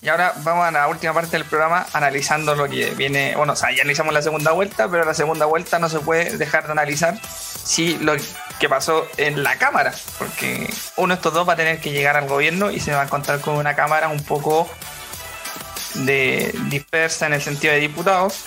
Y 0.00 0.08
ahora 0.08 0.32
vamos 0.38 0.66
a 0.66 0.72
la 0.72 0.88
última 0.88 1.12
parte 1.12 1.30
del 1.30 1.44
programa 1.44 1.86
analizando 1.92 2.56
lo 2.56 2.68
que 2.68 2.90
viene. 2.90 3.34
Bueno, 3.36 3.52
o 3.52 3.56
sea, 3.56 3.70
ya 3.70 3.82
analizamos 3.82 4.12
la 4.12 4.22
segunda 4.22 4.50
vuelta, 4.50 4.88
pero 4.88 5.04
la 5.04 5.14
segunda 5.14 5.46
vuelta 5.46 5.78
no 5.78 5.88
se 5.88 6.00
puede 6.00 6.36
dejar 6.38 6.66
de 6.66 6.72
analizar 6.72 7.20
si 7.22 7.98
lo 7.98 8.16
que 8.62 8.68
pasó 8.68 9.08
en 9.16 9.42
la 9.42 9.56
Cámara. 9.56 9.92
Porque 10.18 10.72
uno 10.96 11.14
de 11.14 11.16
estos 11.16 11.34
dos 11.34 11.48
va 11.48 11.54
a 11.54 11.56
tener 11.56 11.80
que 11.80 11.90
llegar 11.90 12.16
al 12.16 12.28
gobierno 12.28 12.70
y 12.70 12.78
se 12.78 12.92
va 12.94 13.00
a 13.00 13.04
encontrar 13.04 13.40
con 13.40 13.56
una 13.56 13.74
Cámara 13.74 14.06
un 14.06 14.22
poco 14.22 14.70
de 15.94 16.54
dispersa 16.68 17.26
en 17.26 17.32
el 17.32 17.42
sentido 17.42 17.74
de 17.74 17.80
diputados. 17.80 18.44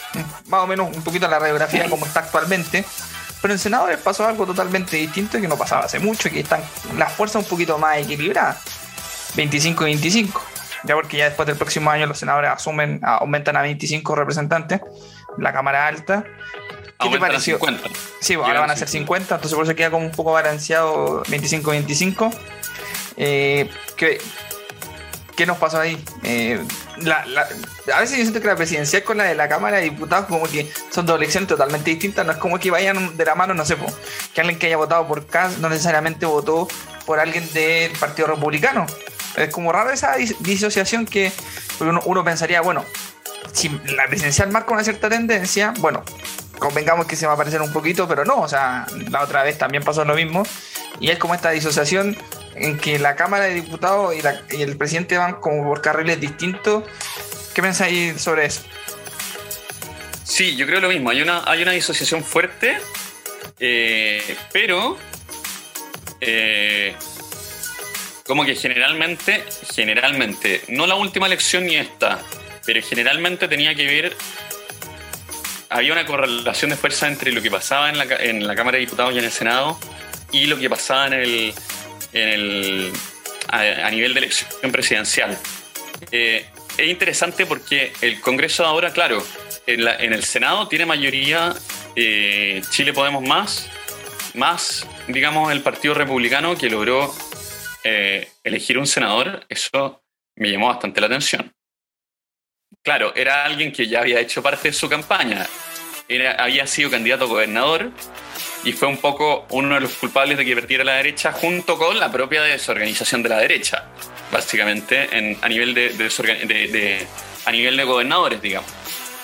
Más 0.47 0.61
o 0.61 0.67
menos 0.67 0.95
un 0.95 1.03
poquito 1.03 1.27
la 1.27 1.37
radiografía 1.37 1.89
como 1.89 2.05
está 2.05 2.21
actualmente. 2.21 2.85
Pero 3.41 3.53
en 3.53 3.59
senadores 3.59 3.99
pasó 3.99 4.25
algo 4.25 4.45
totalmente 4.45 4.95
distinto 4.95 5.39
que 5.41 5.49
no 5.49 5.57
pasaba 5.57 5.83
hace 5.83 5.99
mucho, 5.99 6.29
que 6.29 6.39
están 6.39 6.61
las 6.97 7.11
fuerzas 7.11 7.43
un 7.43 7.49
poquito 7.49 7.77
más 7.77 7.97
equilibradas. 7.97 8.59
25 9.35 9.83
y 9.83 9.85
25. 9.87 10.41
Ya 10.85 10.95
porque 10.95 11.17
ya 11.17 11.25
después 11.25 11.45
del 11.45 11.57
próximo 11.57 11.91
año 11.91 12.05
los 12.05 12.17
senadores 12.17 12.51
asumen, 12.51 13.01
aumentan 13.03 13.57
a 13.57 13.63
25 13.63 14.15
representantes, 14.15 14.79
la 15.37 15.51
Cámara 15.51 15.87
Alta. 15.87 16.23
¿Qué 16.99 17.09
te 17.09 17.19
pareció? 17.19 17.57
50. 17.57 17.89
Sí, 18.21 18.33
ahora 18.35 18.61
van 18.61 18.71
a 18.71 18.75
ser 18.75 18.87
50, 18.87 19.35
entonces 19.35 19.55
por 19.55 19.65
eso 19.65 19.75
queda 19.75 19.91
como 19.91 20.05
un 20.05 20.11
poco 20.11 20.31
balanceado 20.31 21.23
25-25. 21.25 22.33
Eh, 23.17 23.69
¿Qué 25.35 25.45
nos 25.45 25.57
pasó 25.57 25.79
ahí? 25.79 26.01
Eh, 26.23 26.63
a 27.93 27.99
veces 27.99 28.17
yo 28.17 28.23
siento 28.23 28.39
que 28.39 28.47
la 28.47 28.55
presidencial 28.55 29.03
con 29.03 29.17
la 29.17 29.25
de 29.25 29.35
la 29.35 29.49
Cámara 29.49 29.77
de 29.77 29.83
Diputados 29.83 30.27
como 30.27 30.47
que 30.47 30.71
son 30.91 31.05
dos 31.05 31.17
elecciones 31.17 31.49
totalmente 31.49 31.91
distintas, 31.91 32.25
no 32.25 32.31
es 32.31 32.37
como 32.37 32.57
que 32.57 32.71
vayan 32.71 33.17
de 33.17 33.25
la 33.25 33.35
mano, 33.35 33.53
no 33.53 33.65
sé, 33.65 33.75
que 34.33 34.41
alguien 34.41 34.57
que 34.57 34.67
haya 34.67 34.77
votado 34.77 35.05
por 35.07 35.27
Kass 35.27 35.57
no 35.57 35.67
necesariamente 35.67 36.25
votó 36.25 36.69
por 37.05 37.19
alguien 37.19 37.47
del 37.53 37.91
Partido 37.93 38.29
Republicano. 38.29 38.85
Es 39.35 39.49
como 39.49 39.73
raro 39.73 39.91
esa 39.91 40.15
disociación 40.39 41.05
que 41.05 41.33
uno, 41.81 41.99
uno 42.05 42.23
pensaría, 42.23 42.61
bueno, 42.61 42.85
si 43.51 43.69
la 43.69 44.07
presidencial 44.07 44.49
marca 44.51 44.73
una 44.73 44.83
cierta 44.85 45.09
tendencia, 45.09 45.73
bueno, 45.79 46.03
convengamos 46.59 47.05
que 47.05 47.15
se 47.15 47.27
va 47.27 47.33
a 47.33 47.37
parecer 47.37 47.61
un 47.61 47.71
poquito, 47.71 48.07
pero 48.07 48.25
no, 48.25 48.41
o 48.41 48.47
sea, 48.47 48.85
la 49.09 49.23
otra 49.23 49.43
vez 49.43 49.57
también 49.57 49.83
pasó 49.83 50.05
lo 50.05 50.15
mismo. 50.15 50.43
Y 50.99 51.09
es 51.09 51.19
como 51.19 51.35
esta 51.35 51.51
disociación 51.51 52.17
en 52.55 52.77
que 52.77 52.99
la 52.99 53.15
Cámara 53.15 53.45
de 53.45 53.53
Diputados 53.53 54.15
y, 54.15 54.61
el 54.61 54.77
presidente 54.77 55.17
van 55.17 55.35
como 55.35 55.63
por 55.63 55.81
carriles 55.81 56.19
distintos. 56.19 56.83
¿Qué 57.53 57.61
pensáis 57.61 58.21
sobre 58.21 58.45
eso? 58.45 58.61
Sí, 60.23 60.55
yo 60.55 60.65
creo 60.65 60.79
lo 60.79 60.89
mismo. 60.89 61.09
Hay 61.09 61.21
una, 61.21 61.43
hay 61.45 61.61
una 61.61 61.71
disociación 61.71 62.23
fuerte, 62.23 62.77
eh, 63.59 64.37
pero 64.51 64.97
eh, 66.21 66.95
como 68.25 68.43
que 68.45 68.55
generalmente, 68.55 69.43
generalmente, 69.73 70.61
no 70.69 70.87
la 70.87 70.95
última 70.95 71.27
elección 71.27 71.65
ni 71.65 71.75
esta, 71.75 72.19
pero 72.65 72.81
generalmente 72.81 73.47
tenía 73.47 73.75
que 73.75 73.85
ver, 73.85 74.17
había 75.75 75.91
una 75.91 76.05
correlación 76.05 76.71
de 76.71 76.77
fuerza 76.77 77.05
entre 77.07 77.33
lo 77.33 77.41
que 77.41 77.51
pasaba 77.51 77.89
en 77.89 77.97
la, 77.97 78.05
en 78.05 78.47
la 78.47 78.55
Cámara 78.55 78.77
de 78.77 78.85
Diputados 78.85 79.13
y 79.13 79.19
en 79.19 79.25
el 79.25 79.31
Senado 79.31 79.77
y 80.31 80.45
lo 80.45 80.57
que 80.57 80.69
pasaba 80.69 81.07
en 81.07 81.13
el, 81.13 81.53
en 82.13 82.29
el, 82.29 82.93
a, 83.49 83.91
nivel 83.91 84.13
de 84.13 84.19
elección 84.21 84.71
presidencial. 84.71 85.37
Eh, 86.11 86.45
es 86.77 86.87
interesante 86.87 87.45
porque 87.45 87.91
el 87.99 88.21
Congreso 88.21 88.65
ahora, 88.65 88.93
claro, 88.93 89.21
en, 89.67 90.13
el 90.13 90.23
Senado 90.23 90.69
tiene 90.69 90.85
mayoría 90.85 91.53
eh, 91.95 92.61
Chile 92.69 92.93
Podemos 92.93 93.21
Más, 93.21 93.69
más, 94.33 94.87
digamos, 95.09 95.51
el 95.51 95.61
Partido 95.61 95.93
Republicano 95.93 96.55
que 96.57 96.69
logró 96.69 97.13
eh, 97.83 98.29
elegir 98.45 98.77
un 98.77 98.87
senador, 98.87 99.45
eso 99.49 100.01
me 100.37 100.49
llamó 100.49 100.69
bastante 100.69 101.01
la 101.01 101.07
atención. 101.07 101.53
Claro, 102.81 103.13
era 103.15 103.43
alguien 103.43 103.71
que 103.71 103.87
ya 103.87 104.01
había 104.01 104.19
hecho 104.19 104.43
parte 104.43 104.67
de 104.69 104.73
su 104.73 104.87
campaña, 104.87 105.47
había 106.37 106.67
sido 106.67 106.89
candidato 106.91 107.25
a 107.25 107.27
gobernador 107.27 107.91
y 108.63 108.73
fue 108.73 108.87
un 108.87 108.97
poco 108.97 109.45
uno 109.49 109.75
de 109.75 109.81
los 109.81 109.93
culpables 109.93 110.37
de 110.37 110.45
que 110.45 110.55
perdiera 110.55 110.83
la 110.83 110.95
derecha 110.95 111.31
junto 111.31 111.77
con 111.77 111.99
la 111.99 112.11
propia 112.11 112.41
desorganización 112.41 113.21
de 113.23 113.29
la 113.29 113.37
derecha, 113.37 113.85
básicamente 114.31 115.37
a, 115.41 115.47
nivel 115.47 115.73
de, 115.73 117.07
a 117.45 117.51
nivel 117.51 117.77
de 117.77 117.83
gobernadores, 117.83 118.41
digamos. 118.41 118.69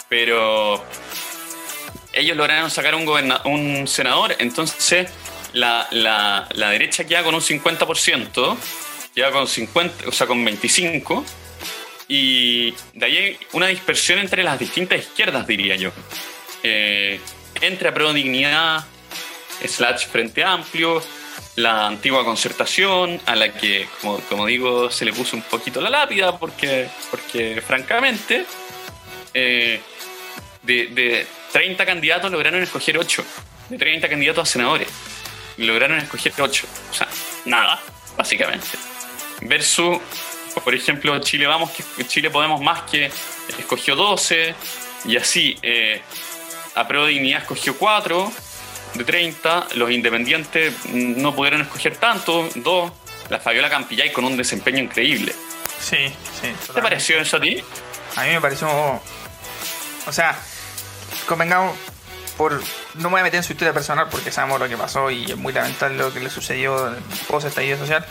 Pero 0.07 0.83
ellos 2.13 2.37
lograron 2.37 2.69
sacar 2.69 2.93
un, 2.95 3.87
senador, 3.87 4.35
entonces 4.39 5.09
la, 5.53 6.47
derecha 6.53 7.05
queda 7.05 7.23
con 7.23 7.33
un 7.33 7.41
50%, 7.41 8.57
queda 9.15 9.31
con 9.31 9.47
50, 9.47 10.07
o 10.07 10.11
sea, 10.11 10.27
con 10.27 10.45
25%, 10.45 11.23
y 12.07 12.73
de 12.93 13.05
ahí 13.05 13.37
una 13.53 13.67
dispersión 13.67 14.19
entre 14.19 14.43
las 14.43 14.59
distintas 14.59 14.99
izquierdas, 14.99 15.47
diría 15.47 15.77
yo. 15.77 15.91
Eh, 16.63 17.19
entre 17.61 17.91
Pro 17.91 18.13
Dignidad, 18.13 18.85
slash 19.65 20.07
Frente 20.07 20.43
Amplio, 20.43 21.01
la 21.55 21.87
antigua 21.87 22.23
concertación, 22.23 23.19
a 23.25 23.35
la 23.35 23.53
que, 23.53 23.87
como, 24.29 24.45
digo, 24.45 24.89
se 24.89 25.05
le 25.05 25.13
puso 25.13 25.35
un 25.35 25.43
poquito 25.43 25.81
la 25.81 25.89
lápida, 25.89 26.37
porque, 26.37 26.87
porque 27.09 27.61
francamente, 27.65 28.45
eh, 29.33 29.81
de, 30.63 31.27
30 31.51 31.85
candidatos 31.85 32.31
lograron 32.31 32.61
escoger 32.63 32.97
8, 32.97 33.25
de 33.69 33.77
30 33.77 34.09
candidatos 34.09 34.49
a 34.49 34.51
senadores, 34.51 34.87
lograron 35.57 35.97
escoger 35.97 36.33
8, 36.37 36.67
o 36.89 36.93
sea, 36.93 37.07
nada, 37.45 37.81
básicamente. 38.17 38.67
Versus, 39.41 39.97
por 40.63 40.73
ejemplo, 40.73 41.19
Chile 41.19 41.47
Vamos, 41.47 41.71
Chile 42.07 42.29
Podemos 42.29 42.61
Más, 42.61 42.83
que 42.83 43.11
escogió 43.59 43.95
12, 43.95 44.55
y 45.05 45.17
así, 45.17 45.57
eh, 45.61 46.01
a 46.75 46.87
Pro 46.87 47.05
Dignidad 47.05 47.41
escogió 47.41 47.77
4, 47.77 48.31
de 48.93 49.03
30, 49.03 49.67
los 49.75 49.91
independientes 49.91 50.73
no 50.93 51.33
pudieron 51.33 51.61
escoger 51.61 51.97
tanto, 51.97 52.49
dos, 52.55 52.91
la 53.29 53.39
Fabiola 53.39 53.69
Campillay 53.69 54.11
con 54.11 54.25
un 54.25 54.35
desempeño 54.35 54.79
increíble. 54.79 55.33
Sí, 55.79 56.07
sí. 56.41 56.53
¿Qué 56.67 56.73
te 56.73 56.81
pareció 56.81 57.19
eso 57.19 57.37
a 57.37 57.41
ti? 57.41 57.63
A 58.15 58.23
mí 58.23 58.29
me 58.31 58.41
pareció. 58.41 58.67
O 60.05 60.11
sea, 60.11 60.37
convengamos, 61.27 61.75
por. 62.37 62.61
No 62.95 63.03
me 63.03 63.09
voy 63.09 63.19
a 63.21 63.23
meter 63.23 63.37
en 63.37 63.43
su 63.43 63.53
historia 63.53 63.73
personal 63.73 64.07
porque 64.09 64.31
sabemos 64.31 64.59
lo 64.59 64.67
que 64.67 64.77
pasó 64.77 65.09
y 65.09 65.31
es 65.31 65.37
muy 65.37 65.53
lamentable 65.53 65.97
lo 65.97 66.13
que 66.13 66.19
le 66.19 66.29
sucedió 66.29 66.95
post 67.27 67.47
estallido 67.47 67.77
social. 67.77 68.05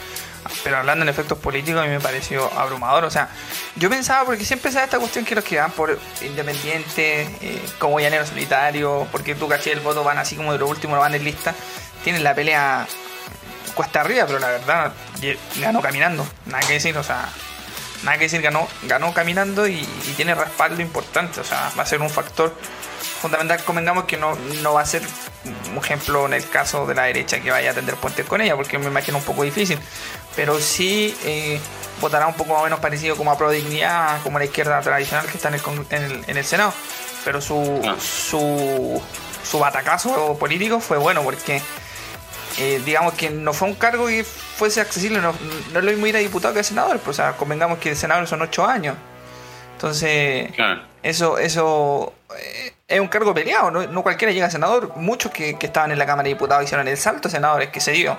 Pero 0.65 0.79
hablando 0.79 1.03
en 1.03 1.09
efectos 1.09 1.39
políticos, 1.39 1.83
a 1.83 1.85
mí 1.85 1.91
me 1.91 2.01
pareció 2.01 2.53
abrumador. 2.59 3.05
O 3.05 3.11
sea, 3.11 3.29
yo 3.77 3.91
pensaba, 3.91 4.25
porque 4.25 4.45
siempre 4.45 4.73
sabe 4.73 4.85
esta 4.85 4.99
cuestión 4.99 5.25
que 5.25 5.35
los 5.35 5.45
que 5.45 5.59
van 5.59 5.71
por 5.73 5.99
independiente, 6.23 7.23
eh, 7.41 7.63
como 7.79 8.01
llanero 8.01 8.27
solitario, 8.27 9.07
porque 9.13 9.35
tú 9.35 9.49
caché 9.49 9.73
el 9.73 9.81
voto 9.81 10.05
van 10.05 10.19
así 10.19 10.37
como 10.37 10.53
de 10.53 10.59
lo 10.59 10.69
último, 10.69 10.95
no 10.95 11.01
van 11.01 11.15
en 11.15 11.25
lista, 11.25 11.55
tienen 12.03 12.25
la 12.25 12.35
pelea 12.35 12.87
cuesta 13.75 14.01
arriba, 14.01 14.27
pero 14.27 14.39
la 14.39 14.49
verdad 14.49 14.93
ganó 15.61 15.81
caminando. 15.81 16.27
Nada 16.47 16.67
que 16.67 16.75
decir, 16.75 16.97
o 16.97 17.03
sea, 17.03 17.29
nada 18.03 18.19
que 18.19 18.25
decir, 18.25 18.43
ganó, 18.43 18.69
ganó 18.83 19.13
caminando 19.15 19.67
y, 19.67 19.87
tiene 20.17 20.35
respaldo 20.35 20.83
importante. 20.83 21.41
O 21.41 21.45
sea, 21.45 21.71
va 21.79 21.83
a 21.83 21.87
ser 21.87 22.01
un 22.01 22.11
factor 22.11 22.55
fundamental. 23.21 23.63
Convengamos 23.65 24.05
que 24.05 24.17
no, 24.17 24.35
no 24.63 24.75
va 24.75 24.83
a 24.83 24.87
ser 24.87 25.03
un 25.71 25.79
ejemplo 25.79 26.27
en 26.27 26.35
el 26.35 26.49
caso 26.49 26.87
de 26.87 26.95
la 26.95 27.05
derecha 27.05 27.41
que 27.41 27.51
vaya 27.51 27.71
a 27.71 27.75
tender 27.75 27.97
puentes 27.97 28.27
con 28.27 28.41
ella, 28.41 28.57
porque 28.57 28.79
me 28.79 28.87
imagino 28.87 29.19
un 29.19 29.25
poco 29.25 29.43
difícil 29.43 29.79
pero 30.37 30.59
sí 30.59 31.15
eh, 31.25 31.61
votará 32.01 32.27
un 32.27 32.35
poco 32.35 32.53
más 32.53 32.61
o 32.61 32.65
menos 32.65 32.81
parecido 32.81 33.17
como 33.17 33.31
a 33.31 33.39
Pro 33.39 33.51
Dignidad, 33.51 34.23
como 34.23 34.39
la 34.39 34.45
izquierda 34.45 34.81
tradicional 34.81 35.27
que 35.27 35.37
está 35.37 35.49
en 35.49 35.55
el, 35.55 36.25
en 36.27 36.37
el, 36.37 36.45
Senado. 36.45 36.73
Pero 37.25 37.41
su, 37.41 37.83
ah. 37.87 37.97
su, 38.01 39.03
su 39.43 39.59
batacazo 39.59 40.37
político 40.39 40.81
fue 40.81 40.97
bueno 40.97 41.23
porque 41.23 41.61
eh, 42.59 42.81
digamos 42.85 43.15
que 43.15 43.31
no 43.31 43.53
fue 43.53 43.69
un 43.69 43.75
cargo 43.75 44.07
que 44.07 44.25
fuese 44.25 44.81
accesible, 44.81 45.21
no, 45.21 45.35
no 45.73 45.79
es 45.79 45.85
lo 45.85 45.91
mismo 45.91 46.07
ir 46.07 46.17
a 46.17 46.21
diputado 46.21 46.55
que 46.55 46.61
a 46.61 46.65
senador, 46.65 46.99
pues, 47.01 47.19
o 47.19 47.23
sea, 47.23 47.33
convengamos 47.33 47.79
que 47.79 47.91
el 47.91 47.97
senador 47.97 48.27
son 48.27 48.43
ocho 48.43 48.67
años. 48.67 48.97
Entonces, 49.81 50.53
eso, 51.03 51.39
eso 51.39 52.13
eh, 52.39 52.75
es 52.87 53.01
un 53.01 53.09
cargo 53.09 53.33
peleado, 53.33 53.71
no, 53.71 54.03
cualquiera 54.03 54.31
llega 54.31 54.45
a 54.45 54.51
senador. 54.51 54.95
Muchos 54.97 55.33
que, 55.33 55.59
que, 55.59 55.67
estaban 55.67 55.91
en 55.91 55.99
la 55.99 56.05
Cámara 56.05 56.25
de 56.25 56.35
Diputados 56.35 56.65
hicieron 56.65 56.87
el 56.87 56.99
salto 56.99 57.29
a 57.29 57.31
senadores 57.31 57.71
que 57.71 57.81
se 57.81 57.93
dio 57.93 58.19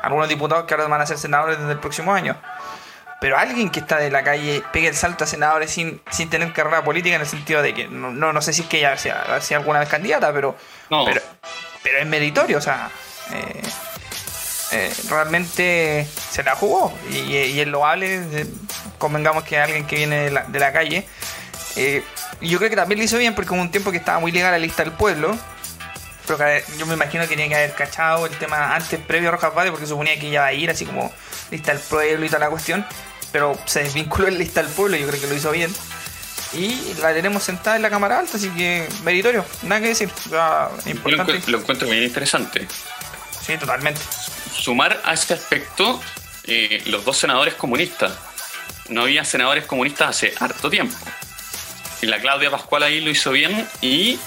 algunos 0.00 0.28
diputados 0.28 0.64
que 0.66 0.74
ahora 0.74 0.86
van 0.86 1.00
a 1.00 1.06
ser 1.06 1.18
senadores 1.18 1.58
desde 1.58 1.72
el 1.72 1.80
próximo 1.80 2.12
año. 2.12 2.36
Pero 3.20 3.36
alguien 3.36 3.70
que 3.70 3.80
está 3.80 3.96
de 3.96 4.12
la 4.12 4.22
calle 4.22 4.62
pegue 4.72 4.86
el 4.86 4.94
salto 4.94 5.24
a 5.24 5.26
senadores 5.26 5.72
sin, 5.72 6.00
sin 6.10 6.30
tener 6.30 6.52
carrera 6.52 6.84
política 6.84 7.16
en 7.16 7.22
el 7.22 7.26
sentido 7.26 7.62
de 7.62 7.74
que 7.74 7.88
no, 7.88 8.12
no, 8.12 8.40
sé 8.40 8.52
si 8.52 8.62
es 8.62 8.68
que 8.68 8.78
ella 8.78 8.96
sea, 8.96 9.40
sea 9.40 9.58
alguna 9.58 9.80
vez 9.80 9.88
candidata, 9.88 10.32
pero, 10.32 10.54
pero, 10.88 11.20
pero, 11.82 11.98
es 11.98 12.06
meritorio, 12.06 12.58
o 12.58 12.60
sea. 12.60 12.90
Eh, 13.32 13.62
eh, 14.72 14.92
realmente 15.08 16.06
se 16.30 16.42
la 16.42 16.56
jugó 16.56 16.92
y, 17.10 17.18
y 17.18 17.60
es 17.60 17.66
loable, 17.68 18.46
convengamos 18.98 19.44
que 19.44 19.58
alguien 19.58 19.86
que 19.86 19.96
viene 19.96 20.16
de 20.24 20.30
la, 20.30 20.44
de 20.44 20.58
la 20.58 20.72
calle. 20.72 21.06
Eh, 21.76 22.02
yo 22.40 22.58
creo 22.58 22.70
que 22.70 22.76
también 22.76 22.98
lo 22.98 23.04
hizo 23.04 23.18
bien 23.18 23.34
porque 23.34 23.52
hubo 23.52 23.60
un 23.60 23.70
tiempo 23.70 23.90
que 23.90 23.98
estaba 23.98 24.18
muy 24.18 24.32
ligada 24.32 24.54
a 24.54 24.58
la 24.58 24.64
lista 24.64 24.82
del 24.82 24.92
pueblo. 24.92 25.36
Pero 26.26 26.38
yo 26.76 26.86
me 26.86 26.94
imagino 26.94 27.22
que 27.24 27.30
tenía 27.30 27.48
que 27.48 27.54
haber 27.54 27.74
cachado 27.74 28.26
el 28.26 28.36
tema 28.36 28.74
antes, 28.74 28.98
previo 28.98 29.28
a 29.28 29.32
Rojas 29.32 29.54
Vade, 29.54 29.70
porque 29.70 29.86
suponía 29.86 30.18
que 30.18 30.26
iba 30.26 30.44
a 30.44 30.52
ir 30.52 30.68
así 30.70 30.84
como 30.84 31.12
lista 31.50 31.72
del 31.72 31.80
pueblo 31.80 32.26
y 32.26 32.28
toda 32.28 32.40
la 32.40 32.50
cuestión. 32.50 32.84
Pero 33.30 33.56
se 33.66 33.84
desvinculó 33.84 34.26
en 34.26 34.38
lista 34.38 34.62
del 34.62 34.72
pueblo, 34.72 34.96
yo 34.96 35.06
creo 35.06 35.20
que 35.20 35.26
lo 35.28 35.34
hizo 35.34 35.52
bien. 35.52 35.72
Y 36.52 36.94
la 37.00 37.12
tenemos 37.12 37.42
sentada 37.42 37.76
en 37.76 37.82
la 37.82 37.90
cámara 37.90 38.18
alta, 38.18 38.38
así 38.38 38.48
que 38.50 38.88
meritorio, 39.04 39.44
nada 39.62 39.80
que 39.80 39.88
decir. 39.88 40.10
importante. 40.86 41.50
Lo, 41.50 41.58
encuentro 41.58 41.88
bien 41.88 42.02
interesante. 42.02 42.66
Sí, 43.44 43.56
totalmente. 43.58 44.00
Sumar 44.52 45.00
a 45.04 45.12
este 45.12 45.34
aspecto 45.34 46.00
eh, 46.44 46.82
los 46.86 47.04
dos 47.04 47.18
senadores 47.18 47.54
comunistas. 47.54 48.12
No 48.88 49.02
había 49.02 49.24
senadores 49.24 49.66
comunistas 49.66 50.10
hace 50.10 50.34
harto 50.38 50.70
tiempo. 50.70 50.96
Y 52.02 52.06
la 52.06 52.20
Claudia 52.20 52.50
Pascual 52.50 52.82
ahí 52.82 53.00
lo 53.00 53.10
hizo 53.10 53.32
bien 53.32 53.66
y 53.80 54.18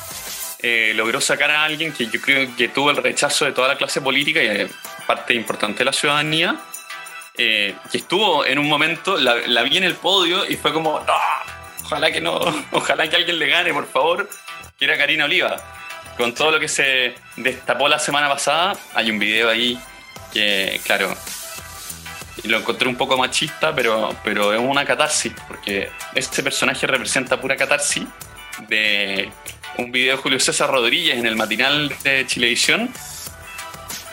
eh, 0.61 0.91
logró 0.95 1.21
sacar 1.21 1.51
a 1.51 1.63
alguien 1.63 1.93
que 1.93 2.07
yo 2.07 2.19
creo 2.19 2.53
que 2.57 2.67
tuvo 2.67 2.91
el 2.91 2.97
rechazo 2.97 3.45
de 3.45 3.53
toda 3.53 3.69
la 3.69 3.77
clase 3.77 4.01
política 4.01 4.43
y 4.43 4.69
parte 5.07 5.33
importante 5.33 5.79
de 5.79 5.85
la 5.85 5.93
ciudadanía, 5.93 6.59
eh, 7.37 7.75
que 7.89 7.99
estuvo 7.99 8.45
en 8.45 8.59
un 8.59 8.67
momento, 8.67 9.17
la, 9.17 9.63
vi 9.63 9.77
en 9.77 9.85
el 9.85 9.95
podio 9.95 10.45
y 10.45 10.57
fue 10.57 10.73
como, 10.73 10.99
ojalá 11.83 12.11
que 12.11 12.19
no, 12.19 12.39
ojalá 12.71 13.09
que 13.09 13.15
alguien 13.15 13.39
le 13.39 13.47
gane, 13.47 13.73
por 13.73 13.87
favor, 13.87 14.29
que 14.77 14.85
era 14.85 14.97
Karina 14.97 15.25
Oliva. 15.25 15.55
Con 16.17 16.33
todo 16.33 16.51
lo 16.51 16.59
que 16.59 16.67
se 16.67 17.15
destapó 17.37 17.87
la 17.87 17.97
semana 17.97 18.27
pasada, 18.27 18.75
hay 18.93 19.09
un 19.09 19.19
video 19.19 19.49
ahí 19.49 19.79
que, 20.33 20.81
claro, 20.83 21.15
lo 22.45 22.57
encontré 22.57 22.87
un 22.87 22.95
poco 22.95 23.17
machista, 23.17 23.73
pero, 23.73 24.15
pero 24.23 24.53
es 24.53 24.59
una 24.59 24.85
catarsis, 24.85 25.33
porque 25.47 25.89
este 26.15 26.43
personaje 26.43 26.87
representa 26.87 27.39
pura 27.39 27.55
catarsis 27.55 28.03
de 28.67 29.29
un 29.77 29.91
video 29.91 30.17
de 30.17 30.21
Julio 30.21 30.39
César 30.39 30.69
Rodríguez 30.69 31.17
en 31.17 31.25
el 31.25 31.35
matinal 31.35 31.93
de 32.03 32.25
Chilevisión, 32.27 32.89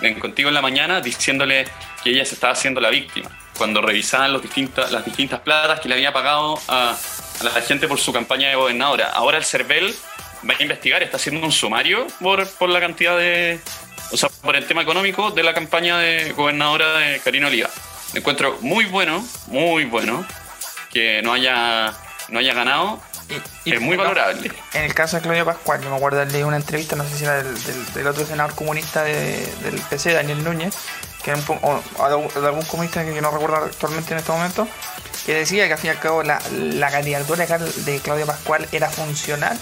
en 0.01 0.21
Contigo 0.21 0.49
en 0.49 0.55
la 0.55 0.63
Mañana, 0.63 1.01
diciéndole 1.01 1.67
que 2.03 2.11
ella 2.11 2.25
se 2.25 2.35
estaba 2.35 2.53
haciendo 2.53 2.81
la 2.81 2.91
víctima, 2.91 3.31
cuando 3.57 3.81
revisaban 3.81 4.33
los 4.33 4.43
distintas, 4.43 4.93
las 4.93 5.05
distintas 5.05 5.41
platas 5.41 5.81
que 5.81 5.89
le 5.89 5.95
había 5.95 6.13
pagado 6.13 6.61
a, 6.69 6.97
la 7.43 7.51
gente 7.63 7.89
por 7.89 7.99
su 7.99 8.13
campaña 8.13 8.49
de 8.49 8.55
gobernadora. 8.55 9.11
Ahora 9.11 9.39
el 9.39 9.45
CERVEL 9.45 9.95
va 10.49 10.55
a 10.59 10.63
investigar, 10.63 11.03
está 11.03 11.17
haciendo 11.17 11.45
un 11.45 11.53
sumario 11.53 12.07
por, 12.21 12.49
por 12.57 12.69
la 12.69 12.81
cantidad 12.81 13.17
de... 13.19 13.61
O 14.13 14.17
sea, 14.17 14.29
por 14.29 14.55
el 14.55 14.65
tema 14.67 14.83
económico 14.83 15.33
de 15.33 15.43
la 15.43 15.53
campaña 15.53 15.99
de 15.99 16.33
gobernadora 16.33 16.99
de 16.99 17.19
Karina 17.21 17.49
Oliva. 17.49 17.69
Encuentro 18.15 18.59
muy 18.61 18.87
bueno, 18.87 19.25
muy 19.49 19.85
bueno, 19.85 20.25
que 20.91 21.21
no 21.23 21.33
haya, 21.33 21.93
no 22.29 22.39
haya 22.39 22.55
ganado. 22.55 23.01
Y, 23.65 23.75
es 23.75 23.81
muy 23.81 23.97
valorable. 23.97 24.53
En 24.73 24.85
el 24.85 24.95
caso 24.95 25.17
de 25.17 25.23
Claudio 25.23 25.45
Pascual, 25.45 25.83
yo 25.83 25.91
me 25.91 25.97
acuerdo 25.97 26.25
de 26.25 26.45
una 26.45 26.57
entrevista, 26.57 26.95
no 26.95 27.03
sé 27.05 27.17
si 27.17 27.25
era 27.25 27.43
del, 27.43 28.07
otro 28.07 28.25
senador 28.25 28.55
comunista 28.55 29.03
del 29.03 29.81
PC, 29.91 30.13
Daniel 30.13 30.45
Núñez, 30.45 30.77
que 31.25 31.33
era 31.33 31.41
un, 31.41 31.59
o 31.63 32.41
de 32.41 32.47
algún 32.47 32.65
comunista 32.67 33.05
que 33.05 33.21
no 33.21 33.33
recuerdo 33.33 33.57
actualmente 33.57 34.13
en 34.13 34.19
este 34.21 34.31
momento, 34.31 34.69
que 35.25 35.35
decía 35.35 35.67
que 35.67 35.73
al 35.73 35.79
fin 35.79 35.89
y 35.89 35.91
al 35.91 35.99
cabo 35.99 36.23
la, 36.23 36.41
la 36.53 36.89
candidatura 36.91 37.47
de 37.47 38.01
Claudio 38.01 38.27
Pascual 38.27 38.69
era 38.71 38.89
funcional 38.89 39.59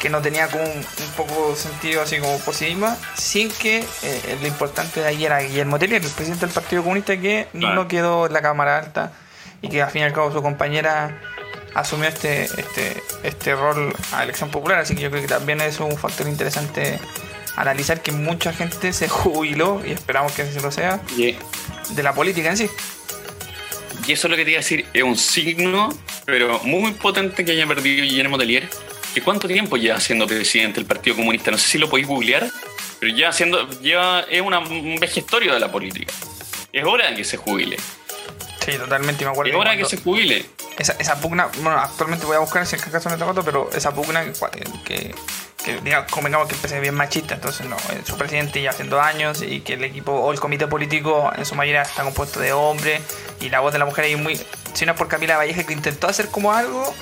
que 0.00 0.10
no 0.10 0.22
tenía 0.22 0.48
como 0.48 0.64
un, 0.64 0.84
poco 1.16 1.56
sentido 1.56 2.02
así 2.02 2.18
como 2.18 2.38
por 2.40 2.54
sí 2.54 2.66
misma, 2.66 2.96
sin 3.16 3.50
que 3.50 3.84
eh, 4.02 4.38
lo 4.40 4.46
importante 4.46 5.00
de 5.00 5.06
ahí 5.06 5.24
era 5.24 5.40
Guillermo 5.40 5.78
Tellier, 5.78 6.02
el 6.02 6.10
presidente 6.10 6.46
del 6.46 6.54
Partido 6.54 6.82
Comunista, 6.82 7.16
que 7.16 7.48
no 7.52 7.88
quedó 7.88 8.26
en 8.26 8.32
la 8.32 8.42
Cámara 8.42 8.78
Alta 8.78 9.12
y 9.60 9.68
que 9.68 9.82
al 9.82 9.90
fin 9.90 10.02
y 10.02 10.04
al 10.04 10.12
cabo 10.12 10.32
su 10.32 10.42
compañera 10.42 11.20
asumió 11.74 12.08
este, 12.08 12.44
este, 12.44 13.02
este 13.22 13.54
rol 13.54 13.94
a 14.12 14.22
elección 14.22 14.50
popular, 14.50 14.78
así 14.78 14.94
que 14.94 15.02
yo 15.02 15.10
creo 15.10 15.22
que 15.22 15.28
también 15.28 15.60
es 15.60 15.80
un 15.80 15.96
factor 15.96 16.28
interesante 16.28 16.98
analizar 17.56 18.00
que 18.00 18.12
mucha 18.12 18.52
gente 18.52 18.92
se 18.92 19.08
jubiló, 19.08 19.82
y 19.84 19.92
esperamos 19.92 20.32
que 20.32 20.42
así 20.42 20.60
lo 20.60 20.70
sea, 20.70 21.00
de 21.16 22.02
la 22.02 22.14
política 22.14 22.50
en 22.50 22.56
sí. 22.56 22.70
Y 24.06 24.12
eso 24.12 24.26
es 24.26 24.30
lo 24.30 24.36
que 24.36 24.44
te 24.44 24.52
iba 24.52 24.58
a 24.58 24.62
decir, 24.62 24.86
es 24.94 25.02
un 25.02 25.16
signo, 25.16 25.90
pero 26.24 26.60
muy 26.60 26.92
potente 26.92 27.44
que 27.44 27.52
haya 27.52 27.66
perdido 27.66 28.04
Guillermo 28.04 28.38
Tellier 28.38 28.68
cuánto 29.24 29.48
tiempo 29.48 29.76
lleva 29.76 30.00
siendo 30.00 30.26
presidente 30.26 30.76
del 30.76 30.86
Partido 30.86 31.16
Comunista? 31.16 31.50
No 31.50 31.58
sé 31.58 31.68
si 31.68 31.78
lo 31.78 31.88
podéis 31.88 32.08
googlear, 32.08 32.50
pero 33.00 33.14
ya 33.14 33.32
siendo, 33.32 33.68
lleva, 33.80 34.20
es 34.30 34.40
una, 34.40 34.60
un 34.60 34.96
vejestorio 35.00 35.52
de 35.54 35.60
la 35.60 35.70
política. 35.70 36.12
Es 36.72 36.84
hora 36.84 37.10
de 37.10 37.16
que 37.16 37.24
se 37.24 37.36
jubile. 37.36 37.76
Sí, 38.64 38.72
totalmente, 38.76 39.24
me 39.24 39.30
acuerdo. 39.30 39.52
Es 39.52 39.58
hora 39.58 39.72
de 39.72 39.78
que 39.78 39.84
se 39.86 39.96
jubile. 39.96 40.44
Esa, 40.78 40.92
esa, 40.98 41.20
pugna, 41.20 41.48
bueno, 41.60 41.78
actualmente 41.78 42.26
voy 42.26 42.36
a 42.36 42.40
buscar 42.40 42.64
si 42.66 42.76
es 42.76 42.82
que 42.82 42.90
acaso 42.90 43.08
no 43.16 43.34
te 43.34 43.42
pero 43.42 43.68
esa 43.74 43.92
pugna 43.92 44.24
que, 44.84 45.12
que, 45.64 45.80
digamos, 45.80 46.10
convengamos 46.12 46.46
que 46.46 46.54
empecé 46.54 46.78
bien 46.78 46.94
machista, 46.94 47.34
entonces 47.34 47.66
no, 47.66 47.76
eh, 47.76 48.02
su 48.06 48.16
presidente 48.16 48.62
ya 48.62 48.70
haciendo 48.70 49.00
años 49.00 49.42
y 49.42 49.60
que 49.60 49.74
el 49.74 49.82
equipo 49.82 50.12
o 50.12 50.30
el 50.30 50.38
comité 50.38 50.68
político 50.68 51.32
en 51.36 51.44
su 51.44 51.56
mayoría 51.56 51.82
está 51.82 52.04
compuesto 52.04 52.38
de 52.38 52.52
hombres 52.52 53.00
y 53.40 53.48
la 53.48 53.58
voz 53.58 53.72
de 53.72 53.80
la 53.80 53.86
mujer 53.86 54.04
ahí 54.04 54.14
muy, 54.14 54.40
si 54.74 54.86
no 54.86 54.92
es 54.92 54.98
por 54.98 55.08
Camila 55.08 55.36
Valleja 55.36 55.64
que 55.64 55.72
intentó 55.72 56.06
hacer 56.06 56.28
como 56.28 56.52
algo, 56.52 56.94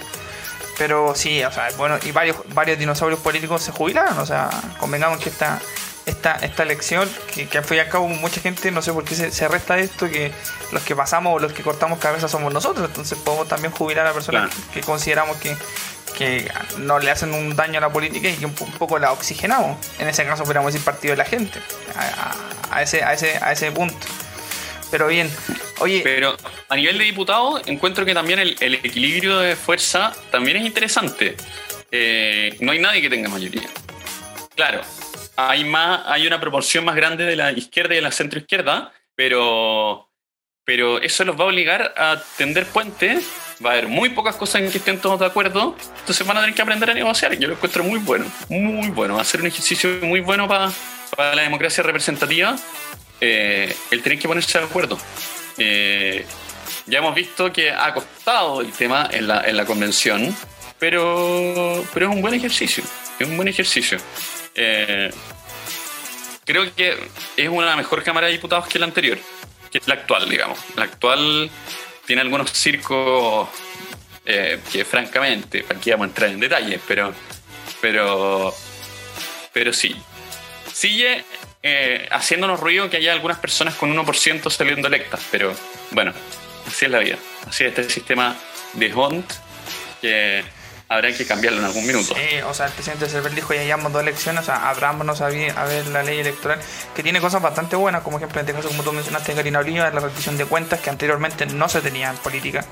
pero 0.79 1.15
sí, 1.15 1.43
o 1.43 1.53
sea, 1.53 1.69
bueno, 1.77 1.99
y 2.03 2.13
varios, 2.13 2.37
varios 2.55 2.79
dinosaurios 2.79 3.21
políticos 3.21 3.63
se 3.63 3.73
jubilaron, 3.73 4.19
o 4.19 4.27
sea, 4.27 4.51
convengamos 4.79 5.19
que 5.19 5.31
esta, 5.31 5.61
esta, 6.05 6.35
esta 6.37 6.63
elección, 6.63 7.09
que, 7.33 7.49
que 7.49 7.59
al 7.59 7.65
fin 7.65 7.79
y 7.79 7.81
al 7.81 7.89
cabo 7.89 8.09
mucha 8.09 8.41
gente, 8.41 8.71
no 8.71 8.83
sé 8.83 8.93
por 8.93 9.05
qué 9.05 9.15
se, 9.15 9.31
se 9.31 9.49
resta 9.49 9.79
esto, 9.79 10.09
que 10.09 10.33
los 10.73 10.83
que 10.83 10.95
pasamos 10.95 11.35
o 11.35 11.39
los 11.39 11.53
que 11.53 11.63
cortamos 11.63 11.99
cabeza 11.99 12.29
somos 12.29 12.53
nosotros, 12.53 12.89
entonces 12.89 13.19
podemos 13.19 13.49
también 13.49 13.73
jubilar 13.73 14.07
a 14.07 14.13
personas 14.13 14.51
que, 14.73 14.81
consideramos 14.83 15.39
que, 15.39 15.57
que 16.17 16.51
no 16.79 16.99
le 16.99 17.11
hacen 17.11 17.33
un 17.33 17.57
daño 17.57 17.79
a 17.79 17.81
la 17.81 17.91
política 17.91 18.29
y 18.29 18.37
que 18.37 18.47
un, 18.47 18.55
poco 18.55 18.99
la 18.99 19.13
oxigenamos. 19.13 19.79
En 19.99 20.09
ese 20.09 20.25
caso 20.27 20.45
podríamos 20.45 20.73
decir 20.73 20.85
partido 20.85 21.13
de 21.13 21.19
la 21.19 21.25
gente, 21.25 21.59
a, 21.97 22.77
a, 22.77 22.83
ese, 22.83 23.03
a, 23.03 23.15
ese, 23.15 23.39
a 23.41 23.53
ese 23.53 23.73
punto. 23.73 24.07
Pero 24.91 25.09
bien, 25.09 25.31
oye. 25.81 26.01
Pero 26.05 26.37
a 26.69 26.77
nivel 26.77 26.99
de 26.99 27.05
diputado, 27.05 27.61
encuentro 27.67 28.05
que 28.05 28.15
también 28.15 28.39
el, 28.39 28.75
equilibrio 28.75 29.39
de 29.39 29.57
fuerza 29.57 30.15
también 30.31 30.59
es 30.59 30.67
interesante. 30.67 31.37
Eh, 31.91 32.57
no 32.61 32.73
hay 32.73 32.79
nadie 32.79 33.03
que 33.03 33.11
tenga 33.11 33.29
mayoría. 33.29 33.69
Claro, 34.55 34.81
hay, 35.37 35.65
más, 35.65 36.03
hay 36.07 36.27
una 36.27 36.41
proporción 36.41 36.85
más 36.85 36.97
grande 36.97 37.25
de 37.25 37.37
la 37.37 37.53
izquierda 37.53 37.95
y 37.95 37.97
de 37.97 38.03
la 38.03 38.13
centroizquierda, 38.13 38.93
pero, 39.15 40.09
pero 40.65 41.01
eso 41.01 41.25
los 41.25 41.39
va 41.39 41.45
a 41.45 41.49
obligar 41.49 41.95
a 41.97 42.23
tender 42.37 42.67
puentes. 42.67 43.29
Va 43.65 43.71
a 43.71 43.73
haber 43.73 43.89
muy 43.89 44.11
pocas 44.11 44.37
cosas 44.37 44.61
en 44.61 44.71
que 44.71 44.79
estén 44.79 45.01
todos 45.01 45.19
de 45.19 45.25
acuerdo, 45.25 45.75
entonces 46.01 46.27
van 46.27 46.37
a 46.37 46.41
tener 46.41 46.55
que 46.55 46.61
aprender 46.61 46.91
a 46.91 46.95
negociar. 46.95 47.33
Yo 47.39 47.49
lo 47.49 47.55
encuentro 47.55 47.83
muy 47.83 47.99
bueno, 47.99 48.27
muy 48.51 48.91
bueno. 48.91 49.15
Va 49.15 49.23
a 49.23 49.25
ser 49.25 49.41
un 49.41 49.47
ejercicio 49.47 49.89
muy 50.03 50.21
bueno 50.21 50.47
para, 50.47 50.71
para 51.17 51.35
la 51.35 51.43
democracia 51.43 51.83
representativa 51.83 52.57
eh, 53.21 53.75
el 53.91 54.03
tener 54.03 54.19
que 54.19 54.29
ponerse 54.29 54.59
de 54.59 54.65
acuerdo. 54.65 54.99
Eh, 55.59 56.27
ya 56.87 56.99
hemos 56.99 57.15
visto 57.15 57.53
que 57.53 57.71
ha 57.71 57.93
costado 57.95 58.61
el 58.61 58.73
tema 58.73 59.09
en 59.11 59.27
la, 59.27 59.43
en 59.43 59.57
la 59.57 59.65
convención, 59.65 60.37
pero, 60.79 61.85
pero 61.93 62.09
es 62.09 62.15
un 62.15 62.23
buen 62.23 62.35
ejercicio. 62.35 62.85
Es 63.19 63.27
un 63.27 63.37
buen 63.37 63.49
ejercicio. 63.49 63.99
Eh, 64.55 65.11
creo 66.45 66.75
que 66.75 66.97
es 67.37 67.49
una 67.49 67.75
mejor 67.77 68.03
Cámara 68.03 68.27
de 68.27 68.35
Diputados 68.35 68.67
que 68.69 68.79
la 68.79 68.87
anterior, 68.87 69.19
que 69.71 69.81
la 69.87 69.95
actual, 69.95 70.29
digamos. 70.29 70.59
La 70.77 70.85
actual 70.85 71.51
tiene 72.07 72.23
algunos 72.23 72.53
circos 72.53 73.49
que, 74.25 74.85
francamente, 74.85 75.65
aquí 75.69 75.91
vamos 75.93 76.07
a 76.07 76.09
entrar 76.09 76.31
en 76.31 76.41
detalles, 76.41 76.81
pero, 76.87 77.15
pero, 77.81 78.53
pero 79.53 79.73
sí. 79.73 79.97
Sigue 80.73 81.25
eh, 81.69 82.09
haciéndonos 82.13 82.61
ruido 82.61 82.89
que 82.89 82.99
haya 82.99 83.13
algunas 83.13 83.39
personas 83.39 83.75
con 83.75 83.93
1% 83.93 84.51
saliendo 84.51 84.87
electas, 84.87 85.21
pero 85.33 85.53
bueno, 85.91 86.13
así 86.65 86.85
es 86.85 86.91
la 86.93 87.01
vida. 87.01 87.17
Así 87.49 87.65
es 87.65 87.71
este 87.71 87.91
sistema 87.91 88.37
de 88.75 88.95
Hunt 88.95 89.33
que 90.01 90.45
habrá 90.89 91.13
que 91.13 91.27
cambiarlo 91.27 91.59
en 91.59 91.65
algún 91.65 91.85
minuto. 91.85 92.15
Sí, 92.15 92.41
o 92.49 92.55
sea, 92.55 92.67
el 92.67 92.73
presidente 92.73 93.09
Cervel 93.09 93.35
dijo 93.35 93.53
ya 93.53 93.65
llevamos 93.65 93.93
dos 93.93 94.01
elecciones, 94.01 94.43
o 94.43 94.45
sea, 94.45 94.69
abrámonos 94.69 95.21
a 95.21 95.27
a 95.27 95.29
ver 95.31 95.87
la 95.89 96.05
ley 96.05 96.21
electoral, 96.21 96.61
que 96.95 97.03
tiene 97.03 97.21
cosas 97.21 97.43
bastante 97.43 97.75
buenas, 97.75 98.03
como 98.03 98.19
ejemplo 98.19 98.41
en 98.41 98.47
este 98.47 98.57
caso, 98.57 98.69
como 98.69 98.85
tú 98.85 98.93
mencionaste, 98.93 99.35
Karina 99.35 99.59
Oliva, 99.59 99.91
la 99.91 99.99
rendición 99.99 100.39
de 100.39 100.45
cuentas, 100.45 100.79
que 100.81 100.91
anteriormente 100.91 101.47
no 101.47 101.69
se 101.69 101.81
tenía 101.81 102.11
en 102.11 102.17
política, 102.19 102.65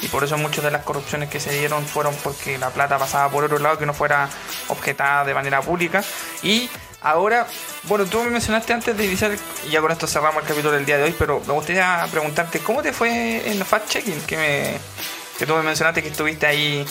y 0.00 0.08
por 0.08 0.24
eso 0.24 0.38
muchas 0.38 0.64
de 0.64 0.70
las 0.70 0.84
corrupciones 0.84 1.28
que 1.28 1.38
se 1.38 1.52
dieron 1.58 1.84
fueron 1.84 2.14
porque 2.24 2.56
la 2.56 2.70
plata 2.70 2.96
pasaba 2.96 3.30
por 3.30 3.44
otro 3.44 3.58
lado, 3.58 3.76
que 3.76 3.84
no 3.84 3.92
fuera 3.92 4.30
objetada 4.68 5.26
de 5.26 5.34
manera 5.34 5.60
pública, 5.60 6.02
y 6.42 6.70
Ahora, 7.00 7.46
bueno, 7.84 8.06
tú 8.06 8.22
me 8.24 8.30
mencionaste 8.30 8.72
antes 8.72 8.96
de 8.96 9.04
iniciar, 9.04 9.30
y 9.66 9.70
ya 9.70 9.80
con 9.80 9.92
esto 9.92 10.06
cerramos 10.08 10.42
el 10.42 10.48
capítulo 10.48 10.72
del 10.72 10.84
día 10.84 10.98
de 10.98 11.04
hoy, 11.04 11.14
pero 11.16 11.40
me 11.46 11.52
gustaría 11.52 12.06
preguntarte, 12.10 12.58
¿cómo 12.58 12.82
te 12.82 12.92
fue 12.92 13.48
en 13.48 13.60
fact-checking? 13.60 14.26
Que 14.26 14.36
me, 14.36 14.78
que 15.38 15.46
tú 15.46 15.54
me 15.54 15.62
mencionaste 15.62 16.02
que 16.02 16.08
estuviste 16.08 16.46
ahí 16.46 16.84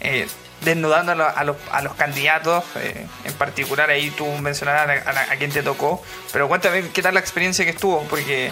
eh, 0.00 0.26
desnudando 0.62 1.12
a, 1.12 1.44
los, 1.44 1.56
a 1.70 1.82
los 1.82 1.94
candidatos, 1.94 2.64
eh, 2.76 3.06
en 3.24 3.32
particular 3.34 3.88
ahí 3.88 4.10
tú 4.10 4.26
mencionarás 4.26 5.06
a, 5.06 5.32
a, 5.32 5.36
quien 5.36 5.52
te 5.52 5.62
tocó, 5.62 6.02
pero 6.32 6.48
cuéntame 6.48 6.88
qué 6.88 7.02
tal 7.02 7.14
la 7.14 7.20
experiencia 7.20 7.64
que 7.64 7.70
estuvo, 7.70 8.02
porque 8.10 8.50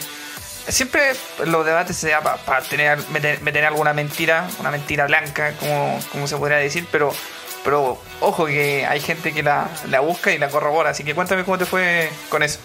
siempre 0.68 1.12
los 1.44 1.64
debates 1.66 1.96
se 1.96 2.10
da 2.10 2.20
para 2.20 2.62
tener, 2.62 2.98
meter, 3.10 3.64
alguna 3.64 3.92
mentira, 3.92 4.48
una 4.58 4.70
mentira 4.70 5.06
blanca, 5.06 5.54
como, 5.58 5.98
como 6.12 6.28
se 6.28 6.36
podría 6.36 6.58
decir, 6.58 6.86
pero 6.90 7.12
pero 7.64 8.00
ojo 8.20 8.46
que 8.46 8.86
hay 8.86 9.00
gente 9.00 9.32
que 9.32 9.42
la, 9.42 9.68
la, 9.88 10.00
busca 10.00 10.32
y 10.32 10.38
la 10.38 10.48
corrobora, 10.48 10.90
así 10.90 11.04
que 11.04 11.14
cuéntame 11.14 11.44
cómo 11.44 11.58
te 11.58 11.66
fue 11.66 12.10
con 12.28 12.42
eso. 12.42 12.58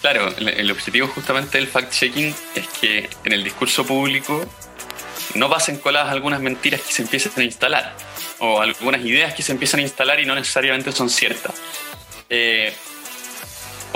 Claro, 0.00 0.32
el, 0.38 0.70
objetivo 0.70 1.08
justamente 1.08 1.58
del 1.58 1.68
fact-checking 1.68 2.34
es 2.54 2.68
que 2.80 3.10
en 3.24 3.32
el 3.32 3.42
discurso 3.42 3.84
público 3.84 4.44
no 5.34 5.50
pasen 5.50 5.78
coladas 5.78 6.12
algunas 6.12 6.40
mentiras 6.40 6.80
que 6.80 6.92
se 6.92 7.02
empiecen 7.02 7.32
a 7.36 7.42
instalar 7.42 7.96
o 8.38 8.60
algunas 8.60 9.00
ideas 9.04 9.34
que 9.34 9.42
se 9.42 9.52
empiezan 9.52 9.80
a 9.80 9.82
instalar 9.82 10.20
y 10.20 10.26
no 10.26 10.34
necesariamente 10.34 10.92
son 10.92 11.10
ciertas. 11.10 11.54
Eh, 12.28 12.72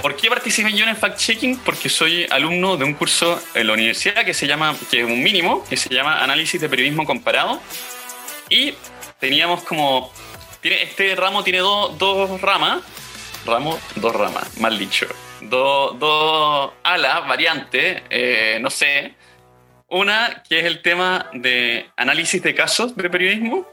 ¿Por 0.02 0.16
qué 0.16 0.28
participé 0.28 0.72
yo 0.72 0.84
en 0.84 0.90
el 0.90 0.96
fact-checking? 0.96 1.58
Porque 1.58 1.88
soy 1.88 2.26
alumno 2.30 2.76
de 2.76 2.84
un 2.84 2.94
curso 2.94 3.40
en 3.54 3.66
la 3.66 3.74
universidad 3.74 4.24
que 4.24 4.32
se 4.34 4.46
llama, 4.46 4.74
que 4.90 5.00
es 5.00 5.06
un 5.06 5.22
mínimo, 5.22 5.64
que 5.68 5.76
se 5.76 5.90
llama 5.90 6.24
Análisis 6.24 6.60
de 6.60 6.68
Periodismo 6.68 7.04
Comparado. 7.04 7.60
Y 8.48 8.74
teníamos 9.20 9.62
como. 9.62 10.12
Tiene, 10.60 10.82
este 10.82 11.14
ramo 11.14 11.44
tiene 11.44 11.58
dos 11.58 12.40
ramas. 12.40 12.82
Ramo, 13.46 13.78
dos 13.96 14.14
ramas, 14.14 14.58
mal 14.58 14.78
dicho. 14.78 15.06
Dos 15.40 16.72
alas, 16.82 17.26
variantes, 17.26 18.02
eh, 18.10 18.58
no 18.60 18.68
sé. 18.70 19.14
Una 19.88 20.42
que 20.48 20.60
es 20.60 20.64
el 20.66 20.82
tema 20.82 21.30
de 21.32 21.90
análisis 21.96 22.42
de 22.42 22.54
casos 22.54 22.94
de 22.94 23.10
periodismo 23.10 23.66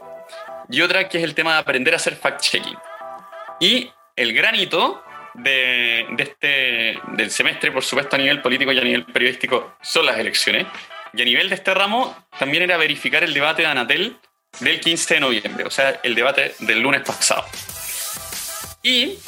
y 0.68 0.80
otra 0.80 1.08
que 1.08 1.18
es 1.18 1.24
el 1.24 1.34
tema 1.34 1.54
de 1.54 1.58
aprender 1.60 1.94
a 1.94 1.96
hacer 1.96 2.18
fact-checking. 2.18 2.78
Y 3.60 3.90
el 4.16 4.32
granito 4.32 5.02
de, 5.34 6.06
de, 6.10 6.22
este, 6.22 7.00
del 7.16 7.30
semestre, 7.30 7.70
por 7.70 7.84
supuesto 7.84 8.16
a 8.16 8.18
nivel 8.18 8.42
político 8.42 8.72
y 8.72 8.78
a 8.78 8.84
nivel 8.84 9.04
periodístico, 9.04 9.76
son 9.80 10.06
las 10.06 10.18
elecciones. 10.18 10.66
Y 11.12 11.22
a 11.22 11.24
nivel 11.24 11.48
de 11.48 11.54
este 11.54 11.72
ramo 11.72 12.16
también 12.38 12.64
era 12.64 12.76
verificar 12.76 13.22
el 13.22 13.32
debate 13.32 13.62
de 13.62 13.68
Anatel 13.68 14.16
del 14.60 14.80
15 14.80 15.14
de 15.14 15.20
noviembre, 15.20 15.64
o 15.64 15.70
sea, 15.70 16.00
el 16.02 16.14
debate 16.14 16.54
del 16.60 16.80
lunes 16.80 17.02
pasado. 17.02 17.44
Y 18.82 19.18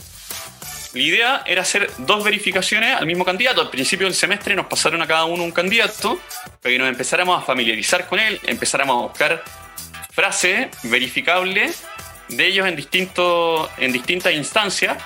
la 0.92 1.00
idea 1.00 1.42
era 1.46 1.62
hacer 1.62 1.88
dos 1.98 2.24
verificaciones 2.24 2.96
al 2.96 3.06
mismo 3.06 3.24
candidato. 3.24 3.60
Al 3.60 3.70
principio 3.70 4.06
del 4.06 4.14
semestre 4.14 4.56
nos 4.56 4.66
pasaron 4.66 5.00
a 5.02 5.06
cada 5.06 5.24
uno 5.24 5.44
un 5.44 5.52
candidato 5.52 6.18
para 6.44 6.72
que 6.72 6.78
nos 6.78 6.88
empezáramos 6.88 7.40
a 7.40 7.44
familiarizar 7.44 8.06
con 8.06 8.18
él, 8.18 8.40
empezáramos 8.44 8.96
a 8.96 9.06
buscar 9.08 9.44
frases 10.12 10.68
verificables 10.82 11.84
de 12.28 12.46
ellos 12.46 12.66
en, 12.66 12.76
distinto, 12.76 13.70
en 13.78 13.92
distintas 13.92 14.32
instancias. 14.32 14.96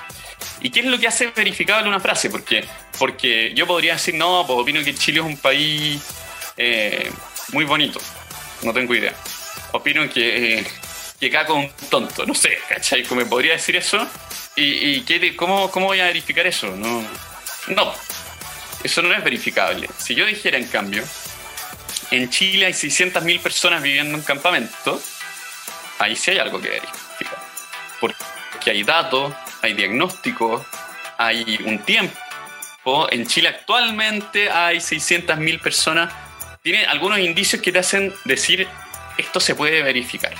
¿Y 0.61 0.69
qué 0.71 0.79
es 0.79 0.85
lo 0.87 0.97
que 0.97 1.07
hace 1.07 1.27
verificable 1.27 1.87
una 1.87 1.99
frase? 1.99 2.29
Porque, 2.29 2.63
porque 2.97 3.53
yo 3.53 3.67
podría 3.67 3.93
decir, 3.93 4.15
no, 4.15 4.43
pues 4.47 4.59
opino 4.59 4.83
que 4.83 4.95
Chile 4.95 5.19
es 5.19 5.25
un 5.25 5.37
país 5.37 6.01
eh, 6.57 7.11
muy 7.51 7.65
bonito. 7.65 7.99
No 8.63 8.73
tengo 8.73 8.95
idea 8.95 9.13
opino 9.75 10.09
que, 10.09 10.59
eh, 10.59 10.65
que 11.19 11.29
caco 11.29 11.55
un 11.55 11.69
tonto, 11.89 12.25
no 12.25 12.33
sé, 12.33 12.57
¿cachai? 12.67 13.03
¿Cómo 13.03 13.21
me 13.21 13.27
podría 13.27 13.53
decir 13.53 13.75
eso? 13.75 14.05
¿Y, 14.55 15.03
y 15.05 15.35
cómo, 15.35 15.69
cómo, 15.71 15.87
voy 15.87 15.99
a 15.99 16.05
verificar 16.05 16.45
eso? 16.47 16.67
No, 16.75 17.05
no, 17.67 17.93
eso 18.83 19.01
no 19.01 19.13
es 19.13 19.23
verificable. 19.23 19.89
Si 19.97 20.15
yo 20.15 20.25
dijera, 20.25 20.57
en 20.57 20.67
cambio, 20.67 21.03
en 22.11 22.29
Chile 22.29 22.67
hay 22.67 22.73
600.000 22.73 23.39
personas 23.41 23.81
viviendo 23.81 24.17
en 24.17 24.23
campamento, 24.23 25.01
ahí 25.99 26.15
sí 26.15 26.31
hay 26.31 26.39
algo 26.39 26.61
que 26.61 26.69
verificar. 26.69 27.39
Porque 27.99 28.71
hay 28.71 28.83
datos, 28.83 29.33
hay 29.61 29.73
diagnósticos, 29.73 30.65
hay 31.17 31.59
un 31.65 31.79
tiempo. 31.79 33.07
En 33.09 33.25
Chile 33.25 33.49
actualmente 33.49 34.49
hay 34.49 34.77
600.000 34.77 35.59
personas. 35.61 36.13
Tiene 36.61 36.85
algunos 36.85 37.19
indicios 37.19 37.61
que 37.61 37.71
te 37.71 37.79
hacen 37.79 38.13
decir 38.25 38.67
esto 39.17 39.39
se 39.39 39.55
puede 39.55 39.81
verificar. 39.81 40.33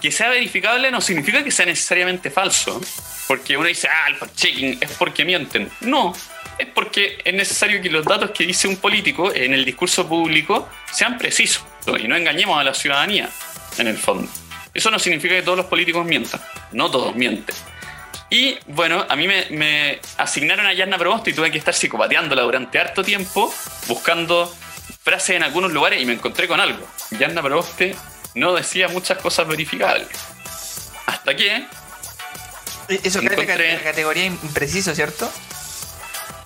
Que 0.00 0.10
sea 0.10 0.28
verificable 0.28 0.90
no 0.90 1.00
significa 1.00 1.42
que 1.42 1.50
sea 1.50 1.66
necesariamente 1.66 2.30
falso, 2.30 2.80
porque 3.26 3.56
uno 3.56 3.68
dice, 3.68 3.88
ah, 3.88 4.08
el 4.08 4.16
fact-checking 4.16 4.78
es 4.80 4.90
porque 4.92 5.24
mienten. 5.24 5.70
No, 5.80 6.14
es 6.58 6.66
porque 6.68 7.18
es 7.24 7.34
necesario 7.34 7.80
que 7.80 7.90
los 7.90 8.04
datos 8.04 8.30
que 8.30 8.44
dice 8.44 8.68
un 8.68 8.76
político 8.76 9.32
en 9.34 9.54
el 9.54 9.64
discurso 9.64 10.06
público 10.06 10.68
sean 10.92 11.18
precisos 11.18 11.64
y 11.98 12.08
no 12.08 12.16
engañemos 12.16 12.58
a 12.58 12.64
la 12.64 12.74
ciudadanía, 12.74 13.28
en 13.78 13.88
el 13.88 13.98
fondo. 13.98 14.30
Eso 14.72 14.90
no 14.90 14.98
significa 14.98 15.34
que 15.34 15.42
todos 15.42 15.58
los 15.58 15.66
políticos 15.66 16.04
mientan, 16.04 16.40
no 16.72 16.90
todos 16.90 17.14
mienten. 17.14 17.54
Y 18.30 18.56
bueno, 18.66 19.06
a 19.08 19.14
mí 19.16 19.28
me, 19.28 20.00
asignaron 20.16 20.66
a 20.66 20.72
Yarna 20.72 20.98
Probosto 20.98 21.30
y 21.30 21.34
tuve 21.34 21.50
que 21.50 21.58
estar 21.58 21.74
psicopateándola 21.74 22.42
durante 22.42 22.78
harto 22.80 23.04
tiempo, 23.04 23.54
buscando 23.86 24.52
frases 25.04 25.36
en 25.36 25.42
algunos 25.42 25.72
lugares 25.72 26.00
y 26.00 26.06
me 26.06 26.14
encontré 26.14 26.48
con 26.48 26.58
algo. 26.58 26.84
Yarna 27.10 27.42
Proboste 27.42 27.94
no 28.34 28.54
decía 28.54 28.88
muchas 28.88 29.18
cosas 29.18 29.46
verificables. 29.46 30.08
Hasta 31.06 31.36
que. 31.36 31.66
Eso 32.88 33.20
encontré... 33.20 33.80
categoría 33.82 34.24
impreciso, 34.24 34.94
¿cierto? 34.94 35.30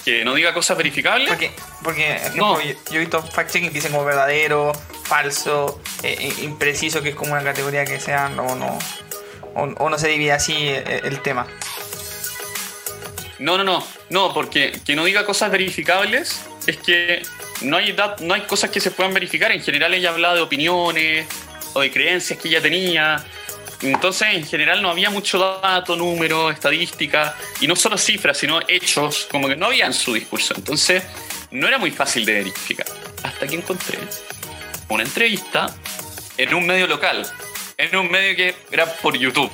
Que 0.04 0.24
no 0.24 0.34
diga 0.34 0.52
cosas 0.54 0.76
verificables. 0.76 1.28
Porque, 1.28 1.52
porque 1.82 2.20
yo, 2.34 2.58
he 2.60 2.98
visto 2.98 3.22
fact-checking 3.22 3.68
que 3.68 3.74
dicen 3.74 3.92
como 3.92 4.04
verdadero, 4.04 4.72
falso, 5.04 5.80
eh, 6.02 6.16
eh, 6.20 6.44
impreciso, 6.44 7.02
que 7.02 7.10
es 7.10 7.14
como 7.14 7.32
una 7.32 7.42
categoría 7.42 7.84
que 7.84 8.00
sea 8.00 8.28
no, 8.28 8.54
no, 8.54 8.78
o, 9.54 9.90
no 9.90 9.98
se 9.98 10.08
divide 10.08 10.32
así 10.32 10.54
eh, 10.56 11.00
el, 11.04 11.20
tema. 11.20 11.46
No, 13.38 13.56
no, 13.56 13.64
no, 13.64 13.84
no, 14.10 14.34
porque 14.34 14.80
que 14.84 14.96
no 14.96 15.04
diga 15.04 15.24
cosas 15.24 15.50
verificables 15.50 16.40
es 16.66 16.76
que 16.76 17.22
no 17.62 17.76
hay, 17.76 17.94
no 18.20 18.34
hay 18.34 18.42
cosas 18.42 18.70
que 18.70 18.80
se 18.80 18.90
puedan 18.90 19.12
verificar. 19.14 19.52
En 19.52 19.62
general 19.62 19.94
ella 19.94 20.10
hablaba 20.10 20.34
de 20.34 20.40
opiniones 20.40 21.26
o 21.72 21.80
de 21.80 21.90
creencias 21.90 22.38
que 22.38 22.48
ella 22.48 22.60
tenía. 22.60 23.24
Entonces, 23.82 24.28
en 24.32 24.46
general 24.46 24.82
no 24.82 24.90
había 24.90 25.10
mucho 25.10 25.38
dato, 25.38 25.94
número, 25.94 26.50
estadística, 26.50 27.36
y 27.60 27.68
no 27.68 27.76
solo 27.76 27.96
cifras, 27.96 28.36
sino 28.36 28.60
hechos, 28.66 29.28
como 29.30 29.48
que 29.48 29.54
no 29.54 29.66
había 29.66 29.86
en 29.86 29.92
su 29.92 30.14
discurso. 30.14 30.54
Entonces, 30.56 31.04
no 31.52 31.68
era 31.68 31.78
muy 31.78 31.92
fácil 31.92 32.24
de 32.24 32.34
verificar. 32.34 32.86
Hasta 33.22 33.46
que 33.46 33.54
encontré 33.54 33.98
una 34.88 35.04
entrevista 35.04 35.72
en 36.36 36.54
un 36.54 36.66
medio 36.66 36.86
local, 36.86 37.26
en 37.76 37.96
un 37.96 38.10
medio 38.10 38.36
que 38.36 38.54
era 38.70 38.86
por 38.96 39.16
YouTube. 39.16 39.50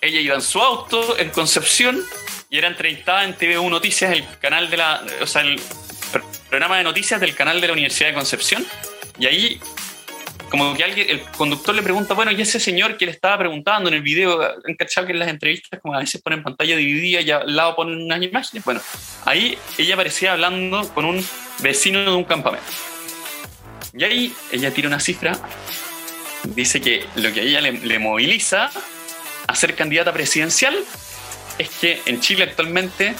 Ella 0.00 0.20
iba 0.20 0.34
en 0.34 0.42
su 0.42 0.60
auto 0.60 1.18
en 1.18 1.30
Concepción 1.30 2.00
y 2.48 2.58
era 2.58 2.68
entrevistada 2.68 3.24
en 3.24 3.36
TV1 3.36 3.68
Noticias, 3.68 4.12
el 4.12 4.24
canal 4.40 4.70
de 4.70 4.76
la, 4.76 5.04
o 5.20 5.26
sea, 5.26 5.42
programa 6.48 6.78
de 6.78 6.84
noticias 6.84 7.20
del 7.20 7.34
canal 7.34 7.60
de 7.60 7.66
la 7.66 7.72
Universidad 7.72 8.08
de 8.08 8.14
Concepción. 8.14 8.66
Y 9.18 9.26
ahí, 9.26 9.60
como 10.50 10.74
que 10.74 10.84
el 10.84 11.20
conductor 11.36 11.74
le 11.74 11.82
pregunta, 11.82 12.14
bueno, 12.14 12.32
y 12.32 12.40
ese 12.40 12.58
señor 12.58 12.96
que 12.96 13.06
le 13.06 13.12
estaba 13.12 13.38
preguntando 13.38 13.88
en 13.88 13.94
el 13.94 14.02
video, 14.02 14.40
en 14.66 14.74
cachado 14.76 15.06
que 15.06 15.12
en 15.12 15.18
las 15.18 15.28
entrevistas, 15.28 15.80
como 15.80 15.94
a 15.94 16.00
veces 16.00 16.20
ponen 16.22 16.42
pantalla 16.42 16.76
dividida 16.76 17.20
y 17.20 17.30
al 17.30 17.54
lado 17.54 17.76
ponen 17.76 18.02
unas 18.02 18.22
imágenes. 18.22 18.64
Bueno, 18.64 18.80
ahí 19.24 19.56
ella 19.78 19.94
aparecía 19.94 20.32
hablando 20.32 20.88
con 20.94 21.04
un 21.04 21.24
vecino 21.60 22.00
de 22.00 22.10
un 22.10 22.24
campamento. 22.24 22.66
Y 23.92 24.04
ahí 24.04 24.32
ella 24.52 24.72
tira 24.72 24.88
una 24.88 25.00
cifra, 25.00 25.38
dice 26.44 26.80
que 26.80 27.04
lo 27.16 27.32
que 27.32 27.40
a 27.40 27.42
ella 27.42 27.60
le 27.60 27.98
moviliza 27.98 28.70
a 29.46 29.54
ser 29.56 29.74
candidata 29.74 30.12
presidencial 30.12 30.76
es 31.58 31.68
que 31.68 32.00
en 32.06 32.20
Chile 32.20 32.44
actualmente 32.44 33.14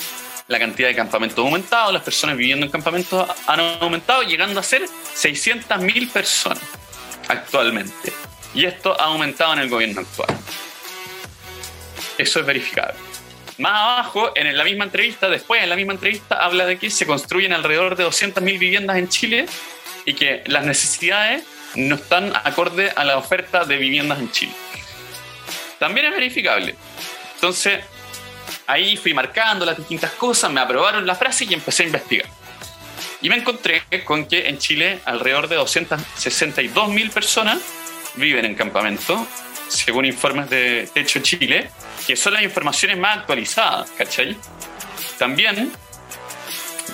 la 0.50 0.58
cantidad 0.58 0.88
de 0.88 0.96
campamentos 0.96 1.38
ha 1.38 1.42
aumentado, 1.42 1.92
las 1.92 2.02
personas 2.02 2.36
viviendo 2.36 2.66
en 2.66 2.72
campamentos 2.72 3.24
han 3.46 3.60
aumentado, 3.60 4.24
llegando 4.24 4.58
a 4.58 4.64
ser 4.64 4.82
600.000 4.82 6.10
personas 6.10 6.64
actualmente. 7.28 8.12
Y 8.52 8.64
esto 8.64 9.00
ha 9.00 9.04
aumentado 9.04 9.52
en 9.52 9.60
el 9.60 9.68
gobierno 9.68 10.00
actual. 10.00 10.36
Eso 12.18 12.40
es 12.40 12.46
verificable. 12.46 12.98
Más 13.58 13.72
abajo, 13.74 14.32
en 14.34 14.56
la 14.56 14.64
misma 14.64 14.84
entrevista, 14.86 15.28
después 15.28 15.62
en 15.62 15.70
la 15.70 15.76
misma 15.76 15.92
entrevista, 15.92 16.44
habla 16.44 16.66
de 16.66 16.78
que 16.78 16.90
se 16.90 17.06
construyen 17.06 17.52
alrededor 17.52 17.94
de 17.94 18.04
200.000 18.04 18.42
viviendas 18.42 18.96
en 18.96 19.08
Chile 19.08 19.46
y 20.04 20.14
que 20.14 20.42
las 20.46 20.64
necesidades 20.64 21.44
no 21.76 21.94
están 21.94 22.32
acorde 22.34 22.90
a 22.96 23.04
la 23.04 23.18
oferta 23.18 23.64
de 23.64 23.76
viviendas 23.76 24.18
en 24.18 24.32
Chile. 24.32 24.52
También 25.78 26.06
es 26.06 26.12
verificable. 26.12 26.74
Entonces, 27.36 27.84
ahí 28.66 28.96
fui 28.96 29.14
marcando 29.14 29.64
las 29.64 29.76
distintas 29.76 30.12
cosas, 30.12 30.50
me 30.50 30.60
aprobaron 30.60 31.06
la 31.06 31.14
frase 31.14 31.44
y 31.44 31.54
empecé 31.54 31.84
a 31.84 31.86
investigar. 31.86 32.26
Y 33.22 33.28
me 33.28 33.36
encontré 33.36 33.82
con 34.04 34.26
que 34.26 34.48
en 34.48 34.58
Chile 34.58 35.00
alrededor 35.04 35.48
de 35.48 35.56
262 35.56 36.88
mil 36.88 37.10
personas 37.10 37.58
viven 38.14 38.44
en 38.44 38.54
campamento, 38.54 39.26
según 39.68 40.04
informes 40.04 40.48
de 40.48 40.88
Techo 40.92 41.20
Chile, 41.20 41.70
que 42.06 42.16
son 42.16 42.34
las 42.34 42.42
informaciones 42.42 42.98
más 42.98 43.18
actualizadas, 43.18 43.90
¿cachai? 43.90 44.36
También 45.18 45.70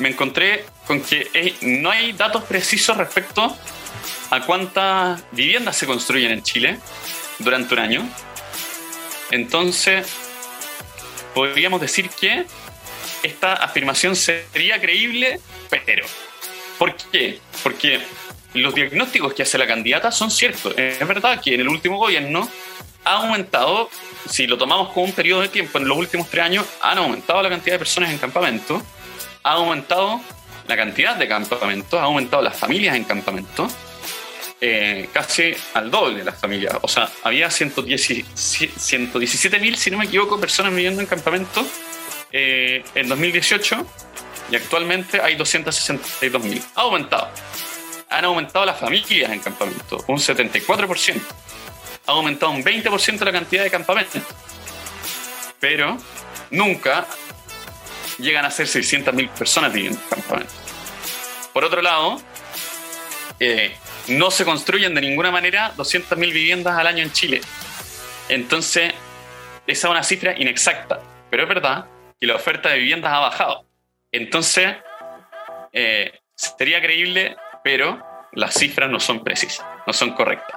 me 0.00 0.08
encontré 0.08 0.66
con 0.86 1.00
que 1.00 1.54
no 1.62 1.90
hay 1.90 2.12
datos 2.12 2.44
precisos 2.44 2.96
respecto 2.96 3.56
a 4.30 4.40
cuántas 4.40 5.22
viviendas 5.32 5.76
se 5.76 5.86
construyen 5.86 6.32
en 6.32 6.42
Chile 6.42 6.78
durante 7.38 7.74
un 7.74 7.80
año. 7.80 8.08
Entonces, 9.30 10.06
podríamos 11.36 11.82
decir 11.82 12.08
que 12.08 12.46
esta 13.22 13.52
afirmación 13.52 14.16
sería 14.16 14.80
creíble, 14.80 15.38
pero 15.68 16.06
¿por 16.78 16.96
qué? 16.96 17.40
Porque 17.62 18.00
los 18.54 18.74
diagnósticos 18.74 19.34
que 19.34 19.42
hace 19.42 19.58
la 19.58 19.66
candidata 19.66 20.10
son 20.10 20.30
ciertos. 20.30 20.72
Es 20.78 21.06
verdad 21.06 21.38
que 21.42 21.52
en 21.52 21.60
el 21.60 21.68
último 21.68 21.98
gobierno 21.98 22.48
ha 23.04 23.16
aumentado, 23.16 23.90
si 24.26 24.46
lo 24.46 24.56
tomamos 24.56 24.94
como 24.94 25.04
un 25.04 25.12
periodo 25.12 25.42
de 25.42 25.48
tiempo, 25.48 25.76
en 25.76 25.86
los 25.86 25.98
últimos 25.98 26.30
tres 26.30 26.42
años 26.42 26.64
han 26.80 26.96
aumentado 26.96 27.42
la 27.42 27.50
cantidad 27.50 27.74
de 27.74 27.80
personas 27.80 28.12
en 28.12 28.16
campamento, 28.16 28.82
ha 29.42 29.52
aumentado 29.52 30.22
la 30.66 30.74
cantidad 30.74 31.16
de 31.16 31.28
campamentos, 31.28 32.00
ha 32.00 32.04
aumentado 32.04 32.42
las 32.42 32.56
familias 32.56 32.96
en 32.96 33.04
campamento, 33.04 33.68
eh, 34.60 35.08
casi 35.12 35.54
al 35.74 35.90
doble 35.90 36.18
de 36.18 36.24
las 36.24 36.40
familias. 36.40 36.76
O 36.80 36.88
sea, 36.88 37.10
había 37.22 37.48
117.000, 37.48 39.76
si 39.76 39.90
no 39.90 39.98
me 39.98 40.06
equivoco, 40.06 40.40
personas 40.40 40.74
viviendo 40.74 41.02
en 41.02 41.06
campamento 41.06 41.66
eh, 42.32 42.82
en 42.94 43.08
2018 43.08 43.86
y 44.50 44.56
actualmente 44.56 45.20
hay 45.20 45.36
262.000. 45.36 46.62
Ha 46.74 46.80
aumentado. 46.80 47.28
Han 48.08 48.24
aumentado 48.24 48.64
las 48.64 48.78
familias 48.78 49.30
en 49.32 49.40
campamento, 49.40 50.02
un 50.06 50.18
74%. 50.18 51.20
Ha 52.06 52.12
aumentado 52.12 52.52
un 52.52 52.64
20% 52.64 53.24
la 53.24 53.32
cantidad 53.32 53.64
de 53.64 53.70
campamentos. 53.70 54.22
Pero 55.58 55.98
nunca 56.50 57.06
llegan 58.18 58.44
a 58.44 58.50
ser 58.50 58.66
600.000 58.66 59.28
personas 59.30 59.72
viviendo 59.72 59.98
en 60.00 60.08
campamento. 60.08 60.52
Por 61.52 61.64
otro 61.64 61.82
lado, 61.82 62.20
eh, 63.40 63.74
no 64.08 64.30
se 64.30 64.44
construyen 64.44 64.94
de 64.94 65.00
ninguna 65.00 65.30
manera 65.30 65.72
200.000 65.76 66.18
viviendas 66.18 66.78
al 66.78 66.86
año 66.86 67.02
en 67.02 67.12
Chile. 67.12 67.40
Entonces, 68.28 68.92
esa 69.66 69.88
es 69.88 69.90
una 69.90 70.02
cifra 70.02 70.34
inexacta, 70.38 71.00
pero 71.30 71.42
es 71.44 71.48
verdad 71.48 71.86
que 72.20 72.26
la 72.26 72.36
oferta 72.36 72.70
de 72.70 72.78
viviendas 72.78 73.12
ha 73.12 73.18
bajado. 73.18 73.66
Entonces, 74.12 74.76
eh, 75.72 76.20
sería 76.34 76.80
creíble, 76.80 77.36
pero 77.62 78.04
las 78.32 78.54
cifras 78.54 78.90
no 78.90 79.00
son 79.00 79.24
precisas, 79.24 79.66
no 79.86 79.92
son 79.92 80.12
correctas. 80.12 80.56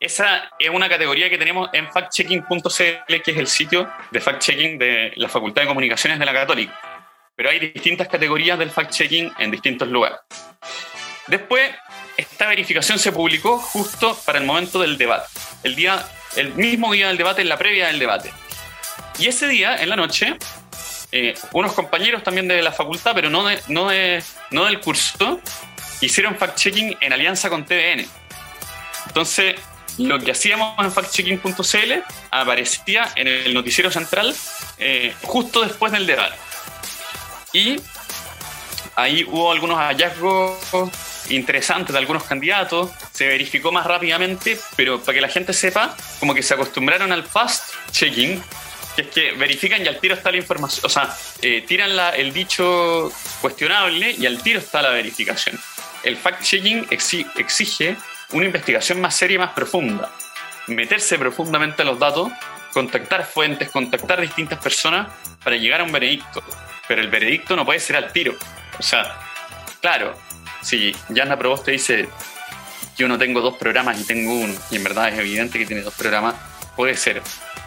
Esa 0.00 0.50
es 0.58 0.70
una 0.70 0.88
categoría 0.88 1.28
que 1.28 1.38
tenemos 1.38 1.68
en 1.72 1.90
factchecking.cl, 1.90 3.22
que 3.22 3.30
es 3.32 3.36
el 3.36 3.48
sitio 3.48 3.90
de 4.12 4.20
fact-checking 4.20 4.78
de 4.78 5.12
la 5.16 5.28
Facultad 5.28 5.62
de 5.62 5.68
Comunicaciones 5.68 6.20
de 6.20 6.24
la 6.24 6.32
Católica. 6.32 6.78
Pero 7.34 7.50
hay 7.50 7.58
distintas 7.58 8.06
categorías 8.06 8.58
del 8.58 8.70
fact-checking 8.70 9.34
en 9.38 9.50
distintos 9.50 9.88
lugares. 9.88 10.18
Después, 11.26 11.70
esta 12.18 12.48
verificación 12.48 12.98
se 12.98 13.12
publicó 13.12 13.58
justo 13.58 14.18
para 14.26 14.38
el 14.40 14.44
momento 14.44 14.80
del 14.80 14.98
debate. 14.98 15.28
El, 15.62 15.76
día, 15.76 16.04
el 16.36 16.52
mismo 16.54 16.92
día 16.92 17.08
del 17.08 17.16
debate, 17.16 17.42
en 17.42 17.48
la 17.48 17.56
previa 17.56 17.86
del 17.86 18.00
debate. 18.00 18.32
Y 19.18 19.28
ese 19.28 19.46
día, 19.46 19.76
en 19.76 19.88
la 19.88 19.96
noche, 19.96 20.36
eh, 21.12 21.34
unos 21.52 21.72
compañeros 21.72 22.24
también 22.24 22.48
de 22.48 22.60
la 22.60 22.72
facultad, 22.72 23.12
pero 23.14 23.30
no, 23.30 23.44
no, 23.68 23.90
no 24.50 24.64
del 24.64 24.80
curso, 24.80 25.40
hicieron 26.00 26.36
fact-checking 26.36 26.98
en 27.00 27.12
alianza 27.12 27.48
con 27.48 27.64
TVN. 27.64 28.04
Entonces, 29.06 29.54
lo 29.98 30.18
que 30.18 30.32
hacíamos 30.32 30.76
en 30.78 30.90
factchecking.cl 30.90 31.92
aparecía 32.32 33.12
en 33.14 33.28
el 33.28 33.54
noticiero 33.54 33.92
central 33.92 34.34
eh, 34.78 35.14
justo 35.22 35.62
después 35.62 35.92
del 35.92 36.06
debate. 36.06 36.36
Y 37.52 37.80
ahí 38.96 39.24
hubo 39.24 39.52
algunos 39.52 39.78
hallazgos 39.78 40.58
interesantes 41.30 41.92
de 41.92 41.98
algunos 41.98 42.24
candidatos, 42.24 42.90
se 43.12 43.26
verificó 43.26 43.72
más 43.72 43.86
rápidamente, 43.86 44.58
pero 44.76 45.00
para 45.00 45.14
que 45.14 45.20
la 45.20 45.28
gente 45.28 45.52
sepa, 45.52 45.96
como 46.20 46.34
que 46.34 46.42
se 46.42 46.54
acostumbraron 46.54 47.12
al 47.12 47.24
fast 47.24 47.74
checking, 47.90 48.42
que 48.96 49.02
es 49.02 49.08
que 49.08 49.32
verifican 49.32 49.84
y 49.84 49.88
al 49.88 50.00
tiro 50.00 50.14
está 50.14 50.30
la 50.30 50.38
información, 50.38 50.84
o 50.84 50.88
sea, 50.88 51.14
eh, 51.42 51.64
tiran 51.66 51.90
el 52.16 52.32
dicho 52.32 53.12
cuestionable 53.40 54.10
y 54.18 54.26
al 54.26 54.42
tiro 54.42 54.58
está 54.58 54.82
la 54.82 54.90
verificación. 54.90 55.58
El 56.02 56.16
fact 56.16 56.42
checking 56.42 56.86
exige 56.90 57.96
una 58.32 58.44
investigación 58.44 59.00
más 59.00 59.14
seria 59.14 59.36
y 59.36 59.38
más 59.38 59.52
profunda. 59.52 60.12
Meterse 60.66 61.18
profundamente 61.18 61.82
a 61.82 61.84
los 61.84 61.98
datos, 61.98 62.30
contactar 62.72 63.24
fuentes, 63.24 63.70
contactar 63.70 64.20
distintas 64.20 64.58
personas 64.58 65.08
para 65.42 65.56
llegar 65.56 65.80
a 65.80 65.84
un 65.84 65.92
veredicto. 65.92 66.42
Pero 66.86 67.00
el 67.00 67.08
veredicto 67.08 67.56
no 67.56 67.64
puede 67.64 67.80
ser 67.80 67.96
al 67.96 68.12
tiro. 68.12 68.34
O 68.78 68.82
sea, 68.82 69.18
claro, 69.80 70.16
si 70.62 70.94
Yana 71.08 71.38
te 71.64 71.70
dice 71.72 72.08
yo 72.96 73.06
no 73.06 73.16
tengo 73.16 73.40
dos 73.40 73.56
programas 73.56 74.00
y 74.00 74.04
tengo 74.04 74.34
uno, 74.34 74.54
y 74.70 74.76
en 74.76 74.84
verdad 74.84 75.08
es 75.08 75.18
evidente 75.18 75.58
que 75.58 75.66
tiene 75.66 75.82
dos 75.82 75.94
programas, 75.94 76.34
puede 76.76 76.96
ser. 76.96 77.22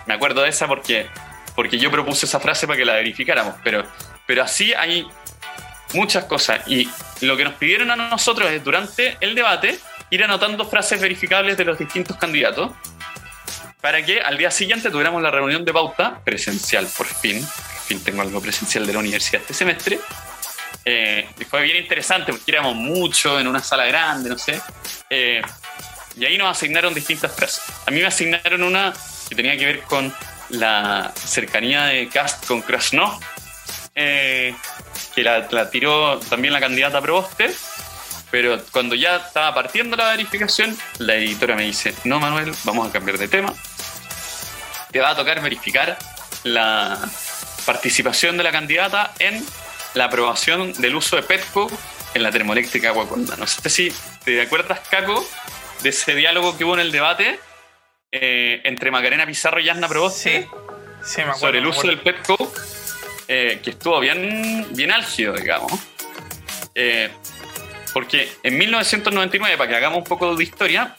Me 0.05 0.13
acuerdo 0.13 0.41
de 0.41 0.49
esa 0.49 0.67
porque, 0.67 1.07
porque 1.55 1.77
yo 1.77 1.89
propuse 1.89 2.25
esa 2.25 2.39
frase 2.39 2.67
para 2.67 2.77
que 2.77 2.85
la 2.85 2.95
verificáramos, 2.95 3.55
pero, 3.63 3.85
pero 4.27 4.43
así 4.43 4.73
hay 4.73 5.07
muchas 5.93 6.25
cosas. 6.25 6.67
Y 6.67 6.89
lo 7.21 7.37
que 7.37 7.45
nos 7.45 7.53
pidieron 7.53 7.91
a 7.91 7.95
nosotros 7.95 8.51
es 8.51 8.61
durante 8.61 9.17
el 9.21 9.33
debate 9.33 9.79
ir 10.09 10.23
anotando 10.23 10.65
frases 10.65 10.99
verificables 10.99 11.55
de 11.55 11.63
los 11.63 11.79
distintos 11.79 12.17
candidatos 12.17 12.71
para 13.79 14.05
que 14.05 14.21
al 14.21 14.37
día 14.37 14.51
siguiente 14.51 14.91
tuviéramos 14.91 15.21
la 15.21 15.31
reunión 15.31 15.65
de 15.65 15.73
pauta 15.73 16.19
presencial, 16.23 16.87
por 16.97 17.07
fin. 17.07 17.41
Por 17.41 17.81
fin 17.85 18.03
tengo 18.03 18.21
algo 18.21 18.41
presencial 18.41 18.85
de 18.85 18.93
la 18.93 18.99
universidad 18.99 19.41
este 19.41 19.53
semestre. 19.53 19.99
Eh, 20.83 21.27
fue 21.49 21.63
bien 21.63 21.77
interesante 21.77 22.31
porque 22.31 22.51
éramos 22.51 22.75
muchos 22.75 23.39
en 23.39 23.47
una 23.47 23.59
sala 23.59 23.85
grande, 23.85 24.29
no 24.29 24.37
sé. 24.37 24.61
Eh, 25.09 25.41
y 26.17 26.25
ahí 26.25 26.37
nos 26.37 26.49
asignaron 26.49 26.93
distintas 26.93 27.33
frases. 27.33 27.63
A 27.85 27.91
mí 27.91 27.99
me 27.99 28.07
asignaron 28.07 28.63
una 28.63 28.93
que 29.29 29.35
tenía 29.35 29.57
que 29.57 29.65
ver 29.65 29.81
con 29.81 30.13
la 30.49 31.13
cercanía 31.15 31.85
de 31.85 32.09
Cast 32.09 32.45
con 32.45 32.61
Krasnov, 32.61 33.19
eh, 33.95 34.55
que 35.15 35.23
la, 35.23 35.69
tiró 35.69 36.19
también 36.19 36.53
la 36.53 36.59
candidata 36.59 37.01
Proboste 37.01 37.53
pero 38.31 38.63
cuando 38.71 38.95
ya 38.95 39.17
estaba 39.17 39.53
partiendo 39.53 39.97
la 39.97 40.11
verificación, 40.11 40.75
la 40.99 41.15
editora 41.15 41.53
me 41.55 41.63
dice, 41.63 41.93
no 42.05 42.19
Manuel, 42.19 42.53
vamos 42.63 42.87
a 42.87 42.91
cambiar 42.91 43.17
de 43.17 43.27
tema. 43.27 43.53
Te 44.89 45.01
va 45.01 45.09
a 45.09 45.15
tocar 45.17 45.41
verificar 45.41 45.97
la 46.45 46.97
participación 47.65 48.37
de 48.37 48.43
la 48.43 48.51
candidata 48.51 49.11
en 49.19 49.45
la 49.93 50.05
aprobación 50.05 50.73
del 50.73 50.95
uso 50.95 51.15
de 51.15 51.23
Petco 51.23 51.69
en 52.13 52.23
la 52.23 52.31
termoeléctrica 52.31 52.89
Aguaconda. 52.89 53.35
No 53.37 53.47
sé 53.47 53.69
si 53.69 53.93
te 54.23 54.41
acuerdas, 54.41 54.79
Caco, 54.89 55.25
de 55.81 55.89
ese 55.89 56.15
diálogo 56.15 56.57
que 56.57 56.63
hubo 56.63 56.73
en 56.75 56.81
el 56.81 56.91
debate 56.91 57.39
eh, 58.11 58.61
entre 58.63 58.91
Macarena 58.91 59.25
Pizarro 59.25 59.59
y 59.59 59.69
Asna 59.69 59.87
Proboste 59.87 60.47
sí, 61.03 61.17
me 61.17 61.23
acuerdo, 61.23 61.39
sobre 61.39 61.59
el 61.59 61.67
uso 61.67 61.87
del 61.87 61.99
Petco, 61.99 62.53
eh, 63.27 63.59
que 63.63 63.71
estuvo 63.71 63.99
bien, 63.99 64.67
bien 64.71 64.91
álgido, 64.91 65.33
digamos. 65.33 65.71
Eh, 66.75 67.09
porque 67.93 68.29
en 68.43 68.57
1999, 68.57 69.57
para 69.57 69.69
que 69.69 69.75
hagamos 69.75 69.99
un 69.99 70.03
poco 70.03 70.35
de 70.35 70.43
historia, 70.43 70.95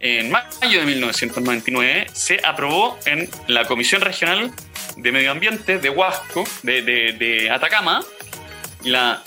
en 0.00 0.30
mayo 0.30 0.80
de 0.80 0.86
1999 0.86 2.06
se 2.12 2.40
aprobó 2.44 2.98
en 3.04 3.28
la 3.48 3.64
Comisión 3.66 4.00
Regional 4.00 4.52
de 4.98 5.12
Medio 5.12 5.30
Ambiente 5.30 5.78
de 5.78 5.90
Huasco, 5.90 6.44
de, 6.62 7.48
Atacama, 7.50 8.04
la, 8.84 9.22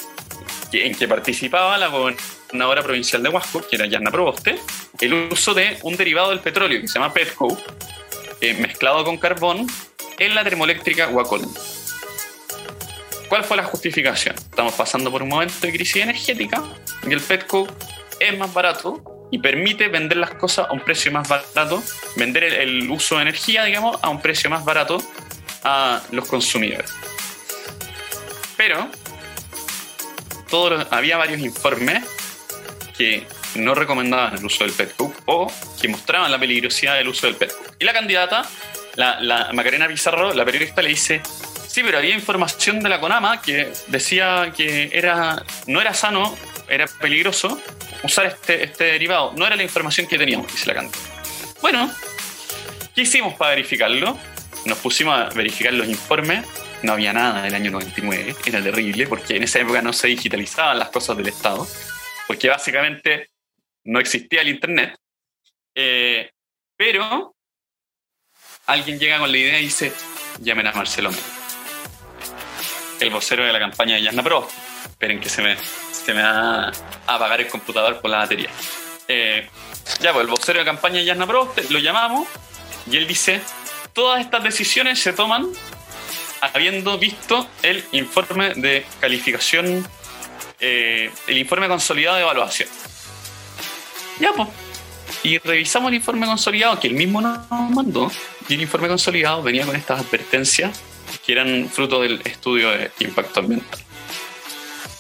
en 0.72 0.96
que 0.96 1.08
participaba 1.08 1.78
la 1.78 1.88
gobernadora 1.88 2.84
provincial 2.84 3.24
de 3.24 3.30
Huasco, 3.30 3.66
que 3.68 3.78
era 3.78 3.86
Yanna 3.86 4.12
Proboste, 4.12 4.60
el 5.00 5.14
uso 5.14 5.54
de 5.54 5.78
un 5.84 5.96
derivado 5.96 6.30
del 6.30 6.40
petróleo 6.40 6.82
que 6.82 6.88
se 6.88 6.96
llama 6.96 7.14
petcoke, 7.14 7.64
eh, 8.42 8.54
mezclado 8.56 9.04
con 9.04 9.18
carbón, 9.18 9.68
en 10.20 10.36
la 10.36 10.44
termoeléctrica 10.44 11.08
Huacol. 11.08 11.42
¿Cuál 13.30 13.44
fue 13.44 13.56
la 13.56 13.64
justificación? 13.64 14.36
Estamos 14.36 14.74
pasando 14.74 15.10
por 15.10 15.24
un 15.24 15.30
momento 15.30 15.56
de 15.62 15.72
crisis 15.72 16.04
energética 16.04 16.62
y 17.08 17.14
el 17.14 17.22
petco 17.22 17.66
es 18.20 18.38
más 18.38 18.54
barato 18.54 19.28
y 19.32 19.40
permite 19.40 19.88
vender 19.88 20.18
las 20.18 20.32
cosas 20.32 20.68
a 20.70 20.74
un 20.74 20.82
precio 20.82 21.12
más 21.12 21.28
barato, 21.28 21.82
vender 22.18 22.44
el, 22.44 22.92
uso 22.92 23.16
de 23.16 23.22
energía, 23.22 23.64
digamos, 23.64 23.98
a 24.02 24.10
un 24.10 24.22
precio 24.22 24.50
más 24.50 24.66
barato 24.66 25.02
a 25.64 26.02
los 26.12 26.28
consumidores. 26.28 26.92
Pero 28.58 28.90
había 30.90 31.18
varios 31.18 31.40
informes 31.40 32.04
que 32.98 33.26
no 33.56 33.74
recomendaban 33.74 34.38
el 34.38 34.46
uso 34.46 34.64
del 34.64 34.74
petcoke 34.74 35.18
o 35.26 35.52
que 35.82 35.88
mostraban 35.88 36.32
la 36.32 36.40
peligrosidad 36.40 36.96
del 36.96 37.08
uso 37.08 37.28
del 37.28 37.36
petcoke. 37.36 37.76
Y 37.80 37.86
la 37.86 37.94
candidata, 37.94 38.48
la, 38.96 39.20
la 39.22 39.52
Macarena 39.54 39.88
Pizarro, 39.88 40.34
la 40.34 40.46
periodista, 40.46 40.82
le 40.82 40.90
dice, 40.90 41.22
Sí, 41.72 41.84
pero 41.84 42.00
había 42.00 42.14
información 42.14 42.82
de 42.82 42.90
la 42.90 43.00
CONAMA 43.00 43.42
que 43.42 43.72
decía 43.88 44.52
que 44.54 44.90
era, 44.92 45.42
no 45.68 45.80
era 45.80 45.94
sano, 45.94 46.36
era 46.68 46.86
peligroso 46.86 47.62
usar 48.04 48.26
este, 48.26 48.66
este 48.66 48.84
derivado. 48.84 49.32
No 49.38 49.48
era 49.48 49.56
la 49.56 49.64
información 49.64 50.06
que 50.06 50.18
teníamos, 50.18 50.52
dice 50.52 50.66
la 50.68 50.74
canta. 50.74 51.00
Bueno, 51.62 51.90
¿qué 52.94 53.04
hicimos 53.04 53.36
para 53.36 53.52
verificarlo? 53.52 54.18
Nos 54.66 54.78
pusimos 54.78 55.16
a 55.16 55.30
verificar 55.30 55.74
los 55.74 55.88
informes. 55.88 56.46
No 56.84 56.94
había 56.94 57.14
nada 57.14 57.42
del 57.44 57.54
año 57.54 57.72
99. 57.72 58.36
Era 58.46 58.62
terrible 58.62 59.08
porque 59.08 59.36
en 59.36 59.44
esa 59.44 59.60
época 59.60 59.82
no 59.82 59.94
se 59.94 60.08
digitalizaban 60.08 60.80
las 60.80 60.90
cosas 60.90 61.18
del 61.18 61.28
Estado. 61.28 61.68
Porque 62.28 62.50
básicamente 62.50 63.30
no 63.86 64.00
existía 64.00 64.42
el 64.42 64.50
Internet. 64.50 64.96
Eh, 65.76 66.30
pero 66.78 67.36
alguien 68.68 69.00
llega 69.00 69.20
con 69.20 69.32
la 69.32 69.38
idea 69.38 69.60
y 69.60 69.64
dice, 69.64 69.94
llamen 70.40 70.68
a 70.68 70.74
Marcelo 70.74 71.12
el 73.02 73.10
vocero 73.10 73.44
de 73.44 73.52
la 73.52 73.60
campaña 73.60 73.96
de 73.96 74.04
Yasna 74.04 74.24
Pro. 74.24 74.48
Esperen 74.86 75.20
que 75.20 75.30
se 75.30 75.42
me, 75.42 75.58
se 75.92 76.14
me 76.14 76.22
va 76.22 76.68
a 76.68 76.72
apagar 77.08 77.42
el 77.42 77.48
computador 77.48 78.00
por 78.00 78.12
la 78.12 78.20
batería. 78.20 78.50
Eh, 79.08 79.50
ya, 80.00 80.14
pues 80.14 80.24
el 80.24 80.30
vocero 80.30 80.60
de 80.60 80.66
campaña 80.66 81.00
de 81.00 81.06
Yasna 81.06 81.28
Pro, 81.28 81.54
lo 81.70 81.80
llamamos 81.80 82.28
y 82.90 82.98
él 82.98 83.08
dice, 83.08 83.42
todas 83.94 84.22
estas 84.22 84.44
decisiones 84.44 85.00
se 85.00 85.14
toman 85.14 85.48
habiendo 86.42 86.98
visto 86.98 87.48
el 87.62 87.84
informe 87.92 88.54
de 88.56 88.86
calificación, 89.00 89.88
eh, 90.60 91.12
el 91.28 91.38
informe 91.38 91.68
consolidado 91.68 92.18
de 92.18 92.24
evaluación. 92.24 92.70
Ya, 94.20 94.34
pues. 94.34 94.50
Y 95.24 95.38
revisamos 95.38 95.90
el 95.90 95.96
informe 95.96 96.26
consolidado 96.26 96.80
que 96.80 96.88
él 96.88 96.96
mismo 96.96 97.22
nos 97.22 97.50
mandó. 97.50 98.12
Y 98.50 98.56
el 98.56 98.62
informe 98.62 98.88
consolidado 98.88 99.44
venía 99.44 99.66
con 99.66 99.76
estas 99.76 100.00
advertencias 100.02 100.82
que 101.26 101.34
eran 101.34 101.70
fruto 101.70 102.02
del 102.02 102.22
estudio 102.26 102.72
de 102.72 102.92
impacto 103.00 103.42
ambiental. 103.42 103.80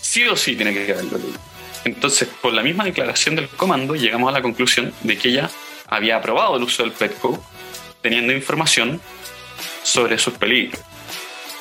Sí 0.01 0.23
o 0.27 0.35
sí 0.35 0.55
tiene 0.55 0.73
que 0.73 0.91
haberlo 0.91 1.17
leído. 1.17 1.39
Entonces, 1.85 2.27
por 2.41 2.53
la 2.53 2.61
misma 2.61 2.83
declaración 2.83 3.35
del 3.35 3.47
comando, 3.49 3.95
llegamos 3.95 4.29
a 4.29 4.33
la 4.33 4.41
conclusión 4.41 4.93
de 5.01 5.17
que 5.17 5.29
ella 5.29 5.49
había 5.87 6.17
aprobado 6.17 6.57
el 6.57 6.63
uso 6.63 6.83
del 6.83 6.91
PETCO 6.91 7.43
teniendo 8.01 8.33
información 8.33 9.01
sobre 9.83 10.17
sus 10.17 10.33
peligros. 10.35 10.81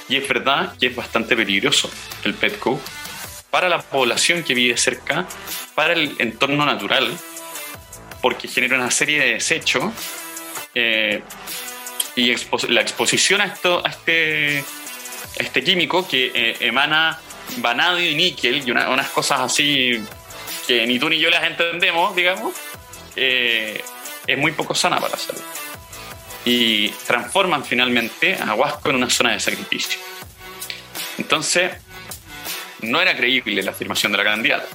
Y 0.08 0.16
es 0.16 0.26
verdad 0.26 0.74
que 0.78 0.88
es 0.88 0.96
bastante 0.96 1.36
peligroso 1.36 1.90
el 2.24 2.34
PETCO 2.34 2.80
para 3.50 3.68
la 3.68 3.80
población 3.82 4.42
que 4.42 4.54
vive 4.54 4.76
cerca, 4.76 5.26
para 5.74 5.92
el 5.92 6.14
entorno 6.18 6.64
natural, 6.64 7.16
porque 8.20 8.48
genera 8.48 8.76
una 8.76 8.90
serie 8.90 9.20
de 9.20 9.34
desechos 9.34 9.92
eh, 10.74 11.22
y 12.16 12.34
la 12.68 12.80
exposición 12.80 13.40
a, 13.40 13.44
esto, 13.44 13.82
a, 13.84 13.90
este, 13.90 14.64
este 15.36 15.64
químico 15.64 16.06
que 16.06 16.32
eh, 16.34 16.56
emana 16.60 17.18
vanadio 17.58 18.10
y 18.10 18.14
níquel 18.14 18.66
y 18.66 18.70
unas 18.70 19.08
cosas 19.10 19.40
así 19.40 20.00
que 20.66 20.86
ni 20.86 20.98
tú 20.98 21.08
ni 21.08 21.18
yo 21.18 21.30
las 21.30 21.44
entendemos, 21.44 22.14
digamos, 22.14 22.54
eh, 23.16 23.82
es 24.26 24.38
muy 24.38 24.52
poco 24.52 24.74
sana 24.74 25.00
para 25.00 25.12
la 25.12 25.18
salud. 25.18 25.42
Y 26.44 26.88
transforman 27.06 27.64
finalmente 27.64 28.36
a 28.36 28.54
Huasco 28.54 28.90
en 28.90 28.96
una 28.96 29.10
zona 29.10 29.32
de 29.32 29.40
sacrificio. 29.40 29.98
Entonces, 31.18 31.72
no 32.82 33.00
era 33.00 33.16
creíble 33.16 33.62
la 33.62 33.72
afirmación 33.72 34.12
de 34.12 34.18
la 34.18 34.24
candidata. 34.24 34.66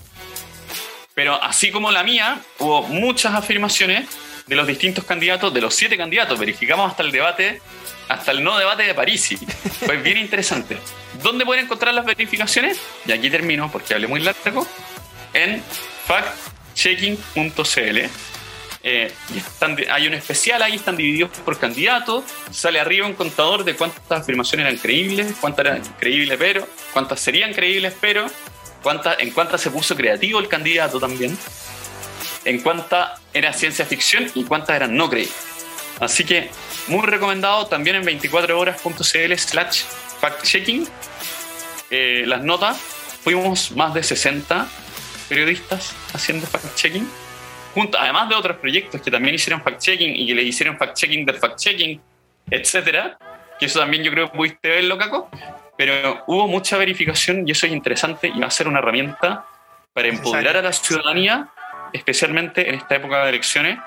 Pero 1.13 1.41
así 1.41 1.71
como 1.71 1.91
la 1.91 2.03
mía, 2.03 2.39
hubo 2.59 2.83
muchas 2.83 3.33
afirmaciones 3.33 4.09
de 4.45 4.55
los 4.55 4.67
distintos 4.67 5.05
candidatos, 5.05 5.53
de 5.53 5.61
los 5.61 5.73
siete 5.73 5.97
candidatos. 5.97 6.37
Verificamos 6.37 6.91
hasta 6.91 7.03
el 7.03 7.11
debate, 7.11 7.61
hasta 8.09 8.31
el 8.31 8.43
no 8.43 8.57
debate 8.57 8.83
de 8.83 8.93
París. 8.93 9.35
Fue 9.85 9.97
bien 9.97 10.17
interesante. 10.17 10.77
¿Dónde 11.23 11.45
pueden 11.45 11.65
encontrar 11.65 11.93
las 11.93 12.05
verificaciones? 12.05 12.79
Y 13.05 13.11
aquí 13.11 13.29
termino 13.29 13.71
porque 13.71 13.93
hablé 13.93 14.07
muy 14.07 14.19
largo. 14.19 14.67
En 15.33 15.63
factchecking.cl. 16.07 18.34
Eh, 18.87 19.11
hay 19.89 20.07
un 20.07 20.13
especial 20.13 20.61
ahí, 20.61 20.75
están 20.75 20.95
divididos 20.95 21.31
por 21.43 21.57
candidatos. 21.57 22.23
Sale 22.51 22.79
arriba 22.79 23.07
un 23.07 23.15
contador 23.15 23.63
de 23.63 23.75
cuántas 23.75 24.21
afirmaciones 24.21 24.67
eran 24.67 24.77
creíbles, 24.77 25.33
cuántas 25.41 25.65
eran 25.65 25.81
creíbles, 25.99 26.37
pero, 26.37 26.67
cuántas 26.93 27.19
serían 27.19 27.51
creíbles, 27.51 27.95
pero, 27.99 28.27
cuántas, 28.83 29.19
en 29.19 29.31
cuántas 29.31 29.61
se 29.61 29.71
puso 29.71 29.95
creativo 29.95 30.39
el 30.39 30.47
candidato 30.47 30.99
también 30.99 31.35
en 32.45 32.61
cuánta 32.61 33.15
era 33.33 33.51
ciencia 33.53 33.85
ficción 33.85 34.29
y 34.33 34.43
cuántas 34.43 34.75
eran 34.75 34.95
no 34.95 35.09
creíbles. 35.09 35.35
Así 35.99 36.23
que 36.23 36.49
muy 36.87 37.01
recomendado 37.01 37.67
también 37.67 37.95
en 37.95 38.03
24horas.cl 38.03 39.33
slash 39.37 39.83
fact-checking. 40.21 40.87
Eh, 41.89 42.23
las 42.25 42.43
notas, 42.43 42.77
fuimos 43.23 43.71
más 43.71 43.93
de 43.93 44.03
60 44.03 44.67
periodistas 45.27 45.93
haciendo 46.13 46.45
fact-checking, 46.47 47.07
además 47.97 48.29
de 48.29 48.35
otros 48.35 48.57
proyectos 48.57 49.01
que 49.01 49.11
también 49.11 49.35
hicieron 49.35 49.61
fact-checking 49.61 50.15
y 50.15 50.27
que 50.27 50.35
le 50.35 50.43
hicieron 50.43 50.77
fact-checking 50.77 51.25
del 51.25 51.39
fact-checking, 51.39 51.99
etcétera, 52.49 53.17
que 53.59 53.65
eso 53.65 53.79
también 53.79 54.03
yo 54.03 54.11
creo 54.11 54.31
que 54.31 54.37
pudiste 54.37 54.69
verlo, 54.69 54.97
Caco, 54.97 55.29
pero 55.77 56.23
hubo 56.27 56.47
mucha 56.47 56.77
verificación 56.77 57.47
y 57.47 57.51
eso 57.51 57.65
es 57.65 57.73
interesante 57.73 58.31
y 58.33 58.39
va 58.39 58.47
a 58.47 58.51
ser 58.51 58.67
una 58.67 58.79
herramienta 58.79 59.45
para 59.93 60.07
empoderar 60.07 60.57
a 60.57 60.61
la 60.61 60.73
ciudadanía 60.73 61.49
especialmente 61.93 62.67
en 62.67 62.75
esta 62.75 62.95
época 62.95 63.23
de 63.23 63.29
elecciones, 63.29 63.79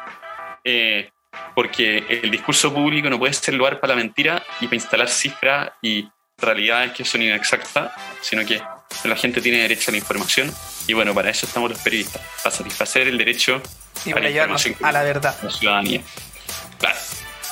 eh, 0.65 1.11
porque 1.55 2.05
el 2.09 2.31
discurso 2.31 2.73
público 2.73 3.11
no 3.11 3.19
puede 3.19 3.35
ser 3.35 3.55
lugar 3.55 3.81
para 3.81 3.95
la 3.95 4.01
mentira 4.01 4.43
y 4.61 4.67
para 4.67 4.77
instalar 4.77 5.09
cifras 5.09 5.71
y 5.83 6.09
realidades 6.39 6.93
que 6.93 7.05
son 7.05 7.23
inexactas, 7.23 7.93
sino 8.23 8.47
que 8.47 8.63
la 9.05 9.17
gente 9.17 9.41
tiene 9.41 9.59
derecho 9.59 9.91
a 9.91 9.93
la 9.93 9.99
información 9.99 10.53
y 10.89 10.95
bueno, 10.95 11.15
para 11.15 11.31
eso 11.31 11.47
estamos 11.47 11.71
los 11.71 11.79
periodistas, 11.79 12.21
para 12.43 12.55
satisfacer 12.55 13.07
el 13.07 13.19
derecho 13.19 13.63
y 14.05 14.13
para 14.13 14.29
llevarnos 14.29 14.67
a 14.83 14.91
la 14.91 15.03
verdad. 15.03 15.37
La 15.43 15.51
ciudadanía. 15.51 16.03
Claro. 16.79 16.99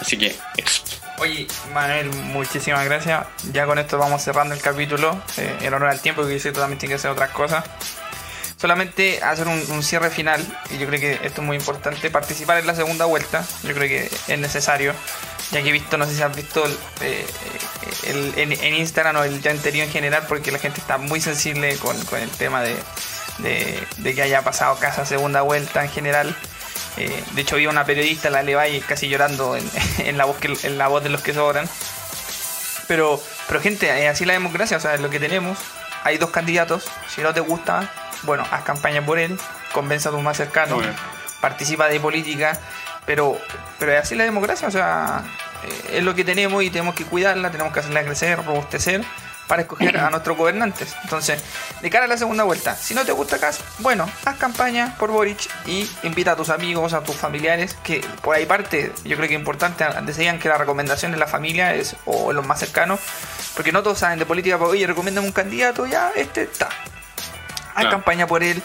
Así 0.01 0.18
que 0.18 0.34
eso. 0.57 0.82
Oye, 1.18 1.47
Manuel, 1.72 2.11
muchísimas 2.11 2.84
gracias. 2.84 3.26
Ya 3.53 3.66
con 3.66 3.78
esto 3.78 3.99
vamos 3.99 4.22
cerrando 4.22 4.55
el 4.55 4.61
capítulo. 4.61 5.22
Eh, 5.37 5.57
en 5.61 5.72
honor 5.72 5.91
al 5.91 6.01
tiempo, 6.01 6.26
que 6.26 6.39
yo 6.39 6.53
también 6.53 6.78
tiene 6.78 6.93
que 6.93 6.97
hacer 6.97 7.11
otras 7.11 7.30
cosas 7.30 7.64
solamente 8.57 9.22
hacer 9.22 9.47
un, 9.49 9.82
cierre 9.82 10.11
final, 10.11 10.41
y 10.70 10.78
yo 10.78 10.87
creo 10.87 11.01
que 11.01 11.12
esto 11.26 11.43
es 11.43 11.47
muy 11.47 11.57
importante, 11.57 12.11
participar 12.11 12.59
en 12.59 12.66
la 12.66 12.74
segunda 12.74 13.05
vuelta, 13.05 13.45
yo 13.62 13.74
creo 13.74 13.89
que 13.89 14.11
es 14.32 14.39
necesario, 14.39 14.95
ya 15.53 15.62
que 15.62 15.68
he 15.68 15.72
visto, 15.72 15.97
no 15.99 16.07
sé 16.07 16.14
si 16.14 16.22
has 16.22 16.34
visto 16.34 16.64
eh, 17.03 17.26
el, 18.07 18.32
en, 18.37 18.74
Instagram 18.74 19.16
o 19.16 19.24
el 19.24 19.43
ya 19.43 19.51
anterior 19.51 19.87
en 19.87 19.93
general, 19.93 20.24
porque 20.26 20.51
la 20.51 20.59
gente 20.59 20.80
está 20.80 20.97
muy 20.97 21.20
sensible 21.20 21.76
con, 21.76 21.97
el 22.18 22.30
tema 22.30 22.62
de, 22.62 22.76
que 23.43 24.22
haya 24.22 24.43
pasado 24.43 24.76
casa 24.78 25.05
segunda 25.05 25.43
vuelta 25.43 25.84
en 25.84 25.91
general. 25.91 26.34
Eh, 26.97 27.24
de 27.32 27.43
hecho, 27.43 27.57
vi 27.57 27.66
una 27.66 27.84
periodista, 27.84 28.30
la 28.30 28.43
Levalle, 28.43 28.80
casi 28.80 29.09
llorando 29.09 29.57
en, 29.57 30.16
la 30.16 30.24
voz 30.24 30.37
en 30.64 30.78
la 30.78 30.89
voz 30.89 31.03
de 31.03 31.11
los 31.11 31.22
que 31.22 31.34
sobran. 31.34 31.68
Pero, 32.89 33.20
pero 33.49 33.61
gente, 33.61 34.09
así 34.09 34.24
la 34.24 34.34
democracia, 34.34 34.76
o 34.76 34.80
sea, 34.80 34.95
es 34.95 35.01
lo 35.01 35.11
que 35.11 35.20
tenemos. 35.20 35.59
Hay 36.05 36.18
dos 36.18 36.30
candidatos. 36.30 36.84
Si 37.09 37.20
no 37.20 37.34
te 37.34 37.41
gusta, 37.41 37.91
bueno, 38.22 38.47
haz 38.51 38.62
campaña 38.62 39.05
por 39.05 39.18
él, 39.18 39.39
convenza 39.72 40.09
a 40.09 40.12
tus 40.12 40.22
más 40.22 40.37
cercanos, 40.37 40.84
participa 41.41 41.89
de 41.89 41.99
política, 42.01 42.59
pero, 43.05 43.39
pero 43.78 43.93
es 43.93 44.03
así 44.03 44.14
la 44.14 44.24
democracia, 44.24 44.68
o 44.68 44.70
sea, 44.70 45.22
eh, 45.64 45.99
es 45.99 46.05
lo 46.05 46.14
que 46.14 46.24
tenemos 46.24 46.62
y 46.62 46.70
tenemos 46.70 46.95
que 46.95 47.05
cuidarla, 47.05 47.51
tenemos 47.51 47.72
que 47.72 47.80
hacerla 47.80 48.05
crecer, 48.05 48.37
robustecer 48.45 49.05
para 49.47 49.62
escoger 49.62 49.97
a 49.99 50.11
nuestros 50.11 50.36
gobernantes. 50.36 50.94
Entonces, 51.03 51.42
de 51.80 51.90
cara 51.90 52.07
a 52.07 52.09
la 52.09 52.16
segunda 52.16 52.44
vuelta, 52.44 52.74
si 52.74 52.94
no 52.94 53.05
te 53.05 53.12
gusta 53.12 53.38
Cas, 53.38 53.61
bueno, 53.78 54.11
haz 54.24 54.36
campaña 54.36 54.97
por 54.99 55.11
Boric 55.11 55.49
y 55.66 55.88
invita 56.03 56.32
a 56.32 56.36
tus 56.36 56.51
amigos, 56.51 56.92
a 56.92 57.03
tus 57.03 57.16
familiares, 57.16 57.76
que 57.82 58.01
por 58.22 58.34
ahí 58.34 58.47
parte, 58.47 58.92
yo 59.05 59.16
creo 59.16 59.28
que 59.28 59.34
es 59.34 59.40
importante, 59.40 59.84
decían 60.03 60.38
que 60.38 60.49
la 60.49 60.59
recomendación 60.59 61.12
de 61.12 61.18
la 61.18 61.26
familia 61.26 61.74
es, 61.74 61.97
o 62.05 62.32
los 62.32 62.47
más 62.47 62.59
cercanos, 62.59 63.01
porque 63.55 63.72
no 63.72 63.82
todos 63.82 63.99
saben 63.99 64.18
de 64.18 64.26
política, 64.26 64.59
pero 64.59 64.70
oye, 64.70 64.86
recomiendan 64.86 65.24
un 65.24 65.32
candidato, 65.32 65.86
ya, 65.86 66.12
este 66.14 66.42
está, 66.42 66.68
haz 67.74 67.86
campaña 67.86 68.26
por 68.26 68.42
él, 68.42 68.62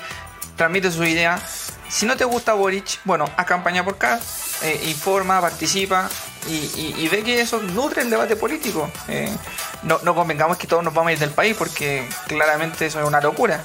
transmite 0.56 0.92
su 0.92 1.04
idea. 1.04 1.40
Si 1.90 2.06
no 2.06 2.16
te 2.16 2.24
gusta 2.24 2.54
Boric, 2.54 3.00
bueno, 3.04 3.30
haz 3.36 3.46
campaña 3.46 3.84
por 3.84 3.96
acá, 3.96 4.20
eh, 4.64 4.82
informa, 4.86 5.42
participa 5.42 6.10
y, 6.48 7.08
ve 7.10 7.24
que 7.24 7.42
eso 7.42 7.62
nutre 7.62 8.04
el 8.04 8.10
debate 8.10 8.36
político. 8.36 8.90
Eh, 9.08 9.30
no, 9.84 10.00
no 10.04 10.16
convengamos 10.16 10.58
que 10.58 10.68
todos 10.68 10.84
nos 10.84 10.94
vamos 10.94 11.10
a 11.10 11.14
ir 11.14 11.20
del 11.20 11.32
país 11.32 11.56
porque 11.58 12.08
claramente 12.28 12.86
eso 12.86 13.00
es 13.00 13.08
una 13.08 13.22
locura. 13.22 13.64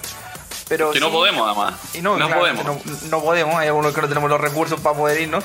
Pero 0.68 0.90
que 0.90 1.00
no 1.00 1.12
podemos, 1.12 1.46
además. 1.46 1.74
Y 1.94 2.00
no, 2.00 2.16
podemos. 2.16 2.64
No, 3.10 3.22
podemos, 3.22 3.54
hay 3.54 3.68
algunos 3.68 3.94
que 3.94 4.02
no 4.02 4.08
tenemos 4.08 4.28
los 4.28 4.40
recursos 4.40 4.80
para 4.80 4.96
poder 4.96 5.20
irnos. 5.20 5.44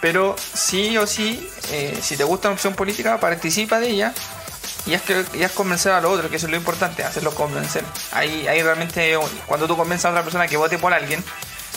Pero 0.00 0.36
sí 0.38 0.96
o 0.96 1.06
sí, 1.06 1.48
eh, 1.70 1.98
si 2.00 2.16
te 2.16 2.24
gusta 2.24 2.48
una 2.48 2.54
opción 2.54 2.74
política, 2.74 3.18
participa 3.18 3.80
de 3.80 3.88
ella 3.90 4.14
y 4.86 4.94
es 4.94 5.02
que 5.02 5.24
es 5.34 5.52
convencer 5.52 5.92
a 5.92 6.00
los 6.00 6.12
otros, 6.12 6.30
que 6.30 6.36
eso 6.36 6.46
es 6.46 6.50
lo 6.50 6.56
importante, 6.56 7.04
hacerlo 7.04 7.34
convencer. 7.34 7.84
Ahí, 8.12 8.46
ahí 8.46 8.62
realmente, 8.62 9.18
cuando 9.46 9.66
tú 9.66 9.76
convences 9.76 10.06
a 10.06 10.10
otra 10.10 10.22
persona 10.22 10.46
que 10.46 10.56
vote 10.56 10.78
por 10.78 10.94
alguien, 10.94 11.22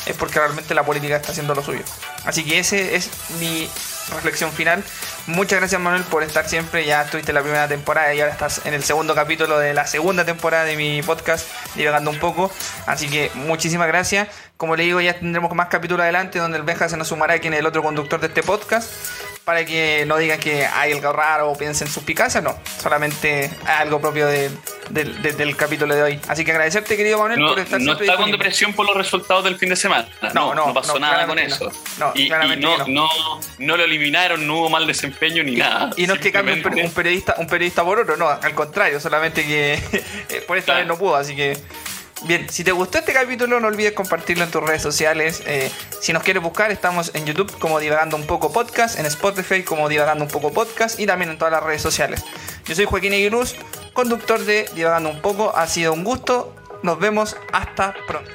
es 0.05 0.15
porque 0.17 0.39
realmente 0.39 0.73
la 0.73 0.83
política 0.83 1.15
está 1.15 1.31
haciendo 1.31 1.55
lo 1.55 1.63
suyo. 1.63 1.83
Así 2.25 2.43
que 2.43 2.59
ese 2.59 2.95
es 2.95 3.09
mi 3.39 3.69
reflexión 4.13 4.51
final. 4.51 4.83
Muchas 5.27 5.59
gracias 5.59 5.79
Manuel 5.79 6.03
por 6.03 6.23
estar 6.23 6.47
siempre. 6.47 6.85
Ya 6.85 7.03
estuviste 7.03 7.31
en 7.31 7.35
la 7.35 7.41
primera 7.41 7.67
temporada 7.67 8.13
y 8.13 8.21
ahora 8.21 8.33
estás 8.33 8.65
en 8.65 8.73
el 8.73 8.83
segundo 8.83 9.15
capítulo 9.15 9.59
de 9.59 9.73
la 9.73 9.87
segunda 9.87 10.25
temporada 10.25 10.65
de 10.65 10.75
mi 10.75 11.01
podcast, 11.01 11.47
divagando 11.75 12.09
un 12.09 12.19
poco. 12.19 12.51
Así 12.85 13.09
que 13.09 13.31
muchísimas 13.35 13.87
gracias. 13.87 14.27
Como 14.57 14.75
le 14.75 14.83
digo, 14.83 15.01
ya 15.01 15.17
tendremos 15.17 15.53
más 15.55 15.67
capítulos 15.67 16.03
adelante 16.03 16.39
donde 16.39 16.57
el 16.57 16.63
Benja 16.63 16.89
se 16.89 16.97
nos 16.97 17.07
sumará 17.07 17.39
quien 17.39 17.53
es 17.53 17.59
el 17.59 17.65
otro 17.65 17.81
conductor 17.81 18.19
de 18.19 18.27
este 18.27 18.43
podcast 18.43 18.91
para 19.51 19.65
que 19.65 20.05
no 20.07 20.17
digan 20.17 20.39
que 20.39 20.65
hay 20.65 20.93
algo 20.93 21.11
raro 21.11 21.51
o 21.51 21.57
piensen 21.57 21.85
sus 21.89 22.03
picasas, 22.03 22.41
no, 22.41 22.57
solamente 22.81 23.51
algo 23.65 23.99
propio 23.99 24.25
de, 24.25 24.49
del, 24.89 25.57
capítulo 25.57 25.93
de 25.93 26.01
hoy. 26.01 26.19
Así 26.29 26.45
que 26.45 26.51
agradecerte, 26.51 26.95
querido 26.95 27.19
Manuel, 27.19 27.41
no, 27.41 27.49
por 27.49 27.59
estar 27.59 27.81
No 27.81 27.91
está 27.91 28.15
con 28.15 28.31
depresión 28.31 28.71
por 28.71 28.85
los 28.85 28.95
resultados 28.95 29.43
del 29.43 29.57
fin 29.57 29.67
de 29.67 29.75
semana. 29.75 30.07
No, 30.33 30.55
no, 30.55 30.73
pasó 30.73 30.97
nada 30.99 31.27
con 31.27 31.37
eso. 31.37 31.69
y, 32.15 32.29
no, 32.29 32.87
no, 32.87 33.09
no, 33.59 33.75
lo 33.75 33.83
eliminaron, 33.83 34.47
no 34.47 34.59
hubo 34.59 34.69
mal 34.69 34.87
desempeño 34.87 35.43
ni 35.43 35.57
nada. 35.57 35.89
Y 35.97 36.07
no 36.07 36.13
es 36.13 36.21
que 36.21 36.31
cambie 36.31 36.53
un, 36.53 36.91
periodista, 36.93 37.35
un 37.37 37.47
periodista 37.47 37.83
por 37.83 37.99
otro, 37.99 38.15
no, 38.15 38.29
al 38.29 38.53
contrario, 38.53 39.01
solamente 39.01 39.45
que 39.45 40.43
por 40.47 40.57
esta 40.57 40.75
vez 40.75 40.87
no 40.87 40.97
pudo, 40.97 41.17
así 41.17 41.35
que. 41.35 41.57
Bien, 42.23 42.47
si 42.49 42.63
te 42.63 42.71
gustó 42.71 42.99
este 42.99 43.13
capítulo, 43.13 43.59
no 43.59 43.67
olvides 43.67 43.93
compartirlo 43.93 44.43
en 44.43 44.51
tus 44.51 44.61
redes 44.61 44.83
sociales. 44.83 45.41
Eh, 45.47 45.71
si 45.99 46.13
nos 46.13 46.21
quieres 46.21 46.43
buscar, 46.43 46.71
estamos 46.71 47.11
en 47.15 47.25
YouTube 47.25 47.51
como 47.57 47.79
Divagando 47.79 48.15
un 48.15 48.27
poco 48.27 48.53
podcast, 48.53 48.99
en 48.99 49.07
Spotify 49.07 49.63
como 49.63 49.89
Divagando 49.89 50.25
un 50.25 50.29
poco 50.29 50.53
podcast 50.53 50.99
y 50.99 51.07
también 51.07 51.31
en 51.31 51.39
todas 51.39 51.51
las 51.51 51.63
redes 51.63 51.81
sociales. 51.81 52.23
Yo 52.65 52.75
soy 52.75 52.85
Joaquín 52.85 53.13
Aguiluz, 53.13 53.55
conductor 53.93 54.39
de 54.45 54.69
Divagando 54.75 55.09
un 55.09 55.19
poco. 55.21 55.55
Ha 55.55 55.65
sido 55.65 55.93
un 55.93 56.03
gusto. 56.03 56.55
Nos 56.83 56.99
vemos 56.99 57.35
hasta 57.51 57.95
pronto. 58.07 58.29